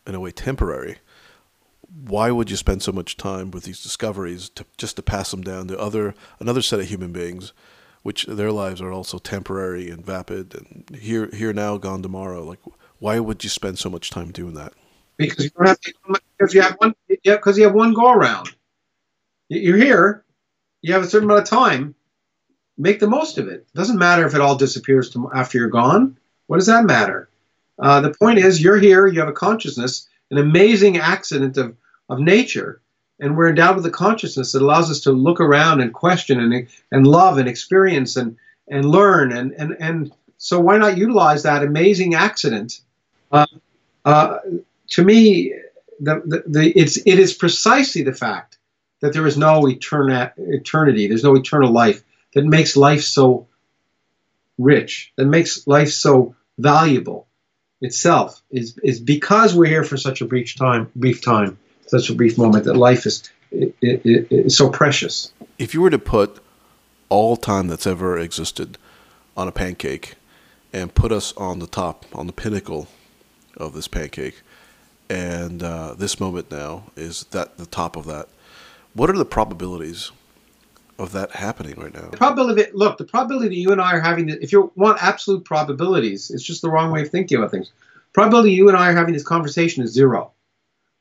in 0.06 0.14
a 0.14 0.20
way 0.20 0.30
temporary, 0.30 0.98
why 2.06 2.30
would 2.30 2.50
you 2.50 2.56
spend 2.56 2.82
so 2.82 2.92
much 2.92 3.16
time 3.16 3.50
with 3.50 3.64
these 3.64 3.82
discoveries 3.82 4.48
to 4.50 4.64
just 4.76 4.96
to 4.96 5.02
pass 5.02 5.30
them 5.30 5.42
down 5.42 5.68
to 5.68 5.78
other 5.78 6.14
another 6.40 6.62
set 6.62 6.80
of 6.80 6.88
human 6.88 7.12
beings, 7.12 7.52
which 8.04 8.26
their 8.26 8.52
lives 8.52 8.80
are 8.82 8.92
also 8.92 9.18
temporary 9.18 9.90
and 9.90 10.04
vapid 10.04 10.54
and 10.54 10.96
here 10.96 11.28
here 11.32 11.52
now 11.52 11.76
gone 11.78 12.02
tomorrow? 12.02 12.44
Like, 12.44 12.60
why 13.00 13.18
would 13.18 13.42
you 13.42 13.50
spend 13.50 13.78
so 13.78 13.90
much 13.90 14.10
time 14.10 14.30
doing 14.30 14.54
that? 14.54 14.74
Because 15.16 15.44
you 15.46 15.50
don't 15.56 15.66
have 15.66 15.78
because 16.38 16.54
you 16.54 16.60
have 16.60 16.76
one 16.78 16.94
yeah 17.24 17.36
because 17.36 17.58
you 17.58 17.64
have 17.64 17.74
one 17.74 17.94
go 17.94 18.12
around. 18.12 18.54
You're 19.48 19.78
here, 19.78 20.24
you 20.82 20.92
have 20.92 21.02
a 21.02 21.06
certain 21.06 21.28
amount 21.28 21.42
of 21.42 21.48
time. 21.48 21.94
Make 22.76 23.00
the 23.00 23.08
most 23.08 23.38
of 23.38 23.48
it. 23.48 23.60
it 23.60 23.74
doesn't 23.74 23.98
matter 23.98 24.26
if 24.26 24.34
it 24.34 24.40
all 24.40 24.56
disappears 24.56 25.10
to, 25.10 25.30
after 25.34 25.58
you're 25.58 25.68
gone. 25.68 26.18
What 26.46 26.58
does 26.58 26.66
that 26.66 26.84
matter? 26.84 27.30
Uh, 27.78 28.00
the 28.00 28.14
point 28.14 28.38
is, 28.38 28.60
you're 28.62 28.78
here, 28.78 29.06
you 29.06 29.20
have 29.20 29.28
a 29.28 29.32
consciousness, 29.32 30.08
an 30.30 30.38
amazing 30.38 30.98
accident 30.98 31.56
of, 31.56 31.76
of 32.08 32.18
nature, 32.18 32.80
and 33.20 33.36
we're 33.36 33.48
endowed 33.48 33.76
with 33.76 33.86
a 33.86 33.90
consciousness 33.90 34.52
that 34.52 34.62
allows 34.62 34.90
us 34.90 35.00
to 35.00 35.12
look 35.12 35.40
around 35.40 35.80
and 35.80 35.92
question 35.92 36.40
and, 36.40 36.68
and 36.90 37.06
love 37.06 37.38
and 37.38 37.48
experience 37.48 38.16
and, 38.16 38.36
and 38.68 38.84
learn. 38.84 39.32
And, 39.32 39.52
and, 39.52 39.76
and 39.78 40.12
so, 40.38 40.60
why 40.60 40.78
not 40.78 40.98
utilize 40.98 41.44
that 41.44 41.62
amazing 41.62 42.14
accident? 42.14 42.80
Uh, 43.30 43.46
uh, 44.04 44.38
to 44.88 45.04
me, 45.04 45.54
the, 46.00 46.22
the, 46.24 46.44
the, 46.46 46.70
it's, 46.70 46.96
it 46.96 47.18
is 47.18 47.34
precisely 47.34 48.02
the 48.02 48.12
fact 48.12 48.58
that 49.00 49.12
there 49.12 49.26
is 49.26 49.38
no 49.38 49.68
eterna, 49.68 50.32
eternity, 50.36 51.06
there's 51.06 51.24
no 51.24 51.36
eternal 51.36 51.70
life, 51.70 52.02
that 52.34 52.44
makes 52.44 52.76
life 52.76 53.02
so 53.02 53.46
rich, 54.58 55.12
that 55.16 55.26
makes 55.26 55.66
life 55.66 55.90
so 55.90 56.34
valuable 56.58 57.26
itself 57.80 58.40
is 58.50 58.78
is 58.82 59.00
because 59.00 59.54
we're 59.54 59.66
here 59.66 59.84
for 59.84 59.96
such 59.96 60.20
a 60.20 60.24
brief 60.24 60.56
time, 60.56 60.90
brief 60.96 61.22
time, 61.22 61.58
such 61.86 62.10
a 62.10 62.14
brief 62.14 62.38
moment 62.38 62.64
that 62.64 62.74
life 62.74 63.06
is 63.06 63.30
it, 63.50 63.74
it, 63.80 64.04
it, 64.04 64.26
it's 64.30 64.56
so 64.56 64.68
precious. 64.68 65.32
If 65.58 65.74
you 65.74 65.80
were 65.80 65.90
to 65.90 65.98
put 65.98 66.42
all 67.08 67.36
time 67.36 67.68
that's 67.68 67.86
ever 67.86 68.18
existed 68.18 68.78
on 69.36 69.48
a 69.48 69.52
pancake 69.52 70.14
and 70.72 70.94
put 70.94 71.12
us 71.12 71.32
on 71.36 71.60
the 71.60 71.66
top, 71.66 72.04
on 72.12 72.26
the 72.26 72.32
pinnacle 72.32 72.88
of 73.56 73.74
this 73.74 73.86
pancake, 73.86 74.42
and 75.08 75.62
uh, 75.62 75.94
this 75.94 76.18
moment 76.18 76.50
now 76.50 76.84
is 76.96 77.24
that 77.30 77.58
the 77.58 77.66
top 77.66 77.96
of 77.96 78.06
that. 78.06 78.28
What 78.94 79.10
are 79.10 79.18
the 79.18 79.24
probabilities 79.24 80.10
of 80.98 81.12
that 81.12 81.32
happening 81.32 81.78
right 81.78 81.92
now? 81.92 82.08
The 82.08 82.16
probability, 82.16 82.70
look, 82.72 82.98
the 82.98 83.04
probability 83.04 83.48
that 83.48 83.60
you 83.60 83.70
and 83.72 83.80
I 83.80 83.94
are 83.94 84.00
having, 84.00 84.28
if 84.28 84.52
you 84.52 84.72
want 84.76 85.02
absolute 85.02 85.44
probabilities, 85.44 86.30
it's 86.30 86.42
just 86.42 86.62
the 86.62 86.70
wrong 86.70 86.90
way 86.90 87.02
of 87.02 87.10
thinking 87.10 87.38
about 87.38 87.50
things. 87.50 87.72
Probability 88.12 88.52
you 88.52 88.68
and 88.68 88.76
I 88.76 88.90
are 88.90 88.96
having 88.96 89.12
this 89.12 89.24
conversation 89.24 89.82
is 89.82 89.92
zero, 89.92 90.32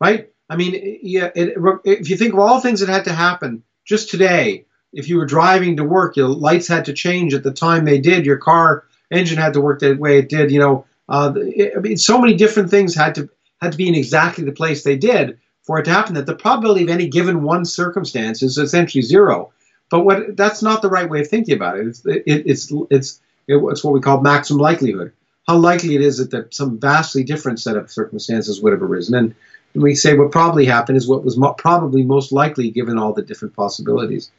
right? 0.01 0.32
I 0.49 0.55
mean, 0.55 0.99
yeah, 1.01 1.29
it, 1.35 1.53
if 1.85 2.09
you 2.09 2.17
think 2.17 2.33
of 2.33 2.39
all 2.39 2.59
things 2.59 2.81
that 2.81 2.89
had 2.89 3.05
to 3.05 3.13
happen 3.13 3.63
just 3.85 4.09
today, 4.09 4.65
if 4.91 5.09
you 5.09 5.17
were 5.17 5.25
driving 5.25 5.77
to 5.77 5.83
work, 5.83 6.15
your 6.15 6.27
lights 6.27 6.67
had 6.67 6.85
to 6.85 6.93
change 6.93 7.33
at 7.33 7.43
the 7.43 7.51
time 7.51 7.85
they 7.85 7.99
did, 7.99 8.25
your 8.25 8.37
car 8.37 8.85
engine 9.09 9.37
had 9.37 9.53
to 9.53 9.61
work 9.61 9.79
the 9.79 9.93
way 9.93 10.19
it 10.19 10.29
did, 10.29 10.51
you 10.51 10.59
know, 10.59 10.85
uh, 11.09 11.33
it, 11.35 11.73
I 11.75 11.79
mean, 11.79 11.97
so 11.97 12.19
many 12.19 12.35
different 12.35 12.69
things 12.69 12.95
had 12.95 13.15
to 13.15 13.29
had 13.61 13.71
to 13.71 13.77
be 13.77 13.87
in 13.87 13.95
exactly 13.95 14.43
the 14.43 14.51
place 14.51 14.83
they 14.83 14.97
did 14.97 15.39
for 15.63 15.79
it 15.79 15.83
to 15.85 15.91
happen 15.91 16.15
that 16.15 16.25
the 16.25 16.35
probability 16.35 16.83
of 16.83 16.89
any 16.89 17.07
given 17.07 17.43
one 17.43 17.65
circumstance 17.65 18.43
is 18.43 18.57
essentially 18.57 19.01
zero. 19.01 19.53
But 19.89 20.01
what 20.01 20.35
that's 20.37 20.61
not 20.61 20.81
the 20.81 20.89
right 20.89 21.09
way 21.09 21.21
of 21.21 21.27
thinking 21.27 21.55
about 21.55 21.77
it. 21.77 21.87
It's 21.87 22.05
it, 22.05 22.23
it's 22.25 22.73
it's 22.89 23.21
it's 23.47 23.83
what 23.83 23.93
we 23.93 24.01
call 24.01 24.21
maximum 24.21 24.61
likelihood. 24.61 25.13
How 25.47 25.57
likely 25.57 25.95
it 25.95 26.01
is 26.01 26.17
that, 26.17 26.31
that 26.31 26.53
some 26.53 26.79
vastly 26.79 27.23
different 27.23 27.59
set 27.59 27.75
of 27.75 27.91
circumstances 27.91 28.61
would 28.61 28.71
have 28.71 28.81
arisen. 28.81 29.15
And 29.15 29.35
we 29.73 29.95
say 29.95 30.15
what 30.15 30.31
probably 30.31 30.65
happened 30.65 30.97
is 30.97 31.07
what 31.07 31.23
was 31.23 31.37
mo- 31.37 31.53
probably 31.53 32.03
most 32.03 32.31
likely 32.31 32.69
given 32.69 32.97
all 32.97 33.13
the 33.13 33.21
different 33.21 33.55
possibilities. 33.55 34.31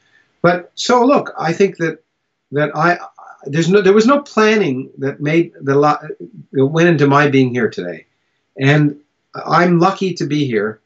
But 0.43 0.71
so 0.75 1.05
look, 1.05 1.33
I 1.39 1.53
think 1.53 1.79
that 1.79 2.03
that 2.53 2.77
I 2.77 2.99
there's 3.47 3.69
no 3.69 3.81
there 3.81 3.93
was 3.93 4.07
no 4.07 4.21
planning 4.23 4.91
that 4.99 5.21
made 5.21 5.53
the 5.61 5.75
lot 5.75 6.05
that 6.53 6.67
went 6.67 6.89
into 6.89 7.07
my 7.07 7.29
being 7.29 7.51
here 7.51 7.69
today, 7.69 8.07
and 8.59 9.01
I'm 9.35 9.79
lucky 9.79 10.15
to 10.15 10.27
be 10.27 10.47
here. 10.47 10.81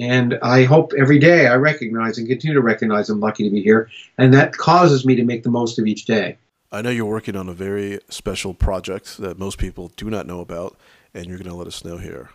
And 0.00 0.38
I 0.42 0.62
hope 0.62 0.92
every 0.96 1.18
day 1.18 1.48
I 1.48 1.56
recognize 1.56 2.18
and 2.18 2.28
continue 2.28 2.54
to 2.54 2.62
recognize 2.62 3.10
I'm 3.10 3.18
lucky 3.18 3.42
to 3.42 3.50
be 3.50 3.62
here, 3.62 3.90
and 4.16 4.32
that 4.32 4.56
causes 4.56 5.04
me 5.04 5.16
to 5.16 5.24
make 5.24 5.42
the 5.42 5.50
most 5.50 5.78
of 5.80 5.86
each 5.86 6.04
day. 6.04 6.38
I 6.70 6.82
know 6.82 6.90
you're 6.90 7.06
working 7.06 7.34
on 7.34 7.48
a 7.48 7.54
very 7.54 7.98
special 8.08 8.54
project 8.54 9.18
that 9.18 9.38
most 9.38 9.58
people 9.58 9.90
do 9.96 10.08
not 10.08 10.26
know 10.26 10.40
about, 10.40 10.76
and 11.14 11.26
you're 11.26 11.38
going 11.38 11.50
to 11.50 11.56
let 11.56 11.66
us 11.66 11.84
know 11.84 11.96
here. 11.96 12.30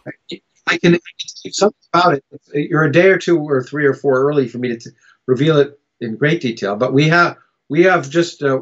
I 0.67 0.77
can, 0.77 0.97
say 1.17 1.49
something 1.51 1.77
about 1.93 2.13
it. 2.15 2.23
You're 2.53 2.83
a 2.83 2.91
day 2.91 3.09
or 3.09 3.17
two 3.17 3.37
or 3.39 3.63
three 3.63 3.85
or 3.85 3.93
four 3.93 4.21
early 4.21 4.47
for 4.47 4.57
me 4.57 4.69
to 4.69 4.77
t- 4.77 4.95
reveal 5.27 5.57
it 5.57 5.79
in 6.01 6.15
great 6.15 6.41
detail, 6.41 6.75
but 6.75 6.93
we 6.93 7.07
have 7.09 7.37
we 7.69 7.83
have 7.83 8.09
just 8.09 8.43
uh, 8.43 8.59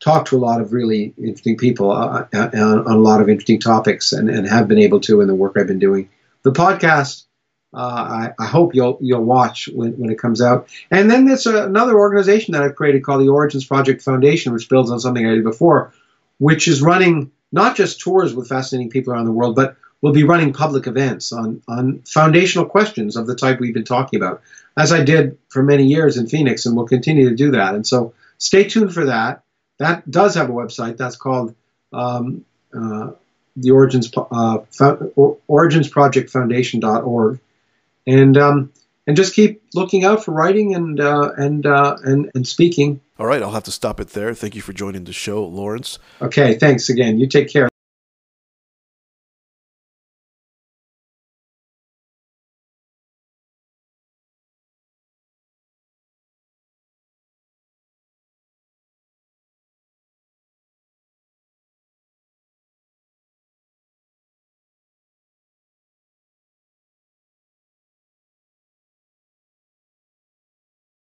talk 0.00 0.26
to 0.26 0.36
a 0.36 0.38
lot 0.38 0.60
of 0.60 0.72
really 0.72 1.12
interesting 1.18 1.56
people 1.56 1.90
uh, 1.90 2.26
uh 2.32 2.50
on, 2.54 2.86
on, 2.86 2.86
a 2.86 2.96
lot 2.96 3.20
of 3.20 3.28
interesting 3.28 3.60
topics 3.60 4.12
and, 4.12 4.30
and 4.30 4.48
have 4.48 4.68
been 4.68 4.78
able 4.78 5.00
to 5.00 5.20
in 5.20 5.26
the 5.26 5.34
work 5.34 5.56
I've 5.56 5.66
been 5.66 5.78
doing. 5.78 6.08
The 6.42 6.52
podcast, 6.52 7.24
uh, 7.24 7.27
I, 7.74 8.30
I, 8.38 8.46
hope 8.46 8.74
you'll 8.74 8.98
you'll 9.00 9.24
watch 9.24 9.68
when, 9.68 9.92
when 9.98 10.10
it 10.10 10.18
comes 10.18 10.40
out. 10.40 10.68
And 10.90 11.10
then 11.10 11.26
there's 11.26 11.46
another 11.46 11.98
organization 11.98 12.52
that 12.52 12.62
I've 12.62 12.76
created 12.76 13.04
called 13.04 13.20
the 13.20 13.28
Origins 13.28 13.66
Project 13.66 14.02
Foundation, 14.02 14.52
which 14.52 14.68
builds 14.68 14.90
on 14.90 15.00
something 15.00 15.26
I 15.26 15.34
did 15.34 15.44
before, 15.44 15.92
which 16.38 16.66
is 16.66 16.80
running 16.80 17.30
not 17.52 17.76
just 17.76 18.00
tours 18.00 18.34
with 18.34 18.48
fascinating 18.48 18.90
people 18.90 19.12
around 19.12 19.26
the 19.26 19.32
world, 19.32 19.54
but 19.54 19.76
will 20.00 20.12
be 20.12 20.24
running 20.24 20.52
public 20.52 20.86
events 20.86 21.32
on, 21.32 21.62
on 21.66 22.00
foundational 22.02 22.66
questions 22.66 23.16
of 23.16 23.26
the 23.26 23.34
type 23.34 23.58
we've 23.58 23.74
been 23.74 23.84
talking 23.84 24.18
about, 24.18 24.42
as 24.76 24.92
I 24.92 25.02
did 25.02 25.36
for 25.48 25.62
many 25.62 25.84
years 25.84 26.16
in 26.16 26.28
Phoenix, 26.28 26.66
and 26.66 26.76
will 26.76 26.86
continue 26.86 27.28
to 27.28 27.34
do 27.34 27.50
that. 27.52 27.74
And 27.74 27.86
so 27.86 28.14
stay 28.38 28.64
tuned 28.64 28.94
for 28.94 29.06
that. 29.06 29.42
That 29.78 30.08
does 30.10 30.34
have 30.36 30.50
a 30.50 30.52
website. 30.52 30.96
That's 30.96 31.16
called 31.16 31.54
um, 31.92 32.44
uh, 32.72 33.10
the 33.56 33.70
Origins 33.72 34.10
uh, 34.16 34.58
Origins 35.48 35.88
Project 35.88 36.30
Foundation.org, 36.30 37.40
and 38.06 38.36
um, 38.36 38.72
and 39.06 39.16
just 39.16 39.34
keep 39.34 39.62
looking 39.74 40.04
out 40.04 40.24
for 40.24 40.32
writing 40.32 40.74
and 40.74 41.00
uh, 41.00 41.32
and 41.36 41.66
uh, 41.66 41.96
and 42.02 42.30
and 42.34 42.46
speaking. 42.46 43.00
All 43.18 43.26
right, 43.26 43.42
I'll 43.42 43.52
have 43.52 43.64
to 43.64 43.72
stop 43.72 44.00
it 44.00 44.10
there. 44.10 44.34
Thank 44.34 44.54
you 44.54 44.62
for 44.62 44.72
joining 44.72 45.04
the 45.04 45.12
show, 45.12 45.44
Lawrence. 45.44 45.98
Okay, 46.22 46.54
thanks 46.54 46.88
again. 46.88 47.18
You 47.18 47.26
take 47.26 47.48
care. 47.48 47.68